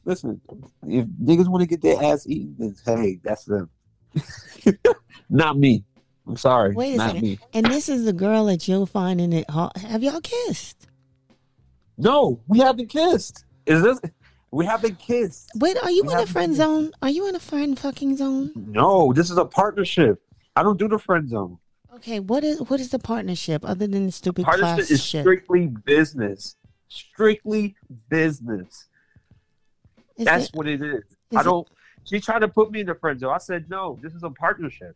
Listen, 0.06 0.40
if 0.86 1.08
niggas 1.08 1.48
want 1.48 1.64
to 1.64 1.68
get 1.68 1.82
their 1.82 2.00
ass 2.04 2.28
eaten, 2.28 2.56
then 2.60 2.76
hey, 2.86 3.20
that's 3.24 3.46
them. 3.46 3.68
Not 5.32 5.58
me. 5.58 5.84
I'm 6.28 6.38
sorry. 6.38 6.76
Wait 6.76 6.94
a 6.94 6.98
not 6.98 7.08
second. 7.08 7.22
me. 7.24 7.40
And 7.52 7.66
this 7.66 7.90
is 7.90 8.06
the 8.06 8.14
girl 8.14 8.46
that 8.46 8.68
you're 8.68 8.86
finding 8.86 9.34
it 9.34 9.50
hard. 9.50 9.76
Have 9.78 10.04
y'all 10.04 10.22
kissed? 10.22 10.88
No, 11.98 12.40
we 12.48 12.60
haven't 12.60 12.90
kissed. 12.90 13.44
Is 13.66 13.82
this? 13.82 14.00
We 14.54 14.68
haven't 14.68 15.00
kissed. 15.00 15.50
Wait, 15.56 15.78
are 15.82 15.90
you 15.90 16.04
We 16.04 16.14
in 16.14 16.20
a 16.20 16.28
friend 16.28 16.52
kissed. 16.52 16.58
zone? 16.58 16.92
Are 17.02 17.10
you 17.10 17.28
in 17.28 17.36
a 17.36 17.40
friend 17.40 17.78
fucking 17.78 18.18
zone? 18.18 18.52
No, 18.56 19.12
this 19.12 19.32
is 19.32 19.38
a 19.40 19.46
partnership. 19.46 20.22
I 20.56 20.62
don't 20.62 20.78
do 20.78 20.88
the 20.88 21.00
friend 21.00 21.28
zone. 21.28 21.58
Okay, 21.96 22.20
what 22.20 22.44
is 22.44 22.62
what 22.62 22.80
is 22.80 22.90
the 22.90 23.00
partnership 23.00 23.66
other 23.66 23.88
than 23.88 24.06
the 24.06 24.12
stupid 24.12 24.46
class 24.46 24.60
Partnership 24.60 24.92
is 24.92 25.04
shit? 25.04 25.24
strictly 25.24 25.68
business. 25.68 26.56
Strictly 26.88 27.76
business. 28.10 28.90
Is 30.18 30.26
That's 30.26 30.46
it- 30.46 30.56
what 30.56 30.68
it 30.68 30.84
is. 30.84 31.04
is 31.32 31.38
I 31.38 31.42
don't. 31.42 31.68
She 32.04 32.20
tried 32.20 32.40
to 32.40 32.48
put 32.48 32.70
me 32.70 32.82
in 32.82 32.86
the 32.86 32.96
friend 32.96 33.20
zone. 33.20 33.34
I 33.34 33.40
said 33.40 33.72
no. 33.72 33.98
This 34.04 34.14
is 34.14 34.22
a 34.22 34.30
partnership. 34.30 34.96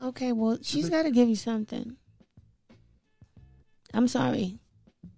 Okay, 0.00 0.32
well, 0.32 0.56
she's 0.62 0.86
mm-hmm. 0.86 0.94
got 0.94 1.02
to 1.02 1.10
give 1.10 1.28
you 1.28 1.36
something. 1.36 1.96
I'm 3.92 4.08
sorry. 4.08 4.60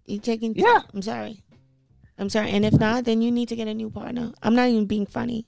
You 0.07 0.18
taking? 0.18 0.57
Yeah. 0.57 0.81
I'm 0.93 1.03
sorry. 1.03 1.43
I'm 2.18 2.28
sorry. 2.28 2.50
And 2.50 2.64
if 2.64 2.74
not, 2.74 3.04
then 3.04 3.22
you 3.22 3.30
need 3.30 3.48
to 3.48 3.56
get 3.56 3.68
a 3.68 3.74
new 3.74 3.90
partner. 3.90 4.32
I'm 4.42 4.54
not 4.54 4.68
even 4.68 4.86
being 4.86 5.06
funny. 5.06 5.46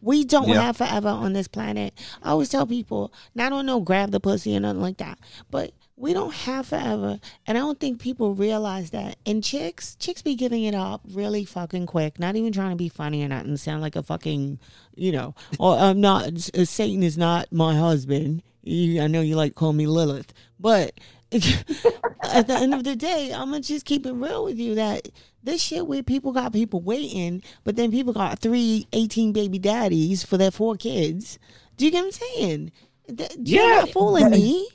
We 0.00 0.24
don't 0.24 0.48
Yeah. 0.48 0.62
have 0.62 0.76
forever 0.76 1.08
on 1.08 1.32
this 1.32 1.46
planet. 1.48 1.94
I 2.22 2.30
always 2.30 2.48
tell 2.48 2.66
people, 2.66 3.12
not 3.34 3.52
on 3.52 3.66
no 3.66 3.80
grab 3.80 4.10
the 4.10 4.18
pussy 4.20 4.56
or 4.56 4.60
nothing 4.60 4.82
like 4.82 4.96
that, 4.98 5.18
but 5.50 5.72
we 5.96 6.12
don't 6.12 6.34
have 6.34 6.66
forever. 6.66 7.20
And 7.46 7.56
I 7.56 7.60
don't 7.60 7.78
think 7.78 8.00
people 8.00 8.34
realize 8.34 8.90
that. 8.90 9.16
And 9.24 9.44
chicks, 9.44 9.94
chicks 9.96 10.20
be 10.20 10.34
giving 10.34 10.64
it 10.64 10.74
up 10.74 11.02
really 11.12 11.44
fucking 11.44 11.86
quick. 11.86 12.18
Not 12.18 12.34
even 12.34 12.52
trying 12.52 12.70
to 12.70 12.76
be 12.76 12.88
funny 12.88 13.22
or 13.22 13.28
not 13.28 13.44
and 13.44 13.60
sound 13.60 13.80
like 13.80 13.94
a 13.94 14.02
fucking, 14.02 14.58
you 14.96 15.12
know, 15.12 15.34
or 15.60 15.76
I'm 15.78 16.00
not, 16.00 16.50
uh, 16.58 16.64
Satan 16.64 17.04
is 17.04 17.16
not 17.16 17.52
my 17.52 17.76
husband. 17.76 18.42
I 18.66 19.06
know 19.06 19.20
you 19.20 19.36
like 19.36 19.54
call 19.54 19.72
me 19.72 19.86
Lilith, 19.86 20.32
but 20.58 20.94
at 21.32 22.46
the 22.46 22.54
end 22.54 22.74
of 22.74 22.84
the 22.84 22.96
day, 22.96 23.32
I'm 23.32 23.50
gonna 23.50 23.60
just 23.60 23.86
keep 23.86 24.04
it 24.06 24.12
real 24.12 24.44
with 24.44 24.58
you 24.58 24.74
that 24.74 25.08
this 25.42 25.62
shit 25.62 25.86
where 25.86 26.02
people 26.02 26.32
got 26.32 26.52
people 26.52 26.80
waiting, 26.80 27.42
but 27.64 27.76
then 27.76 27.90
people 27.90 28.12
got 28.12 28.38
three 28.38 28.86
18 28.92 29.32
baby 29.32 29.58
daddies 29.58 30.24
for 30.24 30.36
their 30.36 30.50
four 30.50 30.76
kids. 30.76 31.38
Do 31.76 31.84
you 31.84 31.90
get 31.90 32.04
what 32.04 32.06
I'm 32.06 32.12
saying? 32.12 32.72
Th- 33.16 33.30
You're 33.42 33.62
Yeah, 33.68 33.74
not 33.80 33.90
fooling 33.90 34.24
that- 34.30 34.32
me. 34.32 34.68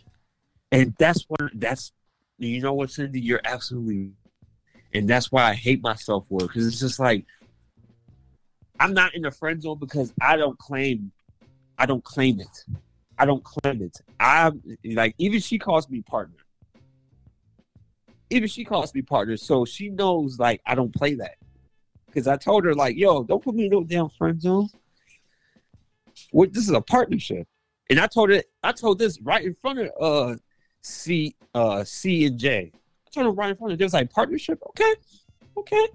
And 0.71 0.93
that's 0.99 1.23
what 1.29 1.39
that's 1.53 1.91
you 2.37 2.61
know 2.61 2.73
what, 2.73 2.91
Cindy, 2.91 3.19
you're 3.21 3.41
absolutely 3.45 4.11
and 4.93 5.07
that's 5.07 5.31
why 5.31 5.43
I 5.43 5.53
hate 5.53 5.81
myself 5.81 6.27
for 6.27 6.43
it, 6.43 6.47
because 6.47 6.67
it's 6.67 6.79
just 6.79 6.99
like 6.99 7.25
I'm 8.79 8.93
not 8.93 9.15
in 9.15 9.21
the 9.23 9.31
friend 9.31 9.61
zone 9.61 9.79
because 9.79 10.13
I 10.21 10.35
don't 10.37 10.57
claim 10.59 11.11
I 11.77 11.85
don't 11.85 12.03
claim 12.03 12.39
it. 12.39 12.65
I 13.17 13.25
don't 13.25 13.43
claim 13.43 13.81
it. 13.81 13.97
I'm 14.19 14.61
like 14.83 15.15
even 15.17 15.39
she 15.39 15.57
calls 15.57 15.89
me 15.89 16.01
partner. 16.01 16.35
Even 18.29 18.49
she 18.49 18.65
calls 18.65 18.93
me 18.93 19.01
partner, 19.01 19.37
so 19.37 19.63
she 19.65 19.89
knows 19.89 20.37
like 20.39 20.61
I 20.65 20.75
don't 20.75 20.93
play 20.93 21.15
that. 21.15 21.35
Cause 22.13 22.27
I 22.27 22.35
told 22.35 22.65
her 22.65 22.73
like, 22.73 22.97
yo, 22.97 23.23
don't 23.23 23.43
put 23.43 23.55
me 23.55 23.65
in 23.65 23.71
no 23.71 23.83
damn 23.83 24.09
friend 24.09 24.41
zone. 24.41 24.69
What 26.31 26.51
this 26.51 26.63
is 26.63 26.71
a 26.71 26.81
partnership. 26.81 27.47
And 27.89 27.99
I 27.99 28.07
told 28.07 28.31
it 28.31 28.47
I 28.63 28.71
told 28.71 28.99
this 28.99 29.21
right 29.21 29.45
in 29.45 29.55
front 29.61 29.79
of 29.79 29.91
uh 30.01 30.35
C 30.81 31.35
uh 31.53 31.83
C 31.83 32.25
and 32.25 32.37
J. 32.37 32.71
I 32.73 33.09
told 33.13 33.27
them 33.27 33.35
right 33.35 33.51
in 33.51 33.55
front 33.55 33.71
of 33.71 33.77
them. 33.77 33.79
They 33.79 33.85
was 33.85 33.93
like 33.93 34.11
partnership, 34.11 34.59
okay, 34.69 34.93
okay, 35.57 35.87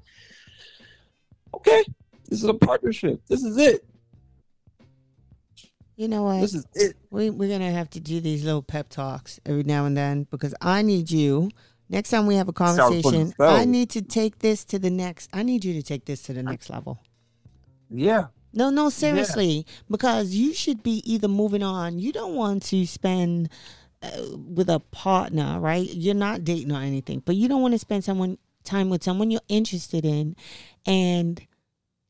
okay. 1.55 1.85
This 2.29 2.43
is 2.43 2.49
a 2.49 2.55
partnership. 2.55 3.21
This 3.29 3.43
is 3.43 3.59
it. 3.59 3.85
You 5.97 6.09
know 6.09 6.23
what? 6.23 6.41
This 6.41 6.55
is 6.55 6.67
it. 6.75 6.97
We, 7.11 7.29
we're 7.29 7.49
going 7.49 7.61
to 7.61 7.71
have 7.71 7.91
to 7.91 8.01
do 8.01 8.21
these 8.21 8.43
little 8.45 8.63
pep 8.63 8.89
talks 8.89 9.39
every 9.45 9.65
now 9.65 9.85
and 9.85 9.95
then 9.95 10.27
because 10.31 10.55
I 10.61 10.81
need 10.81 11.11
you. 11.11 11.51
Next 11.93 12.09
time 12.09 12.27
we 12.27 12.37
have 12.37 12.49
a 12.49 12.55
conversation. 12.55 13.35
I 13.39 13.67
need 13.67 13.91
to 13.91 14.01
take 14.01 14.39
this 14.39 14.65
to 14.65 14.79
the 14.79 14.89
next. 14.91 15.29
I 15.35 15.43
need 15.43 15.63
you 15.63 15.75
to 15.75 15.83
take 15.83 16.07
this 16.07 16.23
to 16.23 16.33
the 16.33 16.43
next 16.43 16.71
level. 16.71 16.99
Yeah. 17.91 18.29
No, 18.55 18.71
no, 18.71 18.89
seriously, 18.89 19.67
because 19.91 20.35
you 20.35 20.55
should 20.55 20.83
be 20.83 21.03
either 21.11 21.29
moving 21.29 21.63
on. 21.63 21.99
You 21.99 22.13
don't 22.13 22.35
want 22.35 22.63
to 22.65 22.87
spend 22.87 23.51
uh, 24.03 24.09
with 24.37 24.71
a 24.71 24.81
partner, 24.81 25.61
right? 25.61 25.87
You're 25.87 26.15
not 26.15 26.45
dating 26.45 26.73
or 26.73 26.81
anything, 26.81 27.23
but 27.25 27.37
you 27.37 27.47
don't 27.47 27.63
want 27.63 27.73
to 27.73 27.79
spend 27.79 28.05
someone 28.05 28.39
time 28.65 28.89
with 28.89 29.03
someone 29.05 29.31
you're 29.31 29.41
interested 29.49 30.05
in, 30.05 30.37
and 30.87 31.47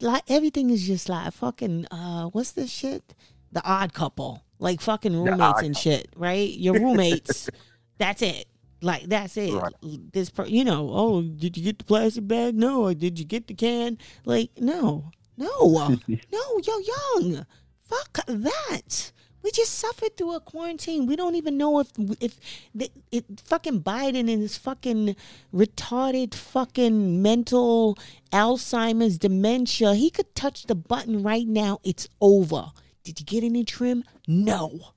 like 0.01 0.25
everything 0.29 0.71
is 0.71 0.87
just 0.87 1.09
like 1.09 1.33
fucking. 1.33 1.87
Uh, 1.91 2.27
what's 2.27 2.53
this 2.53 2.71
shit? 2.71 3.15
The 3.51 3.63
odd 3.65 3.95
couple, 3.95 4.43
like 4.59 4.81
fucking 4.81 5.17
roommates 5.17 5.63
and 5.63 5.77
shit, 5.77 6.09
right? 6.17 6.51
Your 6.51 6.75
roommates. 6.75 7.51
that's 7.99 8.23
it. 8.23 8.47
Like 8.83 9.05
that's 9.05 9.37
it. 9.37 9.55
Right. 9.55 9.73
This, 10.13 10.29
per- 10.29 10.47
you 10.47 10.65
know. 10.65 10.91
Oh, 10.93 11.23
did 11.23 11.57
you 11.57 11.63
get 11.63 11.79
the 11.79 11.85
plastic 11.85 12.27
bag? 12.27 12.57
No. 12.57 12.83
Or 12.87 12.95
did 12.95 13.19
you 13.19 13.25
get 13.25 13.47
the 13.47 13.55
can? 13.55 13.97
Like, 14.25 14.51
no, 14.59 15.13
no. 15.37 15.97
No, 16.09 16.61
you're 16.65 16.83
young. 16.83 17.47
Fuck 17.85 18.27
that. 18.27 19.13
We 19.43 19.51
just 19.51 19.75
suffered 19.75 20.17
through 20.17 20.35
a 20.35 20.41
quarantine. 20.41 21.07
We 21.07 21.17
don't 21.17 21.35
even 21.35 21.57
know 21.57 21.81
if 21.81 21.89
if 22.21 22.39
the, 22.75 22.91
it 23.11 23.25
fucking 23.45 23.83
Biden 23.83 24.21
and 24.21 24.41
his 24.43 24.57
fucking 24.57 25.17
retarded 25.53 26.35
fucking 26.35 27.23
mental 27.23 27.99
Alzheimer's 28.33 29.19
dementia. 29.19 29.95
He 29.95 30.11
could 30.11 30.35
touch 30.35 30.65
the 30.67 30.75
button 30.77 31.23
right 31.23 31.47
now. 31.47 31.79
It's 31.85 32.09
over. 32.21 32.73
Did 33.05 33.19
you 33.21 33.27
get 33.27 33.45
any 33.45 33.65
trim? 33.65 34.05
No. 34.29 34.95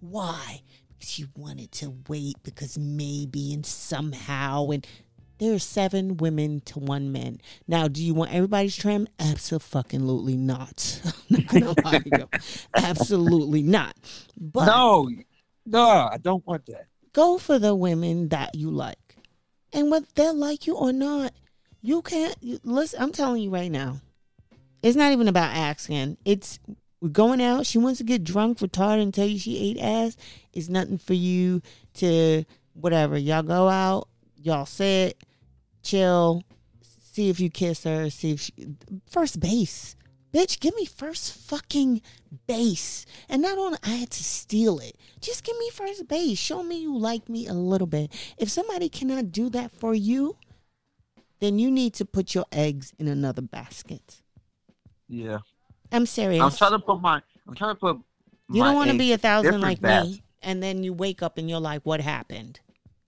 Why? 0.00 0.60
You 1.00 1.28
wanted 1.36 1.72
to 1.72 1.94
wait 2.08 2.36
because 2.42 2.76
maybe 2.78 3.52
and 3.54 3.64
somehow 3.64 4.68
and 4.70 4.86
there 5.38 5.52
are 5.54 5.58
seven 5.58 6.16
women 6.16 6.60
to 6.62 6.78
one 6.78 7.12
man. 7.12 7.40
Now, 7.68 7.88
do 7.88 8.02
you 8.02 8.14
want 8.14 8.32
everybody's 8.32 8.76
trim? 8.76 9.06
Absolutely 9.18 10.36
not. 10.36 11.00
Not 11.30 11.46
gonna 11.46 11.74
lie 11.84 11.98
to 11.98 12.10
you. 12.10 12.28
Absolutely 12.74 13.62
not. 13.62 13.94
But 14.38 14.66
no, 14.66 15.10
no, 15.66 16.08
I 16.10 16.18
don't 16.20 16.46
want 16.46 16.66
that. 16.66 16.86
go 17.12 17.38
for 17.38 17.58
the 17.58 17.74
women 17.74 18.28
that 18.28 18.54
you 18.54 18.70
like. 18.70 19.16
And 19.72 19.90
whether 19.90 20.06
they 20.14 20.30
like 20.30 20.66
you 20.66 20.74
or 20.76 20.92
not, 20.92 21.32
you 21.82 22.00
can't 22.02 22.36
you, 22.40 22.58
listen. 22.64 23.02
I'm 23.02 23.12
telling 23.12 23.42
you 23.42 23.50
right 23.50 23.70
now, 23.70 24.00
it's 24.82 24.96
not 24.96 25.12
even 25.12 25.28
about 25.28 25.54
asking. 25.54 26.16
It's 26.24 26.58
we're 27.06 27.12
going 27.12 27.40
out. 27.40 27.66
She 27.66 27.78
wants 27.78 27.98
to 27.98 28.04
get 28.04 28.24
drunk, 28.24 28.58
retarded, 28.58 29.02
and 29.02 29.14
tell 29.14 29.28
you 29.28 29.38
she 29.38 29.70
ate 29.70 29.78
ass. 29.78 30.16
It's 30.52 30.68
nothing 30.68 30.98
for 30.98 31.14
you 31.14 31.62
to 31.94 32.44
whatever. 32.72 33.16
Y'all 33.16 33.44
go 33.44 33.68
out. 33.68 34.08
Y'all 34.42 34.66
sit, 34.66 35.16
chill, 35.84 36.42
see 36.82 37.28
if 37.28 37.38
you 37.38 37.48
kiss 37.48 37.84
her. 37.84 38.10
See 38.10 38.32
if 38.32 38.40
she 38.40 38.52
first 39.08 39.38
base. 39.38 39.94
Bitch, 40.34 40.58
give 40.58 40.74
me 40.74 40.84
first 40.84 41.32
fucking 41.32 42.02
base. 42.48 43.06
And 43.28 43.40
not 43.40 43.56
only 43.56 43.78
I 43.84 43.90
had 43.90 44.10
to 44.10 44.24
steal 44.24 44.80
it. 44.80 44.96
Just 45.20 45.44
give 45.44 45.56
me 45.58 45.70
first 45.70 46.08
base. 46.08 46.38
Show 46.38 46.64
me 46.64 46.80
you 46.80 46.98
like 46.98 47.28
me 47.28 47.46
a 47.46 47.54
little 47.54 47.86
bit. 47.86 48.12
If 48.36 48.50
somebody 48.50 48.88
cannot 48.88 49.30
do 49.30 49.48
that 49.50 49.70
for 49.70 49.94
you, 49.94 50.36
then 51.38 51.60
you 51.60 51.70
need 51.70 51.94
to 51.94 52.04
put 52.04 52.34
your 52.34 52.46
eggs 52.50 52.92
in 52.98 53.06
another 53.06 53.42
basket. 53.42 54.22
Yeah. 55.08 55.38
I'm 55.92 56.06
serious. 56.06 56.42
I'm 56.42 56.50
trying 56.50 56.72
to 56.72 56.78
put 56.78 57.00
my 57.00 57.22
I'm 57.46 57.54
trying 57.54 57.74
to 57.74 57.80
put 57.80 57.98
you 58.48 58.62
don't 58.62 58.74
want 58.74 58.90
to 58.90 58.98
be 58.98 59.12
a 59.12 59.18
thousand 59.18 59.60
like 59.60 59.82
me, 59.82 60.22
and 60.42 60.62
then 60.62 60.84
you 60.84 60.92
wake 60.92 61.22
up 61.22 61.36
and 61.38 61.50
you're 61.50 61.60
like, 61.60 61.82
"What 61.84 62.00
happened?" 62.00 62.60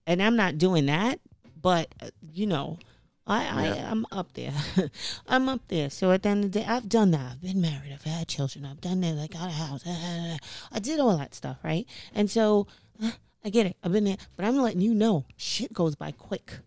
And 0.05 0.21
I'm 0.21 0.35
not 0.35 0.57
doing 0.57 0.87
that, 0.87 1.19
but 1.61 1.93
uh, 2.01 2.09
you 2.33 2.45
know, 2.45 2.77
I, 3.25 3.45
I 3.45 3.89
I'm 3.89 4.05
up 4.11 4.33
there. 4.33 4.53
I'm 5.27 5.47
up 5.47 5.61
there. 5.67 5.89
So 5.89 6.11
at 6.11 6.23
the 6.23 6.29
end 6.29 6.45
of 6.45 6.51
the 6.51 6.59
day, 6.59 6.65
I've 6.65 6.89
done 6.89 7.11
that. 7.11 7.33
I've 7.33 7.41
been 7.41 7.61
married. 7.61 7.91
I've 7.93 8.03
had 8.03 8.27
children. 8.27 8.65
I've 8.65 8.81
done 8.81 9.01
that. 9.01 9.17
I 9.17 9.27
got 9.27 9.49
a 9.49 9.53
house. 9.53 9.83
Ah, 9.85 9.95
ah, 9.95 10.33
ah, 10.33 10.37
I 10.73 10.79
did 10.79 10.99
all 10.99 11.15
that 11.17 11.35
stuff, 11.35 11.57
right? 11.63 11.85
And 12.13 12.29
so 12.29 12.67
I 13.45 13.49
get 13.49 13.65
it. 13.65 13.77
I've 13.83 13.93
been 13.93 14.05
there, 14.05 14.17
but 14.35 14.45
I'm 14.45 14.57
letting 14.57 14.81
you 14.81 14.93
know, 14.93 15.25
shit 15.37 15.71
goes 15.71 15.95
by 15.95 16.11
quick. 16.11 16.59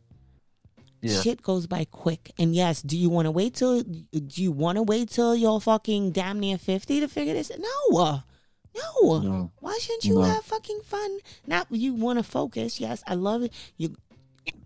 Yeah. 1.03 1.21
Shit 1.21 1.43
goes 1.43 1.67
by 1.67 1.85
quick. 1.91 2.31
And 2.39 2.55
yes, 2.55 2.81
do 2.81 2.97
you 2.97 3.11
want 3.11 3.27
to 3.27 3.31
wait 3.33 3.55
till 3.55 3.83
do 3.83 4.43
you 4.43 4.53
want 4.53 4.77
to 4.77 4.83
wait 4.83 5.11
till 5.11 5.35
you're 5.37 5.61
fucking 5.61 6.13
damn 6.13 6.39
near 6.41 6.57
50 6.57 7.01
to 7.01 7.09
figure 7.09 7.35
this? 7.35 7.51
No. 7.59 8.23
No. 8.75 9.19
No. 9.19 9.51
Why 9.61 9.77
shouldn't 9.81 10.05
you 10.05 10.15
No. 10.15 10.23
have 10.23 10.45
fucking 10.45 10.81
fun? 10.85 11.19
Not 11.47 11.67
you 11.71 11.93
want 11.95 12.19
to 12.19 12.23
focus. 12.23 12.81
Yes, 12.81 13.03
I 13.07 13.15
love 13.15 13.43
it. 13.43 13.53
You 13.77 13.97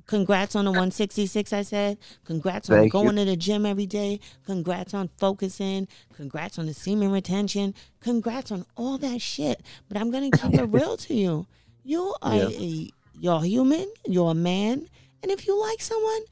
congrats 0.06 0.54
on 0.54 0.64
the 0.64 0.70
166 0.70 1.52
I 1.52 1.62
said. 1.62 1.98
Congrats 2.24 2.70
on 2.70 2.76
Thank 2.78 2.86
you. 2.86 3.02
going 3.02 3.16
to 3.16 3.24
the 3.24 3.36
gym 3.36 3.66
every 3.66 3.86
day. 3.86 4.20
Congrats 4.44 4.94
on 4.94 5.10
focusing. 5.18 5.88
Congrats 6.14 6.58
on 6.58 6.66
the 6.66 6.74
semen 6.74 7.10
retention. 7.10 7.74
Congrats 8.00 8.52
on 8.52 8.64
all 8.76 8.98
that 8.98 9.20
shit. 9.20 9.62
But 9.88 9.96
I'm 9.98 10.10
going 10.10 10.30
to 10.30 10.38
keep 10.38 10.54
it 10.54 10.64
real 10.70 10.96
to 10.98 11.14
you. 11.14 11.46
You 11.82 12.14
are 12.22 12.36
Yeah. 12.36 12.48
a 12.50 12.90
you're 13.18 13.42
human, 13.42 13.86
you're 14.06 14.32
a 14.32 14.34
man, 14.34 14.88
and 15.22 15.30
if 15.32 15.46
you 15.46 15.60
like 15.60 15.80
someone, 15.80 16.22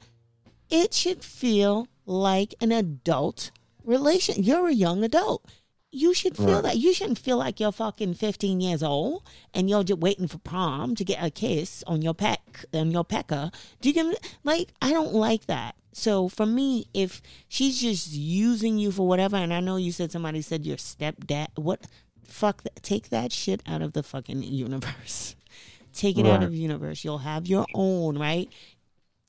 it 0.69 0.93
should 0.93 1.23
feel 1.23 1.87
like 2.05 2.55
an 2.61 2.71
adult 2.71 3.51
relation. 3.83 4.43
You're 4.43 4.67
a 4.67 4.73
young 4.73 5.03
adult. 5.03 5.43
You 5.91 6.13
should 6.13 6.35
feel 6.35 6.55
Right. 6.55 6.63
that. 6.63 6.77
You 6.77 6.93
shouldn't 6.93 7.19
feel 7.19 7.37
like 7.37 7.59
you're 7.59 7.71
fucking 7.71 8.15
15 8.15 8.59
years 8.59 8.83
old 8.83 9.23
and 9.53 9.69
you're 9.69 9.83
just 9.83 10.01
waiting 10.01 10.27
for 10.27 10.39
prom 10.39 10.93
to 10.95 11.05
get 11.05 11.23
a 11.23 11.29
kiss 11.31 11.83
on 11.87 12.01
your 12.01 12.13
peck 12.13 12.65
on 12.73 12.91
your 12.91 13.05
pecker. 13.05 13.49
Do 13.79 13.89
you 13.89 13.93
get 13.95 14.05
me? 14.05 14.15
Like 14.43 14.73
I 14.81 14.91
don't 14.91 15.13
like 15.13 15.45
that. 15.45 15.75
So 15.93 16.27
for 16.27 16.45
me, 16.45 16.87
if 16.93 17.21
she's 17.47 17.79
just 17.79 18.11
using 18.11 18.77
you 18.77 18.91
for 18.91 19.07
whatever, 19.07 19.37
and 19.37 19.53
I 19.53 19.61
know 19.61 19.77
you 19.77 19.93
said 19.93 20.11
somebody 20.11 20.41
said 20.41 20.65
your 20.65 20.77
stepdad. 20.77 21.47
What? 21.55 21.85
fuck 22.27 22.63
that. 22.63 22.81
Take 22.83 23.09
that 23.09 23.31
shit 23.31 23.61
out 23.67 23.81
of 23.83 23.93
the 23.93 24.03
fucking 24.03 24.41
universe. 24.43 25.35
Take 25.93 26.17
it 26.17 26.25
out 26.25 26.43
of 26.43 26.51
the 26.51 26.57
universe. 26.57 27.05
You'll 27.05 27.19
have 27.19 27.47
your 27.47 27.65
own, 27.73 28.17
right? 28.17 28.49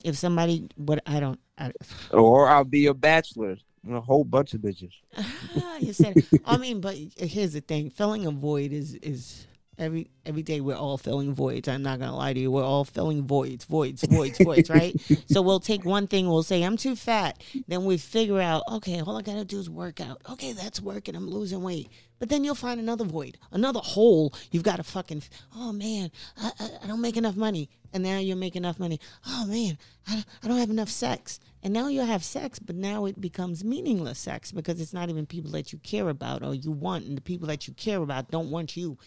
If 0.03 0.17
somebody, 0.17 0.69
what 0.75 1.01
I 1.05 1.19
don't, 1.19 1.39
I, 1.57 1.71
Or 2.11 2.47
I'll 2.47 2.63
be 2.63 2.85
a 2.87 2.93
bachelor. 2.93 3.57
A 3.89 4.01
whole 4.01 4.25
bunch 4.25 4.53
of 4.53 4.61
bitches. 4.61 4.91
you 5.79 5.93
said. 5.93 6.25
I 6.43 6.57
mean, 6.57 6.81
but 6.81 6.97
here's 7.15 7.53
the 7.53 7.61
thing: 7.61 7.89
filling 7.89 8.25
a 8.25 8.31
void 8.31 8.73
is 8.73 8.95
is 8.95 9.47
every 9.77 10.09
every 10.25 10.41
day 10.41 10.59
we're 10.61 10.75
all 10.75 10.97
filling 10.97 11.33
voids. 11.33 11.67
I'm 11.67 11.83
not 11.83 11.99
gonna 11.99 12.15
lie 12.15 12.33
to 12.33 12.39
you. 12.39 12.51
We're 12.51 12.63
all 12.63 12.83
filling 12.83 13.25
voids, 13.25 13.65
voids, 13.65 14.03
voids, 14.03 14.39
voids, 14.39 14.69
right? 14.69 14.95
So 15.27 15.41
we'll 15.41 15.59
take 15.59 15.85
one 15.85 16.07
thing. 16.07 16.27
We'll 16.27 16.43
say 16.43 16.63
I'm 16.63 16.77
too 16.77 16.95
fat. 16.95 17.41
Then 17.67 17.85
we 17.85 17.97
figure 17.97 18.39
out, 18.39 18.63
okay, 18.71 19.01
all 19.01 19.17
I 19.17 19.21
gotta 19.21 19.45
do 19.45 19.59
is 19.59 19.69
work 19.69 20.01
out. 20.01 20.21
Okay, 20.29 20.53
that's 20.53 20.81
working. 20.81 21.15
I'm 21.15 21.29
losing 21.29 21.61
weight. 21.61 21.89
But 22.19 22.29
then 22.29 22.43
you'll 22.43 22.55
find 22.55 22.79
another 22.79 23.05
void, 23.05 23.37
another 23.51 23.79
hole. 23.79 24.33
You've 24.51 24.63
got 24.63 24.77
to 24.77 24.83
fucking. 24.83 25.23
Oh 25.55 25.71
man, 25.71 26.11
I, 26.37 26.51
I, 26.59 26.69
I 26.83 26.87
don't 26.87 27.01
make 27.01 27.17
enough 27.17 27.35
money, 27.35 27.69
and 27.93 28.03
now 28.03 28.17
you 28.19 28.35
make 28.35 28.55
enough 28.55 28.79
money. 28.79 28.99
Oh 29.25 29.45
man, 29.45 29.77
I, 30.07 30.23
I 30.43 30.47
don't 30.47 30.59
have 30.59 30.69
enough 30.69 30.89
sex, 30.89 31.39
and 31.63 31.73
now 31.73 31.87
you 31.87 32.01
have 32.01 32.23
sex, 32.23 32.59
but 32.59 32.75
now 32.75 33.05
it 33.05 33.19
becomes 33.19 33.63
meaningless 33.63 34.19
sex 34.19 34.51
because 34.51 34.79
it's 34.81 34.93
not 34.93 35.09
even 35.09 35.25
people 35.25 35.51
that 35.51 35.71
you 35.73 35.79
care 35.79 36.09
about 36.09 36.43
or 36.43 36.53
you 36.53 36.71
want, 36.71 37.05
and 37.05 37.17
the 37.17 37.21
people 37.21 37.47
that 37.47 37.67
you 37.67 37.73
care 37.73 38.01
about 38.01 38.31
don't 38.31 38.51
want 38.51 38.75
you. 38.77 38.97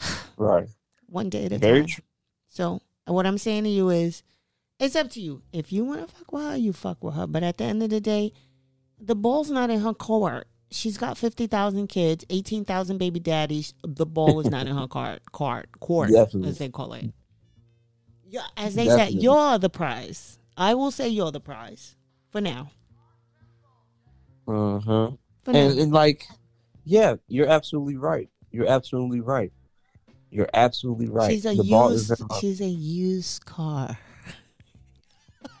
Right. 0.36 0.68
One 1.06 1.30
day 1.30 1.46
at 1.46 1.52
a 1.52 1.58
Very 1.58 1.80
time. 1.80 1.88
true. 1.88 2.04
So 2.48 2.80
what 3.06 3.26
I'm 3.26 3.38
saying 3.38 3.64
to 3.64 3.70
you 3.70 3.88
is, 3.90 4.22
it's 4.78 4.94
up 4.94 5.10
to 5.10 5.20
you. 5.20 5.42
If 5.52 5.72
you 5.72 5.84
want 5.84 6.06
to 6.06 6.14
fuck 6.14 6.30
with 6.30 6.44
her, 6.44 6.56
you 6.56 6.72
fuck 6.72 7.02
with 7.02 7.14
her. 7.14 7.26
But 7.26 7.42
at 7.42 7.56
the 7.58 7.64
end 7.64 7.82
of 7.82 7.90
the 7.90 8.00
day, 8.00 8.32
the 9.00 9.16
ball's 9.16 9.50
not 9.50 9.70
in 9.70 9.80
her 9.80 9.94
court. 9.94 10.46
She's 10.70 10.98
got 10.98 11.16
fifty 11.16 11.46
thousand 11.46 11.88
kids, 11.88 12.24
eighteen 12.30 12.64
thousand 12.64 12.98
baby 12.98 13.18
daddies. 13.18 13.74
The 13.82 14.04
ball 14.06 14.38
is 14.40 14.50
not 14.50 14.66
in 14.66 14.76
her 14.76 14.86
court. 15.32 15.32
Court, 15.32 16.10
as 16.14 16.58
they 16.58 16.68
call 16.68 16.92
it. 16.92 17.06
Yeah, 18.30 18.42
as 18.56 18.74
they 18.74 18.84
Definitely. 18.84 19.14
said, 19.14 19.22
you're 19.22 19.58
the 19.58 19.70
prize. 19.70 20.38
I 20.56 20.74
will 20.74 20.90
say 20.90 21.08
you're 21.08 21.32
the 21.32 21.40
prize 21.40 21.96
for 22.30 22.40
now. 22.40 22.70
Uh 24.46 24.80
huh. 24.80 25.10
And, 25.46 25.78
and 25.78 25.92
like, 25.92 26.26
yeah, 26.84 27.16
you're 27.26 27.48
absolutely 27.48 27.96
right. 27.96 28.28
You're 28.50 28.68
absolutely 28.68 29.20
right. 29.20 29.52
You're 30.30 30.50
absolutely 30.52 31.08
right. 31.08 31.30
She's 31.30 31.46
a 31.46 31.54
the 31.54 31.64
ball 31.64 31.90
is 31.90 32.10
used. 32.10 32.22
She's 32.40 32.60
a 32.60 32.66
used 32.66 33.46
car. 33.46 33.98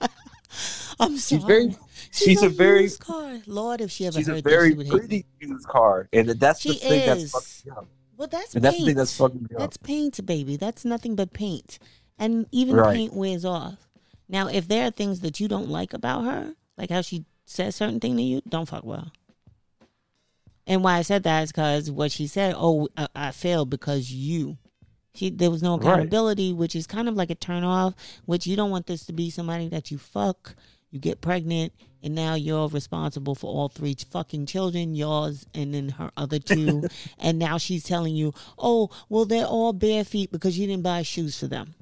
I'm 1.00 1.16
sorry. 1.16 1.18
She's 1.18 1.44
very. 1.44 1.76
She's 2.10 2.42
a 2.42 2.48
very. 2.50 2.82
used 2.82 3.00
car. 3.00 3.38
Lord, 3.46 3.80
if 3.80 3.90
she 3.90 4.06
ever 4.06 4.18
She's 4.18 4.26
heard 4.26 4.38
a 4.38 4.42
this, 4.42 4.52
very 4.52 4.74
would 4.74 4.88
pretty 4.88 5.24
used 5.40 5.66
car, 5.66 6.08
and 6.12 6.28
that's 6.28 6.62
the 6.62 6.74
She 6.74 6.78
thing 6.80 7.06
that's 7.06 7.62
fucking 7.62 7.78
up. 7.78 7.88
Well, 8.18 8.28
that's 8.28 8.54
And 8.54 8.64
that's 8.64 8.78
the 8.78 8.84
thing 8.84 8.96
that's 8.96 9.16
fucking 9.16 9.42
me 9.42 9.54
up. 9.54 9.60
That's 9.60 9.76
paint, 9.76 10.26
baby. 10.26 10.56
That's 10.56 10.84
nothing 10.84 11.14
but 11.14 11.32
paint. 11.32 11.78
And 12.18 12.46
even 12.50 12.76
Right. 12.76 12.94
paint 12.94 13.12
wears 13.14 13.44
off. 13.44 13.88
Now, 14.28 14.48
if 14.48 14.68
there 14.68 14.86
are 14.86 14.90
things 14.90 15.20
that 15.20 15.40
you 15.40 15.48
don't 15.48 15.68
like 15.68 15.92
about 15.92 16.24
her, 16.24 16.54
like 16.76 16.90
how 16.90 17.00
she 17.00 17.24
says 17.44 17.76
certain 17.76 18.00
thing 18.00 18.16
to 18.16 18.22
you, 18.22 18.42
don't 18.48 18.68
fuck 18.68 18.84
with 18.84 19.00
her. 19.00 19.12
And 20.66 20.84
why 20.84 20.98
I 20.98 21.02
said 21.02 21.22
that 21.22 21.44
is 21.44 21.52
because 21.52 21.90
what 21.90 22.12
she 22.12 22.26
said, 22.26 22.54
oh, 22.56 22.88
I, 22.96 23.08
I 23.14 23.30
failed 23.30 23.70
because 23.70 24.12
you. 24.12 24.58
She, 25.14 25.30
there 25.30 25.50
was 25.50 25.62
no 25.62 25.76
Right. 25.76 25.82
accountability, 25.86 26.52
which 26.52 26.76
is 26.76 26.86
kind 26.86 27.08
of 27.08 27.16
like 27.16 27.30
a 27.30 27.34
turn 27.34 27.64
off, 27.64 27.94
which 28.26 28.46
you 28.46 28.54
don't 28.54 28.70
want 28.70 28.86
this 28.86 29.06
to 29.06 29.12
be 29.12 29.30
somebody 29.30 29.68
that 29.68 29.90
you 29.90 29.96
fuck, 29.98 30.54
you 30.90 31.00
get 31.00 31.20
pregnant, 31.22 31.72
and 32.02 32.14
now 32.14 32.34
you're 32.34 32.68
responsible 32.68 33.34
for 33.34 33.46
all 33.46 33.68
three 33.68 33.96
fucking 34.10 34.46
children, 34.46 34.94
yours 34.94 35.46
and 35.54 35.74
then 35.74 35.88
her 35.90 36.10
other 36.16 36.38
two. 36.38 36.84
and 37.18 37.38
now 37.38 37.56
she's 37.58 37.82
telling 37.82 38.14
you, 38.14 38.34
oh, 38.58 38.90
well, 39.08 39.24
they're 39.24 39.46
all 39.46 39.72
bare 39.72 40.04
feet 40.04 40.30
because 40.30 40.58
you 40.58 40.66
didn't 40.66 40.82
buy 40.84 41.02
shoes 41.02 41.38
for 41.40 41.46
them. 41.46 41.74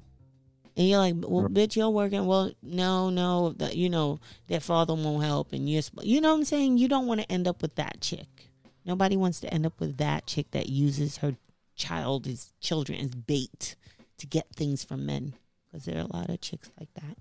And 0.76 0.86
you're 0.86 0.98
like, 0.98 1.14
well, 1.18 1.48
bitch, 1.48 1.74
you're 1.74 1.88
working. 1.88 2.26
Well, 2.26 2.52
no, 2.62 3.08
no, 3.08 3.52
that 3.54 3.76
you 3.76 3.88
know 3.88 4.20
their 4.46 4.60
father 4.60 4.94
won't 4.94 5.24
help, 5.24 5.52
and 5.52 5.68
you're, 5.70 5.80
sp- 5.80 6.04
you 6.04 6.20
know 6.20 6.32
what 6.32 6.38
I'm 6.40 6.44
saying. 6.44 6.76
You 6.78 6.86
don't 6.88 7.06
want 7.06 7.20
to 7.22 7.32
end 7.32 7.48
up 7.48 7.62
with 7.62 7.76
that 7.76 8.00
chick. 8.02 8.50
Nobody 8.84 9.16
wants 9.16 9.40
to 9.40 9.52
end 9.52 9.64
up 9.64 9.80
with 9.80 9.96
that 9.96 10.26
chick 10.26 10.50
that 10.50 10.68
uses 10.68 11.16
her 11.18 11.36
child 11.74 12.26
as 12.26 12.52
children 12.60 12.98
as 13.00 13.10
bait 13.14 13.74
to 14.18 14.26
get 14.26 14.46
things 14.54 14.84
from 14.84 15.06
men, 15.06 15.34
because 15.64 15.86
there 15.86 15.96
are 15.96 16.06
a 16.10 16.16
lot 16.16 16.28
of 16.28 16.40
chicks 16.40 16.70
like 16.78 16.92
that. 16.94 17.16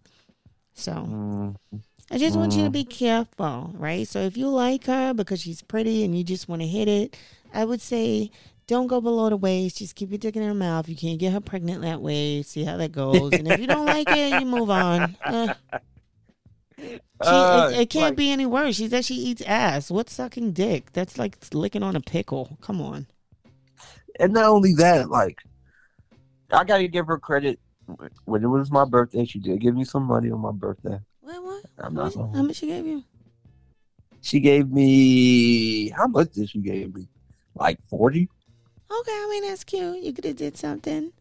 So 0.74 0.92
Mm, 0.92 1.56
I 2.12 2.18
just 2.18 2.38
want 2.38 2.56
you 2.56 2.64
to 2.66 2.70
be 2.70 2.84
careful, 2.84 3.72
right? 3.74 4.06
So 4.08 4.20
if 4.20 4.36
you 4.38 4.50
like 4.50 4.86
her 4.86 5.14
because 5.14 5.42
she's 5.42 5.62
pretty 5.62 6.04
and 6.04 6.16
you 6.16 6.24
just 6.24 6.48
want 6.50 6.62
to 6.62 6.68
hit 6.68 6.88
it, 6.88 7.18
I 7.54 7.64
would 7.66 7.82
say 7.82 8.30
don't 8.68 8.88
go 8.88 9.00
below 9.02 9.30
the 9.30 9.38
waist. 9.38 9.78
Just 9.78 9.96
keep 9.96 10.10
your 10.10 10.18
dick 10.18 10.36
in 10.36 10.44
her 10.44 10.54
mouth. 10.54 10.90
You 10.90 10.96
can't 10.96 11.20
get 11.20 11.34
her 11.34 11.40
pregnant 11.42 11.82
that 11.84 12.02
way. 12.02 12.42
See 12.42 12.64
how 12.64 12.78
that 12.78 12.92
goes. 12.92 13.32
And 13.34 13.48
if 13.48 13.60
you 13.60 13.68
don't 13.68 13.86
like 13.86 14.08
it, 14.10 14.40
you 14.40 14.46
move 14.46 14.70
on. 14.70 15.16
Eh. 15.26 15.54
She, 16.78 17.00
Uh, 17.22 17.70
it, 17.72 17.80
it 17.82 17.90
can't 17.90 18.12
like- 18.12 18.18
be 18.18 18.32
any 18.32 18.46
worse. 18.46 18.76
She 18.76 18.90
said 18.90 19.06
she 19.06 19.16
eats 19.16 19.42
ass. 19.44 19.90
What's 19.90 20.14
sucking 20.14 20.52
dick? 20.52 20.92
That's 20.94 21.18
like 21.18 21.38
licking 21.54 21.84
on 21.84 21.96
a 21.96 22.02
pickle. 22.02 22.58
Come 22.62 22.82
on. 22.82 23.08
and 24.20 24.34
not 24.34 24.46
only 24.46 24.74
that, 24.76 25.10
like, 25.10 25.40
I 26.52 26.64
gotta 26.64 26.88
give 26.88 27.08
her 27.08 27.18
credit. 27.18 27.60
When 28.26 28.44
it 28.44 28.48
was 28.48 28.72
my 28.72 28.84
birthday, 28.86 29.26
she 29.26 29.40
did 29.40 29.62
give 29.62 29.76
me 29.76 29.84
some 29.86 30.04
money 30.04 30.32
on 30.32 30.40
my 30.40 30.52
birthday. 30.52 31.00
What? 31.22 31.44
What? 31.44 31.64
I'm 31.78 31.96
How 31.96 32.02
not 32.02 32.04
much, 32.06 32.14
gonna- 32.16 32.38
how 32.38 32.44
much 32.44 32.56
she 32.58 32.68
gave 32.68 32.86
you? 32.86 33.04
She 34.22 34.40
gave 34.40 34.70
me 34.72 35.90
how 35.90 36.08
much 36.08 36.32
did 36.34 36.50
she 36.50 36.60
give 36.60 36.94
me? 36.96 37.08
Like 37.54 37.80
forty. 37.90 38.28
Okay, 38.92 39.12
I 39.12 39.28
mean 39.30 39.50
that's 39.50 39.64
cute. 39.64 40.04
You 40.04 40.14
could 40.14 40.26
have 40.26 40.36
did 40.36 40.58
something. 40.58 41.12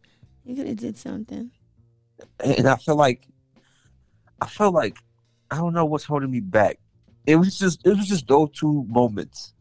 You 0.45 0.57
could 0.57 0.69
have 0.69 0.77
did 0.77 0.97
something. 0.97 1.51
and 2.41 2.69
I 2.69 2.77
feel 2.77 2.97
like 2.97 3.27
I 4.41 4.47
feel 4.47 4.73
like 4.73 4.97
I 5.51 5.57
don't 5.57 5.73
know 5.73 5.85
what's 5.85 6.05
holding 6.05 6.31
me 6.31 6.41
back. 6.41 6.79
It 7.27 7.37
was 7.37 7.59
just 7.59 7.87
it 7.87 7.97
was 7.97 8.07
just 8.07 8.29
those 8.29 8.51
two 8.53 8.85
moments. 8.89 9.55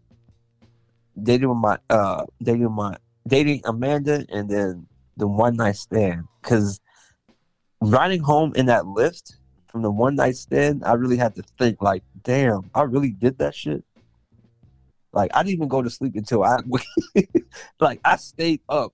Dating 1.21 1.55
my 1.57 1.77
uh 1.89 2.25
dating 2.41 2.71
my 2.71 2.97
dating 3.27 3.61
Amanda 3.65 4.25
and 4.29 4.49
then 4.49 4.87
the 5.17 5.27
one 5.27 5.55
night 5.55 5.77
stand. 5.77 6.25
Cause 6.41 6.81
riding 7.79 8.21
home 8.21 8.53
in 8.55 8.65
that 8.65 8.83
Lyft 8.83 9.37
from 9.67 9.81
the 9.81 9.91
one 9.91 10.15
night 10.15 10.35
stand, 10.35 10.83
I 10.85 10.93
really 10.93 11.17
had 11.17 11.35
to 11.35 11.43
think 11.57 11.81
like, 11.81 12.03
damn, 12.23 12.69
I 12.75 12.83
really 12.83 13.11
did 13.11 13.37
that 13.39 13.55
shit. 13.55 13.83
Like 15.13 15.31
I 15.33 15.43
didn't 15.43 15.53
even 15.53 15.67
go 15.67 15.81
to 15.81 15.89
sleep 15.89 16.15
until 16.15 16.43
I 16.43 16.57
like 17.79 18.01
I 18.03 18.17
stayed 18.17 18.61
up. 18.67 18.93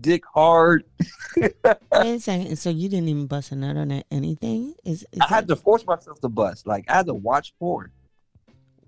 Dick 0.00 0.22
hard. 0.34 0.84
Wait 1.36 1.54
a 1.94 2.20
second. 2.20 2.56
So 2.56 2.68
you 2.68 2.90
didn't 2.90 3.08
even 3.08 3.26
bust 3.26 3.52
a 3.52 3.56
nut 3.56 3.76
on 3.76 3.90
it- 3.90 4.06
anything? 4.10 4.74
Is, 4.84 5.06
is 5.12 5.20
I 5.22 5.28
had 5.28 5.48
to 5.48 5.56
force 5.56 5.86
myself 5.86 6.20
to 6.20 6.28
bust. 6.28 6.66
Like 6.66 6.84
I 6.88 6.96
had 6.96 7.06
to 7.06 7.14
watch 7.14 7.54
porn. 7.58 7.90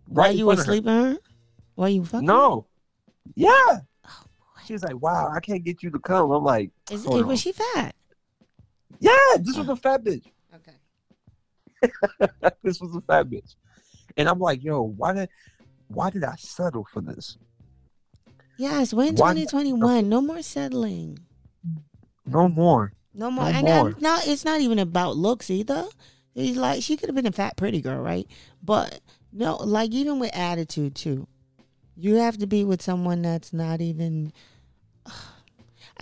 while 0.07 0.31
you 0.31 0.47
were 0.47 0.57
front 0.57 0.61
of 0.61 0.67
her. 0.67 0.73
sleeping? 0.73 0.93
Her? 0.93 1.19
While 1.77 1.89
you 1.89 2.05
fucking? 2.05 2.27
No. 2.27 2.67
Yeah. 3.35 3.49
Oh, 3.57 4.25
She 4.67 4.75
was 4.75 4.83
like, 4.83 5.01
"Wow, 5.01 5.31
I 5.35 5.41
can't 5.41 5.65
get 5.65 5.83
you 5.83 5.91
to 5.91 5.99
come." 5.99 6.31
I'm 6.33 6.45
like, 6.45 6.71
Is, 6.91 7.07
was 7.07 7.25
on. 7.25 7.37
she 7.37 7.53
fat? 7.53 7.95
"Yeah, 8.99 9.17
this 9.39 9.57
was 9.57 9.69
a 9.69 9.73
oh. 9.73 9.77
fat 9.77 10.05
bitch. 10.05 10.27
Okay. 10.57 11.91
this 12.63 12.81
was 12.81 12.95
a 12.95 13.01
fat 13.03 13.31
bitch." 13.31 13.55
And 14.19 14.29
I'm 14.29 14.39
like, 14.41 14.63
"Yo, 14.63 14.83
why 14.83 15.15
did, 15.15 15.29
why 15.91 16.11
did 16.11 16.25
I 16.25 16.37
settle 16.37 16.87
for 16.93 17.01
this? 17.03 17.37
Yes, 18.59 18.93
we're 18.93 19.09
in 19.09 19.17
Why- 19.17 19.33
2021. 19.35 20.09
No 20.09 20.21
more 20.21 20.43
settling. 20.43 21.19
No 22.27 22.49
more." 22.49 22.93
No 23.13 23.31
more. 23.31 23.45
No 23.45 23.51
and 23.51 23.67
more. 23.67 23.89
I'm 23.89 23.95
not. 24.01 24.27
It's 24.27 24.45
not 24.45 24.61
even 24.61 24.79
about 24.79 25.17
looks 25.17 25.51
either. 25.51 25.87
He's 26.35 26.57
like 26.57 26.83
she 26.83 26.97
could 26.97 27.09
have 27.09 27.17
been 27.17 27.27
a 27.27 27.33
fat, 27.33 27.57
pretty 27.57 27.81
girl, 27.81 28.01
right? 28.01 28.27
But 28.63 29.01
no, 29.33 29.57
like 29.57 29.91
even 29.93 30.21
with 30.21 30.31
attitude 30.35 30.95
too, 30.95 31.27
you 31.97 32.17
have 32.17 32.39
to 32.39 32.47
be 32.47 32.65
with 32.65 32.81
someone 32.81 33.23
that's 33.23 33.53
not 33.53 33.81
even. 33.81 34.33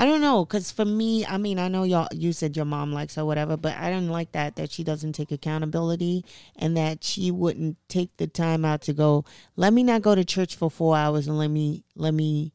I 0.01 0.05
don't 0.05 0.21
know, 0.21 0.47
cause 0.47 0.71
for 0.71 0.85
me, 0.85 1.27
I 1.27 1.39
mean, 1.39 1.59
I 1.59 1.67
know 1.67 1.83
y'all. 1.83 2.07
You 2.13 2.33
said 2.33 2.55
your 2.55 2.65
mom 2.65 2.93
likes 2.93 3.17
her, 3.17 3.25
whatever, 3.25 3.57
but 3.57 3.77
I 3.77 3.91
don't 3.91 4.07
like 4.07 4.31
that 4.31 4.55
that 4.55 4.71
she 4.71 4.85
doesn't 4.85 5.15
take 5.15 5.33
accountability 5.33 6.25
and 6.55 6.77
that 6.77 7.03
she 7.03 7.33
wouldn't 7.33 7.79
take 7.89 8.17
the 8.17 8.29
time 8.29 8.65
out 8.65 8.81
to 8.83 8.93
go. 8.93 9.25
Let 9.57 9.73
me 9.73 9.83
not 9.83 10.03
go 10.03 10.15
to 10.15 10.25
church 10.25 10.55
for 10.55 10.71
four 10.71 10.97
hours 10.97 11.27
and 11.27 11.37
let 11.37 11.51
me 11.51 11.83
let 11.97 12.15
me. 12.15 12.53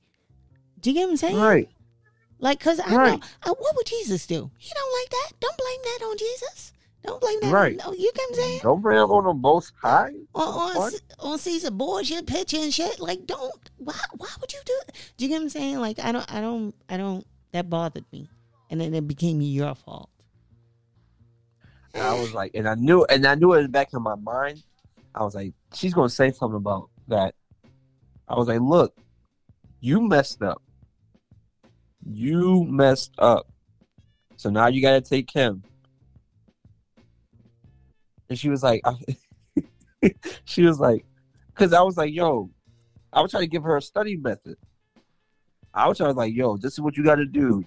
Do 0.79 0.89
you 0.89 0.93
get 0.93 1.03
what 1.03 1.11
I'm 1.11 1.17
saying? 1.17 1.35
Right. 1.35 1.69
Like, 2.39 2.61
cause 2.61 2.79
I 2.79 2.95
Right. 2.95 3.19
know 3.19 3.51
uh, 3.51 3.55
what 3.59 3.75
would 3.75 3.87
Jesus 3.87 4.25
do? 4.25 4.49
He 4.57 4.71
don't 4.73 5.01
like 5.01 5.09
that. 5.09 5.39
Don't 5.41 5.57
blame 5.57 5.79
that 5.83 6.05
on 6.05 6.17
Jesus. 6.17 6.71
Don't 7.05 7.19
blame 7.19 7.39
that. 7.41 7.51
Right. 7.51 7.81
On, 7.81 7.91
no, 7.91 7.93
you 7.93 8.09
get 8.15 8.21
what 8.29 8.29
I'm 8.29 8.35
saying? 8.35 8.59
Don't 8.63 8.81
blame 8.81 8.99
up 8.99 9.09
on 9.09 9.25
the 9.25 9.33
most 9.33 9.73
high. 9.81 10.13
On, 10.33 10.77
on, 10.77 10.91
on 11.19 11.37
Caesar 11.37 11.71
Borgia 11.71 12.23
picture 12.23 12.57
and 12.57 12.73
shit. 12.73 13.01
Like, 13.01 13.25
don't. 13.25 13.69
Why? 13.77 13.99
Why 14.15 14.29
would 14.39 14.53
you 14.53 14.59
do 14.65 14.79
it? 14.87 15.13
Do 15.17 15.25
you 15.25 15.29
get 15.29 15.35
what 15.35 15.43
I'm 15.43 15.49
saying? 15.49 15.79
Like, 15.79 15.99
I 15.99 16.13
don't. 16.13 16.33
I 16.33 16.39
don't. 16.39 16.73
I 16.87 16.95
don't. 16.95 17.27
That 17.53 17.69
bothered 17.69 18.05
me, 18.11 18.29
and 18.69 18.81
then 18.81 18.93
it 18.93 19.07
became 19.07 19.39
your 19.41 19.75
fault. 19.75 20.09
And 21.93 22.03
I 22.03 22.19
was 22.19 22.33
like, 22.33 22.51
and 22.55 22.67
I 22.67 22.73
knew, 22.75 23.05
and 23.05 23.25
I 23.25 23.35
knew 23.35 23.53
it 23.53 23.57
in 23.59 23.63
the 23.63 23.69
back 23.69 23.93
of 23.93 24.01
my 24.01 24.15
mind. 24.15 24.63
I 25.15 25.23
was 25.23 25.35
like, 25.35 25.53
she's 25.73 25.93
gonna 25.93 26.09
say 26.09 26.31
something 26.31 26.57
about 26.57 26.89
that. 27.07 27.35
I 28.27 28.35
was 28.35 28.47
like, 28.47 28.59
look, 28.59 28.95
You 29.79 30.01
messed 30.01 30.41
up. 30.41 30.61
You 32.03 32.63
messed 32.65 33.13
up. 33.19 33.47
So 34.37 34.49
now 34.49 34.67
you 34.67 34.81
gotta 34.81 35.01
take 35.01 35.29
him. 35.31 35.63
And 38.29 38.39
she 38.39 38.49
was 38.49 38.63
like, 38.63 38.81
she 40.45 40.63
was 40.63 40.79
like, 40.79 41.05
because 41.47 41.73
I 41.73 41.81
was 41.81 41.97
like, 41.97 42.13
yo, 42.13 42.49
I 43.11 43.21
was 43.21 43.29
trying 43.29 43.43
to 43.43 43.47
give 43.47 43.63
her 43.63 43.77
a 43.77 43.81
study 43.81 44.17
method. 44.17 44.57
I 45.73 45.87
was 45.87 45.97
trying 45.97 46.13
to 46.13 46.17
like, 46.17 46.33
yo, 46.33 46.57
this 46.57 46.73
is 46.73 46.81
what 46.81 46.97
you 46.97 47.03
got 47.03 47.15
to 47.15 47.25
do. 47.25 47.65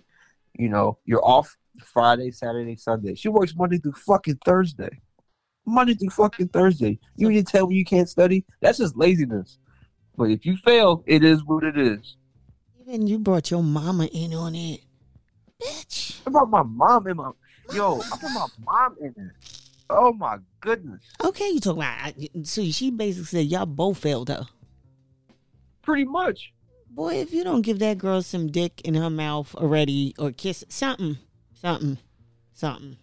You 0.59 0.69
know, 0.69 0.99
you're 1.05 1.25
off 1.25 1.57
Friday, 1.85 2.31
Saturday, 2.31 2.77
Sunday. 2.77 3.15
She 3.15 3.29
works 3.29 3.55
Monday 3.55 3.79
through 3.79 3.93
fucking 3.93 4.39
Thursday. 4.45 5.01
Monday 5.67 5.95
through 5.95 6.11
fucking 6.11 6.49
Thursday. 6.49 6.99
You 7.17 7.29
need 7.29 7.47
to 7.47 7.53
tell 7.53 7.67
me 7.67 7.75
you 7.75 7.85
can't 7.85 8.09
study? 8.09 8.45
That's 8.61 8.79
just 8.79 8.97
laziness. 8.97 9.59
But 10.17 10.31
if 10.31 10.47
you 10.47 10.57
fail, 10.57 11.03
it 11.07 11.25
is 11.25 11.45
what 11.45 11.65
it 11.65 11.77
is. 11.77 12.17
Even 12.81 13.07
you 13.07 13.19
brought 13.19 13.51
your 13.51 13.63
mama 13.63 14.07
in 14.07 14.33
on 14.33 14.55
it. 14.55 14.81
Bitch. 15.61 16.25
What 16.25 16.31
about 16.31 16.51
my 16.51 16.63
mom 16.63 17.07
in 17.09 17.17
my 17.17 17.31
yo? 17.73 18.01
I 18.01 18.17
put 18.17 18.31
my 18.31 18.47
mom 18.65 18.97
in 19.01 19.09
it. 19.09 19.63
Oh 19.91 20.13
my 20.13 20.39
goodness. 20.61 21.03
Okay, 21.25 21.51
you 21.51 21.61
talking 21.61 21.83
about 21.83 22.47
so 22.47 22.65
she 22.71 22.91
basically 22.91 23.25
said 23.25 23.47
y'all 23.47 23.67
both 23.67 23.99
failed 23.99 24.29
her. 24.29 24.47
Pretty 25.83 26.05
much. 26.05 26.53
Boy, 26.97 27.17
if 27.17 27.31
you 27.35 27.45
don't 27.45 27.61
give 27.61 27.79
that 27.81 27.99
girl 27.99 28.23
some 28.23 28.47
dick 28.47 28.81
in 28.81 28.95
her 28.95 29.11
mouth 29.11 29.55
already 29.55 30.15
or 30.19 30.33
kiss 30.33 30.65
something, 30.71 31.19
something, 31.53 31.99
something, 32.55 32.97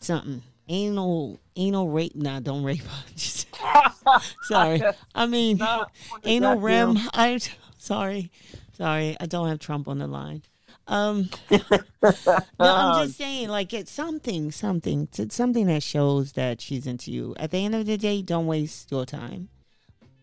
something. 0.00 0.42
Ain't 0.68 0.96
no 0.96 1.38
ain't 1.54 1.74
no 1.74 1.86
rape. 1.86 2.16
Nah, 2.16 2.40
don't 2.40 2.64
rape 2.64 2.82
her. 2.82 3.04
Sorry. 4.42 4.82
I 5.14 5.26
mean 5.26 5.58
Nah, 5.58 5.84
ain't 6.24 6.42
no 6.42 6.58
rem. 6.58 6.98
I 7.12 7.38
sorry. 7.78 8.32
Sorry. 8.72 9.16
I 9.20 9.26
don't 9.26 9.46
have 9.46 9.60
Trump 9.60 9.86
on 9.86 9.98
the 9.98 10.08
line. 10.08 10.42
Um 10.88 11.30
No, 11.52 12.12
I'm 12.58 13.06
just 13.06 13.16
saying, 13.16 13.48
like 13.48 13.72
it's 13.72 13.92
something, 13.92 14.50
something, 14.50 15.06
it's 15.16 15.36
something 15.36 15.66
that 15.68 15.84
shows 15.84 16.32
that 16.32 16.60
she's 16.60 16.88
into 16.88 17.12
you. 17.12 17.36
At 17.38 17.52
the 17.52 17.58
end 17.58 17.76
of 17.76 17.86
the 17.86 17.96
day, 17.96 18.22
don't 18.22 18.48
waste 18.48 18.90
your 18.90 19.06
time. 19.06 19.50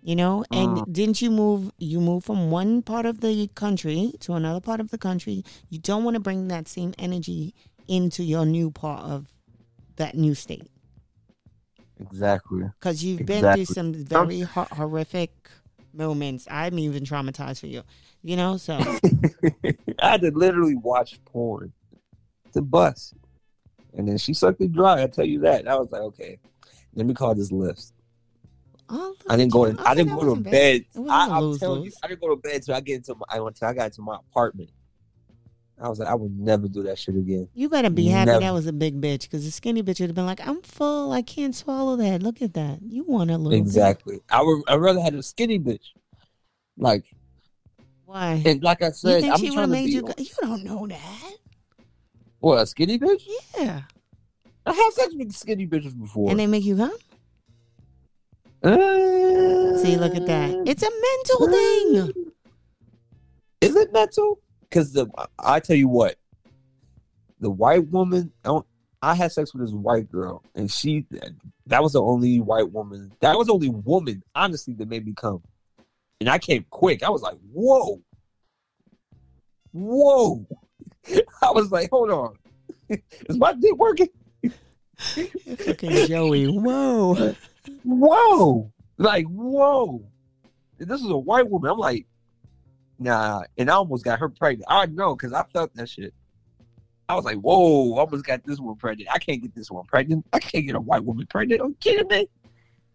You 0.04 0.16
know, 0.16 0.44
and 0.52 0.78
Mm. 0.78 0.92
didn't 0.94 1.22
you 1.22 1.30
move? 1.30 1.72
You 1.78 2.02
move 2.02 2.24
from 2.24 2.50
one 2.50 2.82
part 2.82 3.06
of 3.06 3.22
the 3.22 3.48
country 3.54 4.14
to 4.22 4.34
another 4.34 4.60
part 4.60 4.80
of 4.80 4.90
the 4.90 4.98
country. 4.98 5.44
You 5.70 5.78
don't 5.80 6.04
want 6.04 6.16
to 6.16 6.20
bring 6.20 6.48
that 6.48 6.68
same 6.68 6.94
energy 6.98 7.54
into 7.88 8.24
your 8.24 8.46
new 8.46 8.72
part 8.72 9.04
of 9.04 9.28
that 9.98 10.16
new 10.16 10.34
state 10.34 10.68
Exactly. 12.00 12.64
because 12.80 13.04
you've 13.04 13.26
been 13.26 13.54
through 13.54 13.66
some 13.66 13.94
very 13.94 14.42
ho- 14.42 14.68
horrific 14.72 15.32
moments. 15.94 16.48
I'm 16.50 16.80
even 16.80 17.04
traumatized 17.04 17.60
for 17.60 17.68
you. 17.68 17.84
You 18.24 18.38
know, 18.38 18.58
so 18.58 18.74
I 20.02 20.12
had 20.12 20.22
to 20.22 20.32
literally 20.32 20.76
watch 20.76 21.20
porn 21.26 21.74
to 22.54 22.62
bust. 22.62 23.14
And 23.94 24.08
then 24.08 24.18
she 24.18 24.34
sucked 24.34 24.62
it 24.62 24.72
dry, 24.72 25.04
I 25.04 25.08
tell 25.08 25.26
you 25.26 25.40
that. 25.42 25.68
I 25.68 25.76
was 25.76 25.92
like, 25.92 26.02
okay, 26.02 26.40
let 26.96 27.06
me 27.06 27.14
call 27.14 27.36
this 27.36 27.52
list. 27.52 27.94
Oh, 28.92 29.16
I 29.30 29.38
didn't 29.38 29.52
go 29.52 29.66
to 29.66 29.72
you. 29.72 29.78
I 29.86 29.96
didn't 29.96 30.16
go 30.16 30.36
to 30.36 30.42
bed. 30.42 30.86
I, 30.96 31.00
a 31.00 31.32
I'm 31.32 31.42
lose-lose. 31.42 31.60
telling 31.60 31.84
you, 31.84 31.92
I 32.04 32.08
didn't 32.08 32.22
go 32.22 32.30
to 32.30 32.36
bed 32.36 32.64
till 32.64 32.76
I 32.76 32.82
get 32.82 32.96
into 32.98 33.16
my 33.16 33.26
I 33.30 33.40
went 33.40 33.56
till 33.56 33.68
I 33.68 33.74
got 33.74 33.86
into 33.86 34.02
my 34.02 34.18
apartment. 34.18 34.70
I 35.82 35.90
was 35.90 35.98
like, 35.98 36.10
I 36.10 36.14
would 36.14 36.38
never 36.40 36.68
do 36.68 36.84
that 36.84 37.00
shit 37.00 37.16
again. 37.16 37.50
You 37.56 37.68
better 37.68 37.90
be 37.90 38.06
happy 38.06 38.28
Never. 38.28 38.42
that 38.42 38.54
was 38.54 38.68
a 38.68 38.74
big 38.74 39.02
bitch 39.02 39.22
because 39.24 39.46
the 39.46 39.52
skinny 39.52 39.82
bitch 39.82 40.00
would 40.00 40.10
have 40.10 40.16
been 40.16 40.28
like, 40.28 40.46
I'm 40.48 40.62
full. 40.62 41.12
I 41.12 41.24
can't 41.24 41.56
swallow 41.56 41.96
that. 41.96 42.22
Look 42.22 42.42
at 42.44 42.54
that. 42.54 42.80
You 42.84 43.04
want 43.04 43.32
a 43.32 43.38
little 43.38 43.50
bit. 43.50 43.58
Exactly. 43.58 44.20
I 44.30 44.44
would 44.44 44.64
I'd 44.68 44.76
rather 44.76 45.02
have 45.02 45.16
a 45.16 45.24
skinny 45.24 45.58
bitch. 45.58 45.88
Like 46.78 47.06
Why? 48.06 48.42
and 48.46 48.62
like 48.62 48.84
I 48.84 48.92
said, 48.92 49.24
I'm 49.24 49.40
she 49.40 49.50
trying 49.50 49.68
to 49.68 49.72
made 49.72 49.88
be 49.88 49.94
you 49.94 50.02
go? 50.04 50.14
You 50.18 50.30
don't 50.42 50.64
know 50.64 50.86
that. 50.86 51.34
what 52.40 52.60
a 52.60 52.66
skinny 52.68 53.00
bitch? 53.00 53.24
Yeah. 53.58 53.82
I 54.66 54.74
had 54.74 54.94
sex 54.94 55.16
with 55.16 55.34
skinny 55.34 55.66
bitches 55.66 56.00
before. 56.00 56.30
And 56.30 56.40
they 56.40 56.46
make 56.46 56.64
you 56.64 56.78
come? 56.78 56.94
Uh, 58.64 59.78
See, 59.78 59.98
look 59.98 60.16
at 60.16 60.28
that. 60.28 60.64
It's 60.68 60.84
a 60.84 60.90
mental 60.90 61.48
thing. 61.48 62.32
Is 63.62 63.76
it 63.76 63.92
mental? 63.92 64.40
Because 64.62 64.94
the 64.94 65.08
I 65.40 65.60
tell 65.60 65.76
you 65.76 65.88
what, 65.88 66.16
the 67.40 67.50
white 67.50 67.88
woman. 67.90 68.32
I, 68.46 68.60
I 69.04 69.16
had 69.16 69.32
sex 69.32 69.54
with 69.54 69.64
this 69.64 69.74
white 69.74 70.12
girl, 70.12 70.44
and 70.54 70.70
she 70.70 71.08
that 71.66 71.82
was 71.82 71.94
the 71.94 72.02
only 72.02 72.40
white 72.40 72.72
woman. 72.72 73.12
That 73.22 73.36
was 73.36 73.48
the 73.48 73.54
only 73.54 73.70
woman, 73.70 74.22
honestly, 74.36 74.76
that 74.76 74.88
made 74.88 75.06
me 75.06 75.14
come. 75.16 75.42
And 76.20 76.30
I 76.30 76.38
came 76.38 76.66
quick. 76.70 77.02
I 77.02 77.10
was 77.10 77.24
like, 77.24 77.38
whoa, 77.52 78.00
whoa. 79.72 80.46
I 81.42 81.52
was 81.52 81.72
like, 81.72 81.90
hold 81.90 82.12
on, 82.12 82.36
is 82.90 83.38
my 83.38 83.54
dick 83.54 83.76
working? 83.76 84.10
Fucking 84.98 86.08
Joey. 86.08 86.46
Whoa. 86.46 87.36
Whoa, 87.84 88.72
like 88.98 89.26
whoa. 89.26 90.04
This 90.78 91.02
is 91.02 91.10
a 91.10 91.18
white 91.18 91.48
woman. 91.50 91.70
I'm 91.70 91.78
like, 91.78 92.08
nah. 92.98 93.44
And 93.58 93.70
I 93.70 93.74
almost 93.76 94.04
got 94.04 94.20
her 94.20 94.30
pregnant. 94.30 94.66
I 94.68 94.88
know 94.88 95.16
because 95.16 95.34
I 95.34 95.44
felt 95.54 95.74
that 95.76 95.90
shit. 95.90 96.14
I 97.08 97.16
was 97.16 97.26
like, 97.26 97.38
whoa, 97.38 97.96
I 97.96 98.00
almost 98.00 98.26
got 98.26 98.44
this 98.46 98.60
one 98.60 98.78
pregnant. 98.78 99.10
I 99.14 99.20
can't 99.20 99.42
get 99.42 99.54
this 99.54 99.70
one 99.70 99.86
pregnant. 99.86 100.26
I 100.34 100.40
can't 100.40 100.66
get 100.66 100.76
a 100.76 100.80
white 100.80 101.04
woman 101.04 101.28
pregnant. 101.28 101.62
Are 101.62 101.68
you 101.68 101.78
kidding 101.80 102.08
me? 102.08 102.28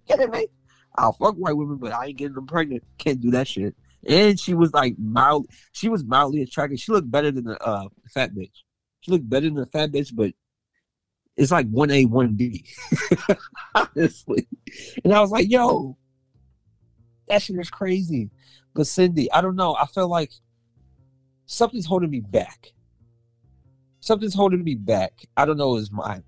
Kidding 0.08 0.30
me? 0.30 0.48
I'll 0.96 1.12
fuck 1.12 1.34
white 1.34 1.56
women, 1.56 1.76
but 1.76 1.92
I 1.92 2.06
ain't 2.06 2.16
getting 2.16 2.34
them 2.34 2.46
pregnant. 2.46 2.82
Can't 2.98 3.20
do 3.20 3.30
that 3.32 3.46
shit. 3.46 3.76
And 4.08 4.38
she 4.38 4.54
was 4.54 4.72
like 4.72 4.94
mild. 4.98 5.46
She 5.72 5.88
was 5.88 6.04
mildly 6.04 6.42
attractive. 6.42 6.80
She 6.80 6.92
looked 6.92 7.10
better 7.10 7.30
than 7.30 7.44
the 7.44 7.62
uh, 7.62 7.88
fat 8.12 8.34
bitch. 8.34 8.62
She 9.00 9.10
looked 9.10 9.28
better 9.28 9.46
than 9.46 9.56
the 9.56 9.66
fat 9.66 9.92
bitch, 9.92 10.14
but 10.14 10.32
it's 11.36 11.52
like 11.52 11.68
one 11.68 11.90
A, 11.90 12.04
one 12.06 12.34
B. 12.34 12.64
Honestly. 13.74 14.48
And 15.04 15.12
I 15.12 15.20
was 15.20 15.30
like, 15.30 15.50
yo, 15.50 15.96
that 17.28 17.42
shit 17.42 17.58
is 17.58 17.70
crazy. 17.70 18.30
But 18.74 18.86
Cindy, 18.86 19.30
I 19.32 19.40
don't 19.40 19.56
know. 19.56 19.74
I 19.74 19.86
feel 19.86 20.08
like 20.08 20.30
something's 21.46 21.86
holding 21.86 22.10
me 22.10 22.20
back. 22.20 22.72
Something's 24.00 24.34
holding 24.34 24.64
me 24.64 24.74
back. 24.74 25.12
I 25.36 25.44
don't 25.44 25.56
know 25.56 25.76
it's 25.76 25.90
my 25.90 26.22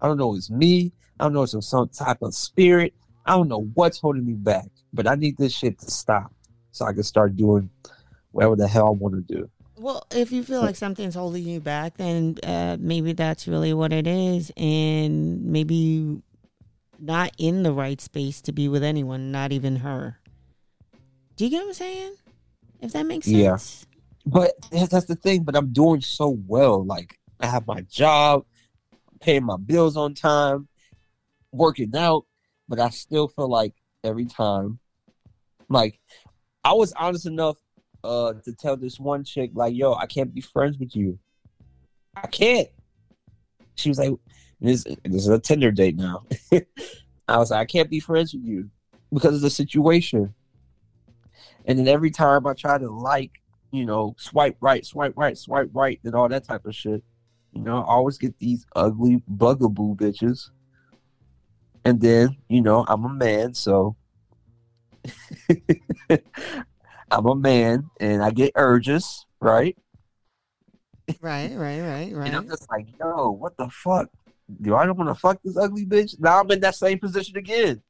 I 0.00 0.06
don't 0.06 0.16
know 0.16 0.34
it's 0.34 0.50
me. 0.50 0.92
I 1.18 1.24
don't 1.24 1.32
know 1.32 1.42
it's 1.42 1.56
some 1.66 1.88
type 1.88 2.22
of 2.22 2.34
spirit. 2.34 2.94
I 3.26 3.32
don't 3.32 3.48
know 3.48 3.68
what's 3.74 3.98
holding 3.98 4.26
me 4.26 4.34
back. 4.34 4.68
But 4.92 5.06
I 5.06 5.14
need 5.14 5.36
this 5.36 5.52
shit 5.52 5.78
to 5.80 5.90
stop 5.90 6.32
so 6.70 6.86
I 6.86 6.92
can 6.92 7.02
start 7.02 7.36
doing 7.36 7.70
whatever 8.30 8.56
the 8.56 8.68
hell 8.68 8.86
I 8.86 8.90
want 8.90 9.14
to 9.14 9.34
do. 9.34 9.50
Well, 9.78 10.06
if 10.10 10.32
you 10.32 10.42
feel 10.42 10.60
like 10.60 10.76
something's 10.76 11.14
holding 11.14 11.44
you 11.44 11.60
back, 11.60 11.96
then 11.96 12.36
uh, 12.42 12.76
maybe 12.80 13.12
that's 13.12 13.46
really 13.46 13.72
what 13.72 13.92
it 13.92 14.06
is. 14.06 14.50
And 14.56 15.44
maybe 15.44 16.20
not 16.98 17.32
in 17.38 17.62
the 17.62 17.72
right 17.72 18.00
space 18.00 18.40
to 18.42 18.52
be 18.52 18.68
with 18.68 18.82
anyone, 18.82 19.30
not 19.30 19.52
even 19.52 19.76
her. 19.76 20.18
Do 21.36 21.44
you 21.44 21.50
get 21.50 21.58
what 21.62 21.68
I'm 21.68 21.74
saying? 21.74 22.14
If 22.80 22.92
that 22.92 23.06
makes 23.06 23.26
sense. 23.26 23.86
Yeah. 23.86 23.94
But 24.26 24.52
that's 24.70 24.88
that's 24.88 25.06
the 25.06 25.14
thing. 25.14 25.44
But 25.44 25.56
I'm 25.56 25.72
doing 25.72 26.00
so 26.00 26.36
well. 26.46 26.84
Like 26.84 27.18
I 27.40 27.46
have 27.46 27.66
my 27.66 27.82
job, 27.82 28.44
paying 29.20 29.44
my 29.44 29.56
bills 29.56 29.96
on 29.96 30.14
time, 30.14 30.68
working 31.52 31.94
out. 31.96 32.24
But 32.68 32.80
I 32.80 32.90
still 32.90 33.28
feel 33.28 33.48
like 33.48 33.74
every 34.04 34.26
time, 34.26 34.80
like 35.68 36.00
I 36.64 36.72
was 36.72 36.92
honest 36.92 37.26
enough 37.26 37.56
uh 38.04 38.34
to 38.44 38.52
tell 38.52 38.76
this 38.76 38.98
one 38.98 39.24
chick, 39.24 39.50
like, 39.54 39.74
yo, 39.74 39.94
I 39.94 40.06
can't 40.06 40.34
be 40.34 40.40
friends 40.40 40.78
with 40.78 40.94
you. 40.94 41.18
I 42.16 42.26
can't. 42.26 42.68
She 43.76 43.88
was 43.88 43.98
like, 43.98 44.12
this, 44.60 44.84
this 44.84 45.22
is 45.22 45.28
a 45.28 45.38
Tinder 45.38 45.70
date 45.70 45.96
now. 45.96 46.24
I 47.28 47.38
was 47.38 47.50
like, 47.50 47.60
I 47.60 47.64
can't 47.64 47.90
be 47.90 48.00
friends 48.00 48.32
with 48.32 48.44
you 48.44 48.70
because 49.12 49.34
of 49.34 49.40
the 49.40 49.50
situation. 49.50 50.34
And 51.66 51.78
then 51.78 51.86
every 51.88 52.10
time 52.10 52.46
I 52.46 52.54
try 52.54 52.78
to 52.78 52.90
like, 52.90 53.42
you 53.70 53.84
know, 53.84 54.14
swipe 54.18 54.56
right, 54.60 54.84
swipe 54.84 55.12
right, 55.16 55.36
swipe 55.36 55.70
right, 55.72 56.00
and 56.02 56.14
all 56.14 56.28
that 56.28 56.44
type 56.44 56.64
of 56.64 56.74
shit, 56.74 57.02
you 57.52 57.62
know, 57.62 57.78
I 57.78 57.86
always 57.86 58.18
get 58.18 58.38
these 58.38 58.66
ugly 58.74 59.22
bugaboo 59.28 59.94
bitches. 59.94 60.50
And 61.84 62.00
then, 62.00 62.36
you 62.48 62.62
know, 62.62 62.84
I'm 62.88 63.04
a 63.04 63.08
man, 63.08 63.54
so 63.54 63.96
I'm 67.10 67.26
a 67.26 67.34
man 67.34 67.88
and 68.00 68.22
I 68.22 68.30
get 68.30 68.52
urges, 68.54 69.24
right? 69.40 69.76
Right, 71.20 71.52
right, 71.54 71.80
right, 71.80 72.12
right. 72.14 72.26
And 72.26 72.36
I'm 72.36 72.48
just 72.48 72.70
like, 72.70 72.86
yo, 73.00 73.30
what 73.30 73.56
the 73.56 73.68
fuck? 73.70 74.08
Do 74.60 74.76
I 74.76 74.86
don't 74.86 74.96
want 74.98 75.10
to 75.10 75.14
fuck 75.14 75.38
this 75.44 75.56
ugly 75.56 75.86
bitch? 75.86 76.18
Now 76.18 76.40
I'm 76.40 76.50
in 76.50 76.60
that 76.60 76.74
same 76.74 76.98
position 76.98 77.36
again. 77.36 77.82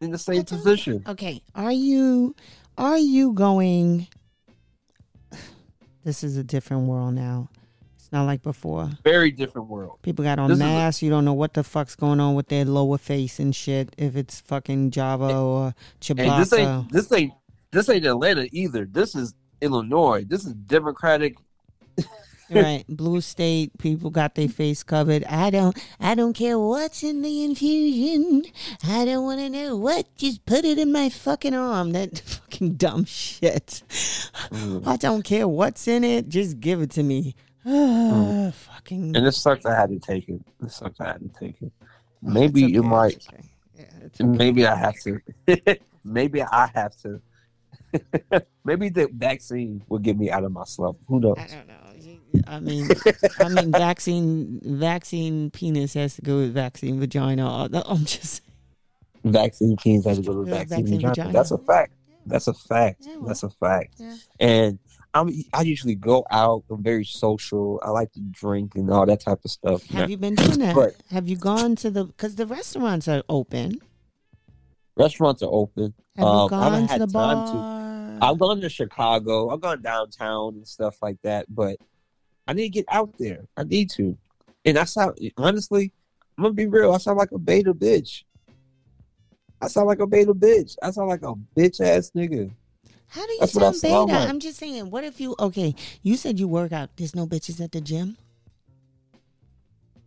In 0.00 0.10
the 0.10 0.18
same 0.18 0.44
position. 0.44 1.02
Okay, 1.06 1.42
are 1.54 1.72
you 1.72 2.34
are 2.76 2.98
you 2.98 3.32
going? 3.32 4.08
This 6.04 6.22
is 6.22 6.36
a 6.36 6.44
different 6.44 6.86
world 6.86 7.14
now. 7.14 7.48
It's 7.96 8.12
not 8.12 8.26
like 8.26 8.40
before. 8.40 8.90
Very 9.02 9.32
different 9.32 9.66
world. 9.66 9.98
People 10.02 10.22
got 10.24 10.38
on 10.38 10.50
This 10.50 10.58
is 10.58 10.60
a- 10.60 10.64
masks. 10.64 11.02
You 11.02 11.10
don't 11.10 11.24
know 11.24 11.32
what 11.32 11.54
the 11.54 11.64
fuck's 11.64 11.96
going 11.96 12.20
on 12.20 12.36
with 12.36 12.46
their 12.46 12.64
lower 12.64 12.96
face 12.96 13.40
and 13.40 13.52
shit. 13.56 13.92
If 13.98 14.14
it's 14.14 14.40
fucking 14.40 14.92
Jabba 14.92 15.34
or 15.34 15.64
And 15.66 15.74
this 16.40 16.50
Chewbacca. 16.52 16.58
ain't 16.82 16.92
this 16.92 17.10
ain't 17.10 17.32
this 17.72 17.88
ain't 17.88 18.06
Atlanta 18.06 18.48
either. 18.52 18.84
This 18.84 19.14
is 19.14 19.34
Illinois. 19.60 20.24
This 20.26 20.44
is 20.44 20.54
Democratic. 20.54 21.36
right 22.48 22.84
blue 22.88 23.20
state 23.20 23.76
people 23.78 24.08
got 24.08 24.36
their 24.36 24.46
face 24.46 24.84
covered 24.84 25.24
i 25.24 25.50
don't 25.50 25.76
i 25.98 26.14
don't 26.14 26.34
care 26.34 26.56
what's 26.56 27.02
in 27.02 27.20
the 27.22 27.42
infusion 27.42 28.44
i 28.86 29.04
don't 29.04 29.24
want 29.24 29.40
to 29.40 29.50
know 29.50 29.74
what 29.76 30.06
just 30.14 30.46
put 30.46 30.64
it 30.64 30.78
in 30.78 30.92
my 30.92 31.08
fucking 31.08 31.54
arm 31.54 31.90
that 31.90 32.18
fucking 32.24 32.74
dumb 32.74 33.04
shit 33.04 33.82
mm. 34.52 34.86
i 34.86 34.96
don't 34.96 35.24
care 35.24 35.48
what's 35.48 35.88
in 35.88 36.04
it 36.04 36.28
just 36.28 36.60
give 36.60 36.80
it 36.80 36.90
to 36.92 37.02
me 37.02 37.34
mm. 37.66 38.54
fucking 38.54 39.16
And 39.16 39.26
it 39.26 39.32
sucks 39.32 39.66
I 39.66 39.74
had 39.74 39.90
to 39.90 39.98
take 39.98 40.28
it. 40.28 40.40
It 40.62 40.70
sucks 40.70 41.00
I 41.00 41.06
had 41.06 41.20
to 41.20 41.28
take 41.36 41.60
it. 41.60 41.72
Oh, 41.82 41.86
maybe 42.22 42.64
It's 42.64 42.76
it 42.76 42.78
okay, 42.78 42.88
might. 42.88 43.26
okay. 43.32 43.44
yeah, 43.74 43.84
okay. 44.04 44.24
Maybe 44.24 44.66
I 44.66 44.76
have 44.76 44.94
to. 45.02 45.20
maybe 46.04 46.42
I 46.42 46.70
have 46.74 46.96
to. 46.98 47.20
maybe 48.64 48.88
the 48.88 49.08
vaccine 49.12 49.82
will 49.88 49.98
get 49.98 50.16
me 50.18 50.30
out 50.30 50.44
of 50.44 50.52
my 50.52 50.64
slump. 50.64 50.98
Who 51.08 51.20
knows? 51.20 51.36
I 51.38 51.46
don't 51.46 51.66
know. 51.68 51.74
I 52.46 52.60
mean, 52.60 52.88
I 53.38 53.48
mean, 53.48 53.72
vaccine, 53.72 54.60
vaccine 54.62 55.50
penis 55.50 55.94
has 55.94 56.16
to 56.16 56.22
go 56.22 56.36
with 56.38 56.52
vaccine 56.54 57.00
vagina. 57.00 57.68
I'm 57.86 58.04
just 58.04 58.42
Vaccine 59.24 59.76
teens 59.78 60.04
have 60.04 60.16
to 60.16 60.22
go 60.22 60.44
Yeah, 60.44 60.54
vaccine, 60.54 60.68
vaccine 60.84 60.96
vagina. 61.00 61.08
vagina. 61.10 61.32
That's 61.32 61.50
a 61.50 61.58
fact. 61.58 61.92
That's 62.26 62.46
a 62.48 62.54
fact. 62.54 63.02
Yeah, 63.06 63.16
well, 63.16 63.26
That's 63.28 63.42
a 63.42 63.50
fact. 63.50 63.94
yeah. 63.98 64.16
And 64.38 64.78
I'm 65.14 65.30
I 65.54 65.62
usually 65.62 65.94
go 65.94 66.26
out. 66.30 66.64
I'm 66.70 66.82
very 66.82 67.04
social. 67.04 67.80
I 67.82 67.90
like 67.90 68.12
to 68.12 68.20
drink 68.20 68.74
and 68.74 68.90
all 68.90 69.06
that 69.06 69.20
type 69.20 69.38
of 69.44 69.50
stuff. 69.50 69.86
Have 69.86 70.10
you 70.10 70.18
been 70.18 70.34
doing 70.34 70.58
that? 70.58 70.74
But- 70.74 70.94
Have 71.10 71.26
you 71.28 71.36
gone 71.36 71.74
to 71.76 71.90
the? 71.90 72.04
Because 72.04 72.34
the 72.36 72.46
restaurants 72.46 73.08
are 73.08 73.22
open. 73.28 73.80
Restaurants 74.96 75.42
are 75.42 75.50
open. 75.50 75.94
Have 76.16 76.26
Um, 76.26 76.50
you 76.50 76.56
I 76.56 76.64
haven't 76.64 76.86
gone 76.88 76.98
to 77.00 77.06
the 77.06 77.12
time 77.12 77.46
to. 77.46 77.75
I've 78.22 78.38
gone 78.38 78.60
to 78.60 78.68
Chicago. 78.68 79.50
I've 79.50 79.60
gone 79.60 79.82
downtown 79.82 80.54
and 80.54 80.66
stuff 80.66 80.96
like 81.02 81.16
that. 81.22 81.46
But 81.54 81.78
I 82.46 82.52
need 82.52 82.64
to 82.64 82.68
get 82.70 82.86
out 82.88 83.12
there. 83.18 83.46
I 83.56 83.64
need 83.64 83.90
to. 83.90 84.16
And 84.64 84.78
I 84.78 84.84
sound 84.84 85.18
honestly, 85.36 85.92
I'm 86.38 86.42
gonna 86.44 86.54
be 86.54 86.66
real. 86.66 86.92
I 86.92 86.98
sound 86.98 87.18
like 87.18 87.32
a 87.32 87.38
beta 87.38 87.72
bitch. 87.74 88.24
I 89.60 89.68
sound 89.68 89.86
like 89.86 90.00
a 90.00 90.06
beta 90.06 90.34
bitch. 90.34 90.76
I 90.82 90.90
sound 90.90 91.08
like 91.08 91.22
a 91.22 91.34
bitch 91.56 91.80
ass 91.80 92.10
nigga. 92.14 92.50
How 93.08 93.24
do 93.26 93.32
you 93.32 93.38
That's 93.40 93.52
sound 93.52 93.80
beta? 93.80 94.18
like. 94.18 94.28
I'm 94.28 94.40
just 94.40 94.58
saying. 94.58 94.90
What 94.90 95.04
if 95.04 95.20
you? 95.20 95.34
Okay, 95.38 95.74
you 96.02 96.16
said 96.16 96.38
you 96.38 96.48
work 96.48 96.72
out. 96.72 96.90
There's 96.96 97.14
no 97.14 97.26
bitches 97.26 97.60
at 97.62 97.72
the 97.72 97.80
gym. 97.80 98.16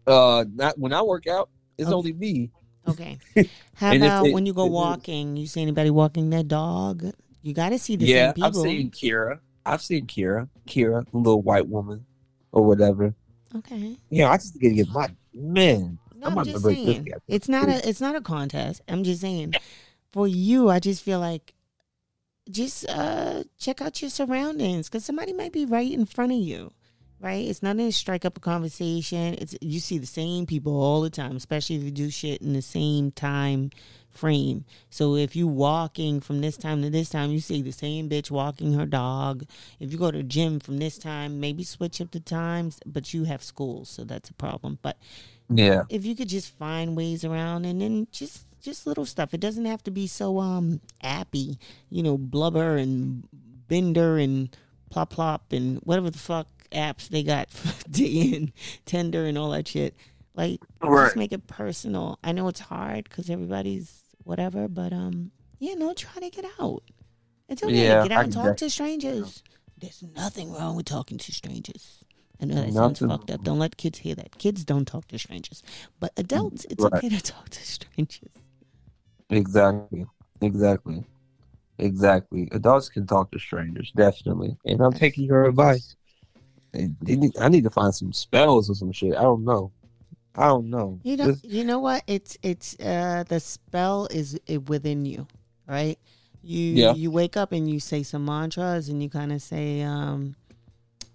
Uh, 0.05 0.45
not 0.53 0.78
when 0.78 0.93
I 0.93 1.01
work 1.01 1.28
out. 1.28 1.49
It's 1.78 1.88
Okay. 1.88 1.95
only 1.95 2.14
me. 2.14 2.51
Okay. 2.88 3.18
How 3.76 3.95
about 3.95 4.26
it- 4.26 4.34
when 4.34 4.45
you 4.45 4.53
go 4.53 4.66
walking? 4.66 5.38
You 5.38 5.47
see 5.47 5.62
anybody 5.62 5.89
walking 5.89 6.30
their 6.30 6.43
dog? 6.43 7.12
You 7.42 7.54
got 7.54 7.70
to 7.70 7.80
see 7.80 7.96
the 7.96 8.06
yeah, 8.06 8.28
same 8.28 8.34
people. 8.34 8.48
I've 8.48 8.56
seen 8.56 8.92
Kira. 8.92 9.40
I've 9.66 9.82
seen 9.82 10.08
Kira. 10.08 10.50
Kira, 10.68 11.10
the 11.12 11.18
little 11.18 11.42
white 11.42 11.68
woman, 11.68 12.06
or 12.52 12.66
whatever. 12.66 13.14
Okay. 13.56 13.98
Yeah, 14.10 14.32
I 14.32 14.38
just 14.38 14.54
gotta 14.60 14.74
get 14.74 14.90
my 14.90 15.10
man. 15.34 15.98
No, 16.16 16.28
I'm 16.28 16.38
I'm, 16.40 16.46
just 16.46 16.64
saying. 16.64 17.08
It's 17.28 17.50
not 17.50 17.70
a 17.70 17.88
it's 17.88 18.02
not 18.02 18.16
a 18.16 18.22
contest. 18.22 18.82
I'm 18.88 19.04
just 19.04 19.22
saying. 19.22 19.56
For 20.12 20.28
you, 20.28 20.70
I 20.70 20.80
just 20.80 21.04
feel 21.04 21.20
like 21.20 21.54
just 22.50 22.88
uh 22.90 23.44
check 23.60 23.80
out 23.80 24.02
your 24.02 24.10
surroundings 24.10 24.90
because 24.90 25.06
somebody 25.06 25.34
might 25.34 25.54
be 25.54 25.66
right 25.66 25.92
in 25.92 26.06
front 26.06 26.32
of 26.32 26.40
you. 26.40 26.72
Right? 27.22 27.48
It's 27.48 27.62
not 27.62 27.78
gonna 27.78 27.92
strike 27.92 28.26
up 28.26 28.38
a 28.38 28.40
conversation. 28.40 29.36
It's 29.36 29.56
you 29.62 29.80
see 29.80 29.98
the 29.98 30.08
same 30.08 30.46
people 30.46 30.82
all 30.82 31.02
the 31.02 31.10
time, 31.10 31.36
especially 31.36 31.76
if 31.76 31.84
you 31.84 31.92
do 31.92 32.10
shit 32.10 32.42
in 32.42 32.54
the 32.54 32.62
same 32.62 33.12
time 33.12 33.72
frame. 34.20 34.66
So 34.90 35.16
if 35.16 35.36
you 35.36 35.48
walking 35.48 36.20
from 36.20 36.42
this 36.42 36.58
time 36.58 36.82
to 36.82 36.90
this 36.90 37.10
time, 37.10 37.32
you 37.32 37.40
see 37.40 37.62
the 37.62 37.72
same 37.72 38.10
bitch 38.10 38.30
walking 38.30 38.74
her 38.74 38.86
dog. 38.86 39.46
If 39.80 39.92
you 39.92 39.98
go 39.98 40.12
to 40.12 40.22
gym 40.24 40.60
from 40.60 40.78
this 40.78 40.98
time, 40.98 41.40
maybe 41.40 41.64
switch 41.64 42.02
up 42.02 42.12
the 42.12 42.20
times, 42.20 42.80
but 42.86 43.14
you 43.14 43.24
have 43.24 43.42
school, 43.44 43.86
so 43.86 44.04
that's 44.04 44.30
a 44.30 44.34
problem. 44.34 44.78
But 44.82 44.98
Yeah, 45.50 45.84
if 45.90 46.06
you 46.06 46.16
could 46.16 46.30
just 46.30 46.56
find 46.58 46.96
ways 46.98 47.24
around 47.24 47.66
and 47.66 47.82
then 47.82 48.08
just 48.12 48.46
just 48.62 48.86
little 48.86 49.06
stuff 49.06 49.34
it 49.34 49.40
doesn't 49.40 49.64
have 49.66 49.82
to 49.82 49.90
be 49.90 50.06
so 50.06 50.38
um 50.38 50.82
appy 51.02 51.58
you 51.90 52.04
know 52.04 52.18
blubber 52.18 52.76
and 52.76 53.24
bender 53.70 54.18
and 54.18 54.54
plop 54.90 55.12
plop 55.12 55.54
and 55.54 55.78
whatever 55.86 56.10
the 56.10 56.18
fuck 56.18 56.46
apps 56.74 57.08
they 57.08 57.24
got 57.24 57.50
for 57.58 57.90
day 57.90 58.04
in 58.36 58.52
Tinder 58.86 59.24
and 59.26 59.38
all 59.38 59.52
that 59.52 59.66
shit 59.70 59.96
like 60.36 60.60
Right. 60.82 61.06
just 61.06 61.16
make 61.16 61.32
it 61.32 61.48
personal 61.48 62.20
i 62.22 62.34
know 62.34 62.50
it's 62.50 62.60
hard 62.60 63.06
because 63.06 63.30
everybody's 63.30 64.02
whatever 64.30 64.68
but 64.68 64.92
um 64.94 65.32
yeah 65.60 65.74
no 65.74 65.94
try 65.94 66.22
to 66.22 66.30
get 66.30 66.46
out 66.60 66.84
it's 67.50 67.64
okay 67.64 67.84
Yeah, 67.88 68.04
get 68.04 68.12
I 68.12 68.16
out 68.18 68.24
and 68.26 68.34
talk 68.34 68.58
to 68.58 68.70
strangers 68.70 69.44
there's 69.82 70.04
nothing 70.16 70.52
wrong 70.54 70.76
with 70.76 70.86
talking 70.86 71.18
to 71.18 71.32
strangers 71.32 72.06
I 72.42 72.46
know 72.46 72.56
that 72.56 72.72
sounds 72.74 73.02
Nothing. 73.02 73.10
fucked 73.10 73.32
up. 73.32 73.44
Don't 73.44 73.60
let 73.60 73.76
kids 73.76 74.00
hear 74.00 74.16
that. 74.16 74.38
Kids 74.38 74.64
don't 74.64 74.86
talk 74.86 75.10
to 75.10 75.20
strangers. 75.20 75.62
But 76.00 76.14
adults, 76.16 76.66
it's 76.70 76.82
Right. 76.82 76.94
okay 76.94 77.10
to 77.10 77.22
talk 77.22 77.50
to 77.50 77.60
strangers. 77.76 78.32
exactly, 79.30 80.06
exactly, 80.40 81.04
exactly. 81.80 82.48
Adults 82.54 82.88
can 82.88 83.06
talk 83.06 83.32
to 83.32 83.40
strangers, 83.40 83.92
definitely. 83.94 84.56
And 84.66 84.80
I'm 84.80 84.94
taking 84.94 85.26
your 85.26 85.44
advice. 85.46 85.98
And 86.74 86.96
they 87.02 87.18
need- 87.18 87.38
I 87.38 87.50
need 87.50 87.66
to 87.66 87.70
find 87.70 87.94
some 87.94 88.14
spells 88.14 88.70
or 88.70 88.76
some 88.76 88.94
shit. 88.94 89.18
I 89.18 89.24
don't 89.24 89.44
know. 89.44 89.74
I 90.36 90.48
don't 90.48 90.70
know. 90.70 91.00
You 91.04 91.18
know, 91.18 91.28
This- 91.32 91.44
you 91.44 91.64
know 91.64 91.80
what? 91.80 92.04
It's 92.08 92.38
it's 92.44 92.80
uh 92.80 93.24
the 93.28 93.40
spell 93.40 94.08
is 94.12 94.40
within 94.68 95.06
you, 95.06 95.28
right? 95.68 95.98
You 96.42 96.60
Yeah. 96.74 96.94
you 96.94 97.12
wake 97.12 97.36
up 97.36 97.52
and 97.52 97.70
you 97.70 97.80
say 97.80 98.04
some 98.04 98.26
mantras 98.26 98.90
and 98.90 99.02
you 99.04 99.10
kind 99.10 99.32
of 99.32 99.42
say 99.42 99.82
um 99.82 100.36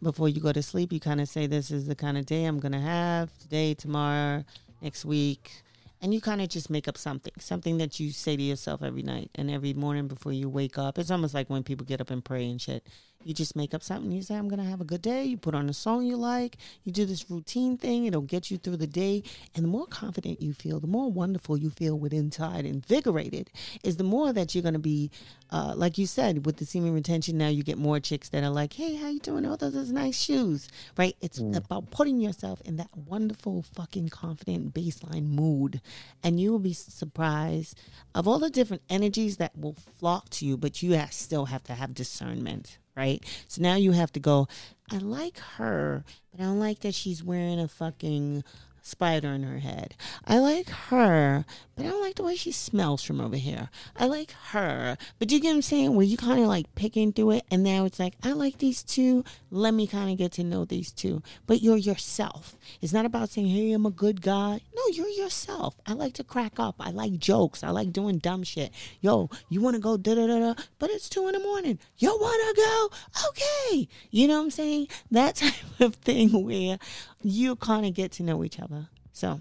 before 0.03 0.29
you 0.29 0.41
go 0.41 0.53
to 0.53 0.63
sleep, 0.63 0.93
you 0.93 1.01
kind 1.01 1.21
of 1.21 1.29
say 1.29 1.47
this 1.47 1.71
is 1.71 1.87
the 1.87 1.95
kind 1.95 2.19
of 2.19 2.27
day 2.27 2.45
I'm 2.45 2.59
gonna 2.61 2.81
have 2.81 3.37
today, 3.39 3.73
tomorrow, 3.73 4.45
next 4.83 5.05
week, 5.07 5.63
and 6.03 6.13
you 6.13 6.21
kind 6.21 6.43
of 6.43 6.49
just 6.51 6.69
make 6.69 6.87
up 6.89 6.99
something, 6.99 7.33
something 7.39 7.79
that 7.79 7.99
you 7.99 8.11
say 8.11 8.37
to 8.37 8.43
yourself 8.43 8.83
every 8.83 9.03
night 9.03 9.31
and 9.35 9.51
every 9.51 9.73
morning 9.73 10.07
before 10.07 10.33
you 10.33 10.51
wake 10.51 10.77
up. 10.77 10.99
It's 10.99 11.11
almost 11.11 11.33
like 11.33 11.49
when 11.49 11.63
people 11.63 11.87
get 11.87 12.03
up 12.03 12.11
and 12.11 12.23
pray 12.23 12.51
and 12.51 12.61
shit. 12.61 12.87
You 13.25 13.35
just 13.35 13.57
make 13.57 13.73
up 13.75 13.83
something. 13.83 14.13
You 14.13 14.23
say, 14.23 14.37
I'm 14.37 14.49
going 14.49 14.63
to 14.63 14.69
have 14.69 14.81
a 14.81 14.85
good 14.85 15.03
day. 15.03 15.25
You 15.25 15.37
put 15.37 15.55
on 15.55 15.69
a 15.69 15.73
song 15.73 16.05
you 16.05 16.17
like. 16.17 16.59
You 16.85 16.93
do 16.93 17.05
this 17.07 17.31
routine 17.31 17.79
thing. 17.79 18.05
It'll 18.05 18.21
get 18.21 18.51
you 18.51 18.59
through 18.59 18.77
the 18.77 18.87
day. 18.87 19.23
And 19.55 19.65
the 19.65 19.69
more 19.69 19.87
confident 19.87 20.43
you 20.43 20.53
feel, 20.53 20.79
the 20.81 20.87
more 20.87 21.11
wonderful 21.11 21.57
you 21.57 21.71
feel 21.71 21.99
with 21.99 22.13
inside, 22.13 22.67
invigorated, 22.67 23.51
is 23.83 23.97
the 23.97 24.05
more 24.05 24.33
that 24.33 24.55
you're 24.55 24.63
going 24.63 24.75
to 24.75 24.79
be, 24.79 25.11
uh, 25.51 25.73
like 25.77 25.97
you 25.97 26.07
said, 26.07 26.45
with 26.45 26.59
the 26.59 26.67
semen 26.67 26.93
retention. 26.93 27.39
Now 27.39 27.49
you 27.49 27.63
get 27.63 27.79
more 27.79 27.99
chicks 27.99 28.29
that 28.29 28.45
are 28.45 28.51
like, 28.51 28.75
hey, 28.75 28.97
how 28.97 29.09
you 29.09 29.21
doing? 29.21 29.47
Oh, 29.47 29.57
those 29.57 29.91
are 29.91 29.93
nice 29.93 30.21
shoes, 30.21 30.69
right? 30.97 31.17
It's 31.21 31.39
about 31.39 31.91
putting 31.91 32.21
yourself 32.21 32.61
in 32.63 32.77
that 32.77 32.95
wonderful, 32.95 33.63
fucking 33.75 34.11
confident 34.11 34.75
baseline 34.75 35.29
mood. 35.29 35.81
And 36.23 36.39
you 36.39 36.53
will 36.53 36.59
be 36.59 36.75
surprised 36.75 37.79
of 38.15 38.29
all 38.29 38.39
the 38.39 38.51
different 38.51 38.83
energies 38.91 39.39
that 39.39 39.57
will 39.57 39.77
flock 39.99 40.29
to 40.31 40.47
you, 40.47 40.57
but 40.57 40.83
you 40.83 40.93
have, 40.93 41.13
still 41.13 41.47
have 41.47 41.65
to 41.65 41.75
have 41.75 41.95
discernment 41.95 42.79
right? 42.97 43.25
So 43.49 43.63
now 43.63 43.77
you 43.77 43.93
have 43.93 44.13
to 44.13 44.21
go, 44.21 44.49
I 44.91 44.99
like 44.99 45.39
her, 45.57 46.05
but 46.31 46.41
I 46.41 46.45
don't 46.45 46.61
like 46.61 46.81
that 46.81 46.95
she's 46.95 47.23
wearing 47.23 47.59
a 47.59 47.69
fucking 47.69 48.45
spider 48.85 49.29
in 49.29 49.43
her 49.43 49.59
head. 49.59 49.95
I 50.27 50.39
like 50.39 50.69
her, 50.69 51.45
but 51.75 51.87
I 51.87 51.89
don't 51.89 52.03
like 52.03 52.17
the 52.17 52.23
way 52.23 52.37
she 52.37 52.53
smells 52.53 53.03
from 53.03 53.21
over 53.21 53.37
here. 53.37 53.71
I 53.97 54.07
like 54.07 54.33
her. 54.51 54.97
But 55.19 55.33
you 55.33 55.41
get 55.41 55.49
what 55.49 55.55
I'm 55.57 55.63
saying? 55.63 55.95
Where 55.95 56.05
you 56.05 56.17
kind 56.17 56.41
of 56.41 56.47
like 56.47 56.75
picking 56.75 57.13
through 57.13 57.33
it, 57.33 57.45
and 57.51 57.63
now 57.63 57.87
it's 57.87 57.99
like, 57.99 58.15
I 58.23 58.33
like 58.33 58.59
these 58.59 58.83
two. 58.83 59.25
Let 59.51 59.75
me 59.75 59.87
kind 59.87 60.11
of 60.11 60.19
get 60.19 60.33
to 60.33 60.45
know 60.45 60.65
these 60.65 60.93
two. 60.93 61.23
But 61.47 61.63
you're 61.63 61.77
yourself. 61.77 62.57
It's 62.81 62.93
not 62.93 63.07
about 63.07 63.31
saying, 63.31 63.49
hey, 63.49 63.73
I'm 63.73 63.87
a 63.87 63.91
good 63.91 64.21
guy. 64.21 64.61
No, 64.77 64.83
you're 64.93 65.09
yourself. 65.09 65.77
I 65.87 65.95
like 65.95 66.13
to 66.15 66.25
crack 66.25 66.61
up. 66.61 66.77
I 66.79 66.91
like 66.91 67.19
jokes. 67.19 67.65
I 67.65 67.71
like 67.71 67.93
doing 67.93 68.19
dumb 68.19 68.43
shit. 68.43 68.71
Yo, 69.01 69.31
you 69.49 69.61
want 69.61 69.75
to 69.77 69.81
go 69.81 69.97
da 69.97 70.15
da 70.15 70.27
da 70.27 70.39
da, 70.39 70.63
but 70.79 70.91
it's 70.91 71.09
two 71.09 71.27
in 71.27 71.33
the 71.33 71.41
morning. 71.41 71.79
You 71.97 72.11
want 72.11 72.57
to 72.57 72.63
go? 72.63 73.29
Okay. 73.29 73.89
You 74.11 74.29
know 74.29 74.39
what 74.39 74.45
I'm 74.45 74.51
saying? 74.51 74.89
That 75.11 75.37
type 75.37 75.81
of 75.81 75.95
thing 75.97 76.45
where 76.45 76.79
you 77.25 77.57
kind 77.57 77.87
of 77.87 77.95
get 77.95 78.13
to 78.13 78.23
know 78.23 78.45
each 78.45 78.61
other. 78.61 78.89
So 79.13 79.41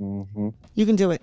Mhm. 0.00 0.52
you 0.74 0.86
can 0.86 0.96
do 0.96 1.10
it. 1.10 1.22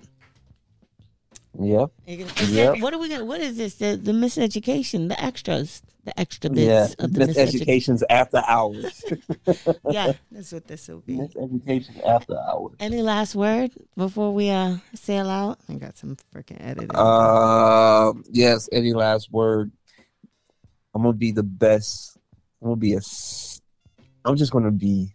Yeah. 1.60 1.86
Yep. 2.06 2.80
what 2.80 2.94
are 2.94 2.98
we 2.98 3.08
gonna? 3.10 3.26
What 3.26 3.40
is 3.42 3.56
this? 3.58 3.74
The 3.74 3.96
the 3.96 4.12
miseducation, 4.12 5.08
the 5.08 5.22
extras, 5.22 5.82
the 6.04 6.18
extra 6.18 6.48
Yeah. 6.50 6.86
bits 6.86 6.94
of 6.94 7.12
the 7.12 7.26
Miss 7.26 7.36
miseducation. 7.36 8.02
After 8.08 8.42
hours. 8.48 9.04
Yeah, 9.90 10.14
that's 10.32 10.50
what 10.52 10.66
this 10.66 10.88
will 10.88 11.00
be. 11.00 11.16
Miss 11.18 11.36
Education 11.36 12.00
after 12.06 12.38
hours. 12.38 12.72
Any 12.80 13.02
last 13.02 13.34
word 13.34 13.70
before 13.96 14.32
we 14.32 14.48
uh 14.48 14.78
sail 14.94 15.28
out? 15.28 15.58
I 15.68 15.74
got 15.74 15.98
some 15.98 16.16
freaking 16.34 16.56
editing. 16.58 16.90
Uh, 16.94 18.12
yes. 18.30 18.68
Any 18.72 18.94
last 18.94 19.30
word? 19.30 19.70
I'm 20.94 21.02
gonna 21.02 21.12
be 21.12 21.32
the 21.32 21.42
best. 21.42 22.16
I'm 22.62 22.68
gonna 22.68 22.76
be 22.76 22.94
a. 22.94 23.00
I'm 24.24 24.36
just 24.36 24.52
gonna 24.52 24.70
be. 24.72 25.12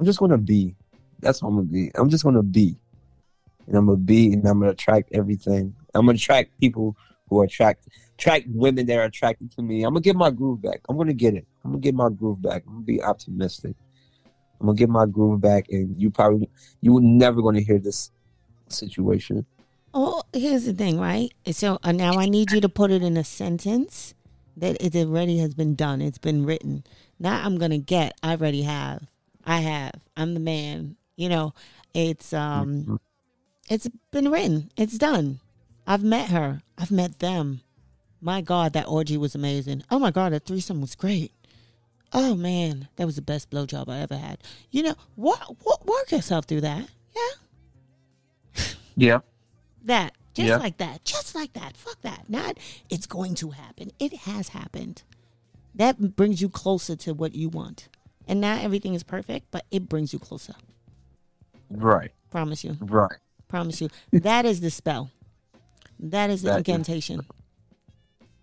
I'm 0.00 0.06
just 0.06 0.18
gonna 0.18 0.38
be. 0.38 0.74
That's 1.18 1.42
what 1.42 1.50
I'm 1.50 1.56
gonna 1.56 1.68
be. 1.68 1.90
I'm 1.94 2.08
just 2.08 2.24
gonna 2.24 2.42
be, 2.42 2.74
and 3.66 3.76
I'm 3.76 3.84
gonna 3.84 3.98
be, 3.98 4.32
and 4.32 4.46
I'm 4.48 4.58
gonna 4.58 4.72
attract 4.72 5.10
everything. 5.12 5.74
I'm 5.94 6.06
gonna 6.06 6.16
attract 6.16 6.58
people 6.58 6.96
who 7.28 7.42
are 7.42 7.44
attract 7.44 7.86
attract 8.14 8.46
women 8.48 8.86
that 8.86 8.96
are 8.96 9.04
attracted 9.04 9.52
to 9.52 9.62
me. 9.62 9.82
I'm 9.82 9.92
gonna 9.92 10.00
get 10.00 10.16
my 10.16 10.30
groove 10.30 10.62
back. 10.62 10.80
I'm 10.88 10.96
gonna 10.96 11.12
get 11.12 11.34
it. 11.34 11.46
I'm 11.62 11.72
gonna 11.72 11.82
get 11.82 11.94
my 11.94 12.08
groove 12.08 12.40
back. 12.40 12.62
I'm 12.66 12.72
gonna 12.72 12.84
be 12.86 13.02
optimistic. 13.02 13.76
I'm 14.58 14.68
gonna 14.68 14.78
get 14.78 14.88
my 14.88 15.04
groove 15.04 15.42
back, 15.42 15.66
and 15.68 16.00
you 16.00 16.10
probably 16.10 16.48
you 16.80 16.94
were 16.94 17.02
never 17.02 17.42
gonna 17.42 17.60
hear 17.60 17.78
this 17.78 18.10
situation. 18.68 19.44
Oh, 19.92 20.22
here's 20.32 20.64
the 20.64 20.72
thing, 20.72 20.98
right? 20.98 21.30
So 21.52 21.78
uh, 21.82 21.92
now 21.92 22.14
I 22.14 22.24
need 22.24 22.52
you 22.52 22.62
to 22.62 22.70
put 22.70 22.90
it 22.90 23.02
in 23.02 23.18
a 23.18 23.24
sentence 23.24 24.14
that 24.56 24.78
it 24.80 24.96
already 24.96 25.36
has 25.40 25.52
been 25.52 25.74
done. 25.74 26.00
It's 26.00 26.16
been 26.16 26.46
written. 26.46 26.84
Now 27.18 27.44
I'm 27.44 27.58
gonna 27.58 27.76
get. 27.76 28.14
I 28.22 28.30
already 28.30 28.62
have. 28.62 29.10
I 29.44 29.60
have. 29.60 29.92
I'm 30.16 30.34
the 30.34 30.40
man. 30.40 30.96
You 31.16 31.28
know, 31.28 31.54
it's 31.94 32.32
um, 32.32 33.00
it's 33.68 33.88
been 34.10 34.30
written. 34.30 34.70
It's 34.76 34.98
done. 34.98 35.40
I've 35.86 36.02
met 36.02 36.30
her. 36.30 36.62
I've 36.78 36.90
met 36.90 37.18
them. 37.18 37.60
My 38.20 38.40
God, 38.42 38.74
that 38.74 38.86
orgy 38.88 39.16
was 39.16 39.34
amazing. 39.34 39.82
Oh 39.90 39.98
my 39.98 40.10
God, 40.10 40.32
that 40.32 40.44
threesome 40.44 40.80
was 40.80 40.94
great. 40.94 41.32
Oh 42.12 42.34
man, 42.34 42.88
that 42.96 43.06
was 43.06 43.16
the 43.16 43.22
best 43.22 43.50
blowjob 43.50 43.88
I 43.88 44.00
ever 44.00 44.16
had. 44.16 44.38
You 44.70 44.82
know, 44.82 44.94
what? 45.14 45.38
What? 45.62 45.86
Work 45.86 46.10
yourself 46.12 46.44
through 46.46 46.62
that. 46.62 46.88
Yeah. 47.16 48.64
Yeah. 48.96 49.20
That. 49.84 50.14
Just 50.34 50.48
Yeah. 50.48 50.56
like 50.58 50.78
that. 50.78 51.04
Just 51.04 51.34
like 51.34 51.52
that. 51.54 51.76
Fuck 51.76 52.02
that. 52.02 52.28
Not 52.28 52.58
it's 52.88 53.06
going 53.06 53.34
to 53.36 53.50
happen. 53.50 53.90
It 53.98 54.12
has 54.18 54.48
happened. 54.48 55.02
That 55.74 56.16
brings 56.16 56.40
you 56.42 56.48
closer 56.48 56.96
to 56.96 57.14
what 57.14 57.34
you 57.34 57.48
want. 57.48 57.88
And 58.26 58.40
not 58.40 58.62
everything 58.62 58.94
is 58.94 59.02
perfect, 59.02 59.46
but 59.50 59.64
it 59.70 59.88
brings 59.88 60.12
you 60.12 60.18
closer. 60.18 60.54
Right. 61.70 62.12
Promise 62.30 62.64
you. 62.64 62.76
Right. 62.80 63.18
Promise 63.48 63.80
you. 63.80 63.88
That 64.12 64.44
is 64.44 64.60
the 64.60 64.70
spell. 64.70 65.10
That 65.98 66.30
is 66.30 66.42
the 66.42 66.50
That 66.50 66.54
is- 66.54 66.58
incantation. 66.58 67.26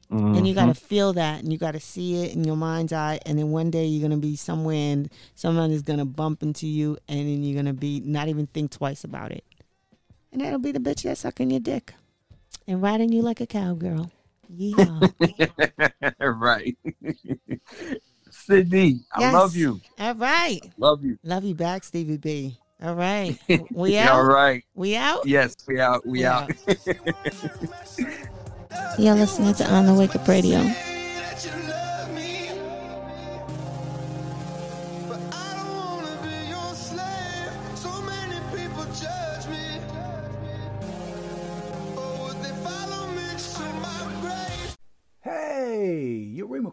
And 0.09 0.47
you 0.47 0.53
got 0.53 0.67
to 0.67 0.71
mm-hmm. 0.71 0.85
feel 0.85 1.13
that 1.13 1.41
and 1.41 1.51
you 1.51 1.57
got 1.57 1.73
to 1.73 1.81
see 1.81 2.23
it 2.23 2.33
in 2.33 2.45
your 2.45 2.55
mind's 2.55 2.93
eye. 2.93 3.19
And 3.25 3.37
then 3.37 3.51
one 3.51 3.69
day 3.69 3.85
you're 3.85 4.07
going 4.07 4.17
to 4.19 4.25
be 4.25 4.37
somewhere 4.37 4.93
and 4.93 5.11
someone 5.35 5.71
is 5.71 5.81
going 5.81 5.99
to 5.99 6.05
bump 6.05 6.43
into 6.43 6.65
you 6.65 6.97
and 7.09 7.19
then 7.19 7.43
you're 7.43 7.61
going 7.61 7.65
to 7.65 7.77
be 7.77 7.99
not 7.99 8.29
even 8.29 8.47
think 8.47 8.71
twice 8.71 9.03
about 9.03 9.33
it. 9.33 9.43
And 10.31 10.41
that'll 10.41 10.59
be 10.59 10.71
the 10.71 10.79
bitch 10.79 11.03
that's 11.03 11.21
sucking 11.21 11.51
your 11.51 11.59
dick 11.59 11.93
and 12.67 12.81
riding 12.81 13.11
you 13.11 13.21
like 13.21 13.41
a 13.41 13.47
cowgirl. 13.47 14.11
Yeah. 14.49 14.99
right. 16.19 16.77
Sydney, 18.45 19.01
I 19.13 19.19
Yes. 19.21 19.33
love 19.33 19.55
you. 19.55 19.81
All 19.99 20.15
right. 20.15 20.59
Love 20.77 21.03
you. 21.03 21.17
Love 21.23 21.43
you 21.43 21.55
back, 21.55 21.83
Stevie 21.83 22.17
B. 22.17 22.57
All 22.81 22.95
right. 22.95 23.37
We 23.71 23.97
out? 23.97 24.11
All 24.13 24.23
right. 24.23 24.63
We 24.75 24.95
out? 24.95 25.25
Yes, 25.25 25.55
we 25.67 25.79
out. 25.79 26.05
We 26.05 26.21
Yeah. 26.21 26.39
out. 26.39 26.51
You're 28.99 29.15
listening 29.23 29.53
to 29.55 29.71
On 29.71 29.85
the 29.85 29.93
Wake 29.93 30.15
Up 30.15 30.27
Radio. 30.27 30.59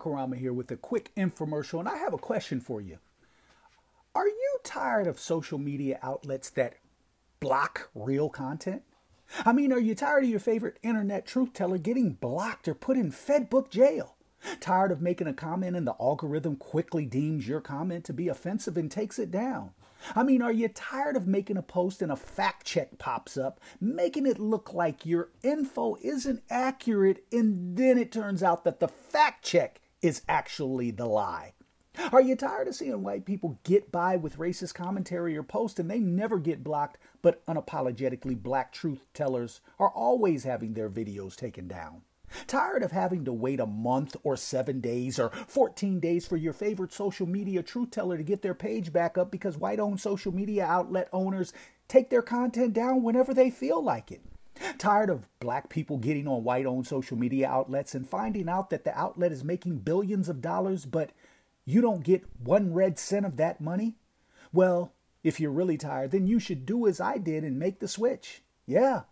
Karama 0.05 0.37
here 0.37 0.53
with 0.53 0.71
a 0.71 0.77
quick 0.77 1.11
infomercial, 1.17 1.81
and 1.81 1.89
I 1.89 1.97
have 1.97 2.13
a 2.13 2.19
question 2.19 2.61
for 2.61 2.81
you. 2.81 2.99
Are 4.15 4.29
you 4.29 4.59
tired 4.63 5.07
of 5.07 5.19
social 5.19 5.59
media 5.59 5.99
outlets 6.03 6.51
that 6.51 6.75
block 7.41 7.89
real 7.95 8.29
content? 8.29 8.83
I 9.47 9.53
mean, 9.53 9.73
are 9.73 9.81
you 9.81 9.95
tired 9.95 10.25
of 10.25 10.31
your 10.31 10.41
favorite 10.41 10.79
internet 10.83 11.27
truth 11.27 11.55
teller 11.55 11.79
getting 11.79 12.13
blocked 12.13 12.69
or 12.69 12.75
put 12.75 12.99
in 12.99 13.11
Fedbook 13.11 13.71
jail? 13.71 14.17
Tired 14.61 14.93
of 14.93 15.01
making 15.01 15.27
a 15.27 15.33
comment 15.33 15.75
and 15.75 15.87
the 15.87 15.97
algorithm 15.99 16.57
quickly 16.57 17.07
deems 17.07 17.49
your 17.49 17.63
comment 17.63 18.05
to 18.05 18.13
be 18.13 18.29
offensive 18.29 18.77
and 18.77 18.91
takes 18.91 19.19
it 19.19 19.31
down? 19.31 19.71
I 20.15 20.23
mean, 20.23 20.43
are 20.43 20.53
you 20.53 20.69
tired 20.69 21.17
of 21.17 21.27
making 21.27 21.57
a 21.57 21.63
post 21.63 22.03
and 22.03 22.13
a 22.13 22.17
fact 22.17 22.67
check 22.67 22.99
pops 22.99 23.39
up, 23.39 23.59
making 23.81 24.27
it 24.27 24.39
look 24.39 24.75
like 24.75 25.07
your 25.07 25.31
info 25.43 25.97
isn't 26.03 26.43
accurate, 26.51 27.25
and 27.33 27.75
then 27.75 27.97
it 27.97 28.13
turns 28.13 28.43
out 28.43 28.65
that 28.65 28.81
the 28.81 28.89
fact 28.89 29.43
check 29.43 29.81
is 30.05 30.21
actually 30.29 30.91
the 30.91 31.07
lie? 31.07 31.55
Are 32.13 32.21
you 32.21 32.37
tired 32.37 32.69
of 32.69 32.75
seeing 32.75 33.03
white 33.03 33.25
people 33.25 33.59
get 33.65 33.91
by 33.91 34.17
with 34.17 34.37
racist 34.37 34.75
commentary 34.75 35.35
or 35.35 35.43
posts 35.43 35.81
and 35.81 35.91
they 35.91 35.99
never 35.99 36.39
get 36.39 36.63
blocked, 36.63 36.99
but 37.23 37.45
unapologetically 37.47 38.41
black 38.41 38.71
truth 38.71 39.07
tellers 39.15 39.63
are 39.79 39.89
always 39.89 40.45
having 40.45 40.75
their 40.75 40.91
videos 40.91 41.35
taken 41.35 41.67
down? 41.67 42.03
Tired 42.47 42.83
of 42.83 42.93
having 42.93 43.25
to 43.25 43.33
wait 43.33 43.61
a 43.61 43.67
month 43.67 44.15
or 44.25 44.37
seven 44.37 44.81
days 44.81 45.19
or 45.19 45.31
14 45.31 46.01
days 46.01 46.27
for 46.27 46.37
your 46.37 46.53
favorite 46.53 46.93
social 46.93 47.27
media 47.27 47.63
truth 47.63 47.91
teller 47.91 48.19
to 48.19 48.23
get 48.23 48.43
their 48.43 48.55
page 48.55 48.93
back 48.93 49.17
up 49.17 49.31
because 49.31 49.57
white 49.57 49.81
owned 49.81 50.01
social 50.01 50.35
media 50.35 50.67
outlet 50.67 51.09
owners 51.15 51.55
take 51.89 52.11
their 52.11 52.23
content 52.23 52.75
down 52.75 53.03
whenever 53.03 53.33
they 53.33 53.51
feel 53.51 53.83
like 53.83 54.13
it? 54.13 54.21
Tired 54.79 55.11
of 55.11 55.29
black 55.41 55.69
people 55.69 55.99
getting 55.99 56.29
on 56.29 56.45
white 56.45 56.67
owned 56.67 56.87
social 56.87 57.17
media 57.17 57.49
outlets 57.49 57.95
and 57.95 58.09
finding 58.09 58.49
out 58.49 58.71
that 58.71 58.85
the 58.85 58.97
outlet 58.97 59.33
is 59.33 59.45
making 59.45 59.79
billions 59.79 60.29
of 60.29 60.41
dollars, 60.41 60.87
but 60.87 61.11
you 61.65 61.81
don't 61.81 62.05
get 62.05 62.25
one 62.39 62.73
red 62.73 62.99
cent 62.99 63.27
of 63.27 63.37
that 63.37 63.61
money? 63.61 63.97
Well, 64.53 64.93
if 65.23 65.41
you're 65.41 65.51
really 65.51 65.79
tired, 65.79 66.11
then 66.11 66.27
you 66.27 66.39
should 66.39 66.67
do 66.67 66.87
as 66.87 67.01
I 67.01 67.19
did 67.19 67.45
and 67.45 67.59
make 67.59 67.81
the 67.81 67.89
switch. 67.89 68.43
Yeah. 68.67 69.03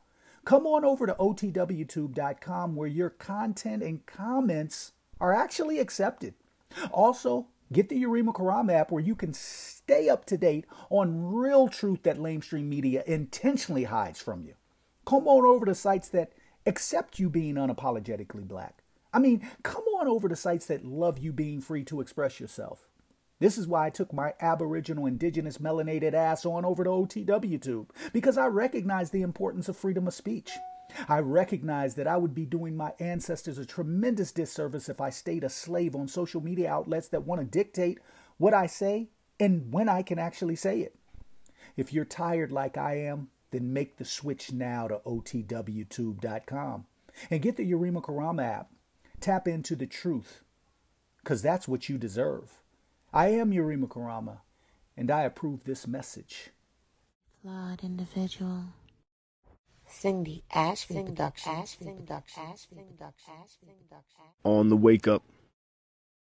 Come 0.44 0.66
on 0.66 0.84
over 0.84 1.06
to 1.06 1.14
otwtube.com 1.14 2.76
where 2.76 2.88
your 2.88 3.10
content 3.10 3.82
and 3.82 4.04
comments 4.06 4.92
are 5.20 5.32
actually 5.32 5.78
accepted. 5.78 6.34
Also, 6.90 7.46
get 7.72 7.88
the 7.88 8.02
Urema 8.02 8.34
Karama 8.34 8.72
app 8.72 8.90
where 8.90 9.02
you 9.02 9.14
can 9.14 9.32
stay 9.32 10.08
up 10.08 10.24
to 10.26 10.36
date 10.36 10.66
on 10.90 11.32
real 11.32 11.68
truth 11.68 12.02
that 12.02 12.18
lamestream 12.18 12.64
media 12.64 13.02
intentionally 13.06 13.84
hides 13.84 14.20
from 14.20 14.42
you. 14.42 14.54
Come 15.04 15.26
on 15.26 15.44
over 15.44 15.66
to 15.66 15.74
sites 15.74 16.08
that 16.10 16.32
accept 16.66 17.18
you 17.18 17.28
being 17.28 17.56
unapologetically 17.56 18.46
black. 18.46 18.82
I 19.12 19.18
mean, 19.18 19.46
come 19.62 19.84
on 19.98 20.06
over 20.06 20.28
to 20.28 20.36
sites 20.36 20.66
that 20.66 20.84
love 20.84 21.18
you 21.18 21.32
being 21.32 21.60
free 21.60 21.84
to 21.84 22.00
express 22.00 22.40
yourself. 22.40 22.86
This 23.40 23.58
is 23.58 23.66
why 23.66 23.86
I 23.86 23.90
took 23.90 24.12
my 24.12 24.34
Aboriginal 24.40 25.06
Indigenous 25.06 25.58
melanated 25.58 26.14
ass 26.14 26.46
on 26.46 26.64
over 26.64 26.84
to 26.84 26.90
OTWTube, 26.90 27.88
because 28.12 28.38
I 28.38 28.46
recognize 28.46 29.10
the 29.10 29.22
importance 29.22 29.68
of 29.68 29.76
freedom 29.76 30.06
of 30.06 30.14
speech. 30.14 30.52
I 31.08 31.18
recognize 31.18 31.96
that 31.96 32.06
I 32.06 32.16
would 32.18 32.34
be 32.34 32.46
doing 32.46 32.76
my 32.76 32.92
ancestors 33.00 33.58
a 33.58 33.66
tremendous 33.66 34.30
disservice 34.30 34.88
if 34.88 35.00
I 35.00 35.10
stayed 35.10 35.42
a 35.42 35.48
slave 35.48 35.96
on 35.96 36.06
social 36.06 36.40
media 36.40 36.70
outlets 36.70 37.08
that 37.08 37.24
want 37.24 37.40
to 37.40 37.46
dictate 37.46 37.98
what 38.36 38.54
I 38.54 38.66
say 38.66 39.08
and 39.40 39.72
when 39.72 39.88
I 39.88 40.02
can 40.02 40.20
actually 40.20 40.56
say 40.56 40.80
it. 40.80 40.94
If 41.76 41.92
you're 41.92 42.04
tired 42.04 42.52
like 42.52 42.78
I 42.78 42.98
am, 42.98 43.28
then 43.52 43.72
make 43.72 43.96
the 43.96 44.04
switch 44.04 44.52
now 44.52 44.88
to 44.88 45.00
OTWTube.com 45.06 46.86
and 47.30 47.42
get 47.42 47.56
the 47.56 47.70
Urema 47.70 48.02
Karama 48.02 48.42
app. 48.42 48.70
Tap 49.20 49.46
into 49.46 49.76
the 49.76 49.86
truth, 49.86 50.42
because 51.22 51.42
that's 51.42 51.68
what 51.68 51.88
you 51.88 51.96
deserve. 51.96 52.58
I 53.12 53.28
am 53.28 53.52
Urema 53.52 53.86
Karama, 53.86 54.38
and 54.96 55.10
I 55.10 55.22
approve 55.22 55.64
this 55.64 55.86
message. 55.86 56.50
flawed 57.40 57.84
individual. 57.84 58.64
Cindy 59.86 60.42
Ashby 60.52 61.02
Productions. 61.04 61.76
on 64.44 64.68
the 64.70 64.76
wake 64.76 65.06
up 65.06 65.22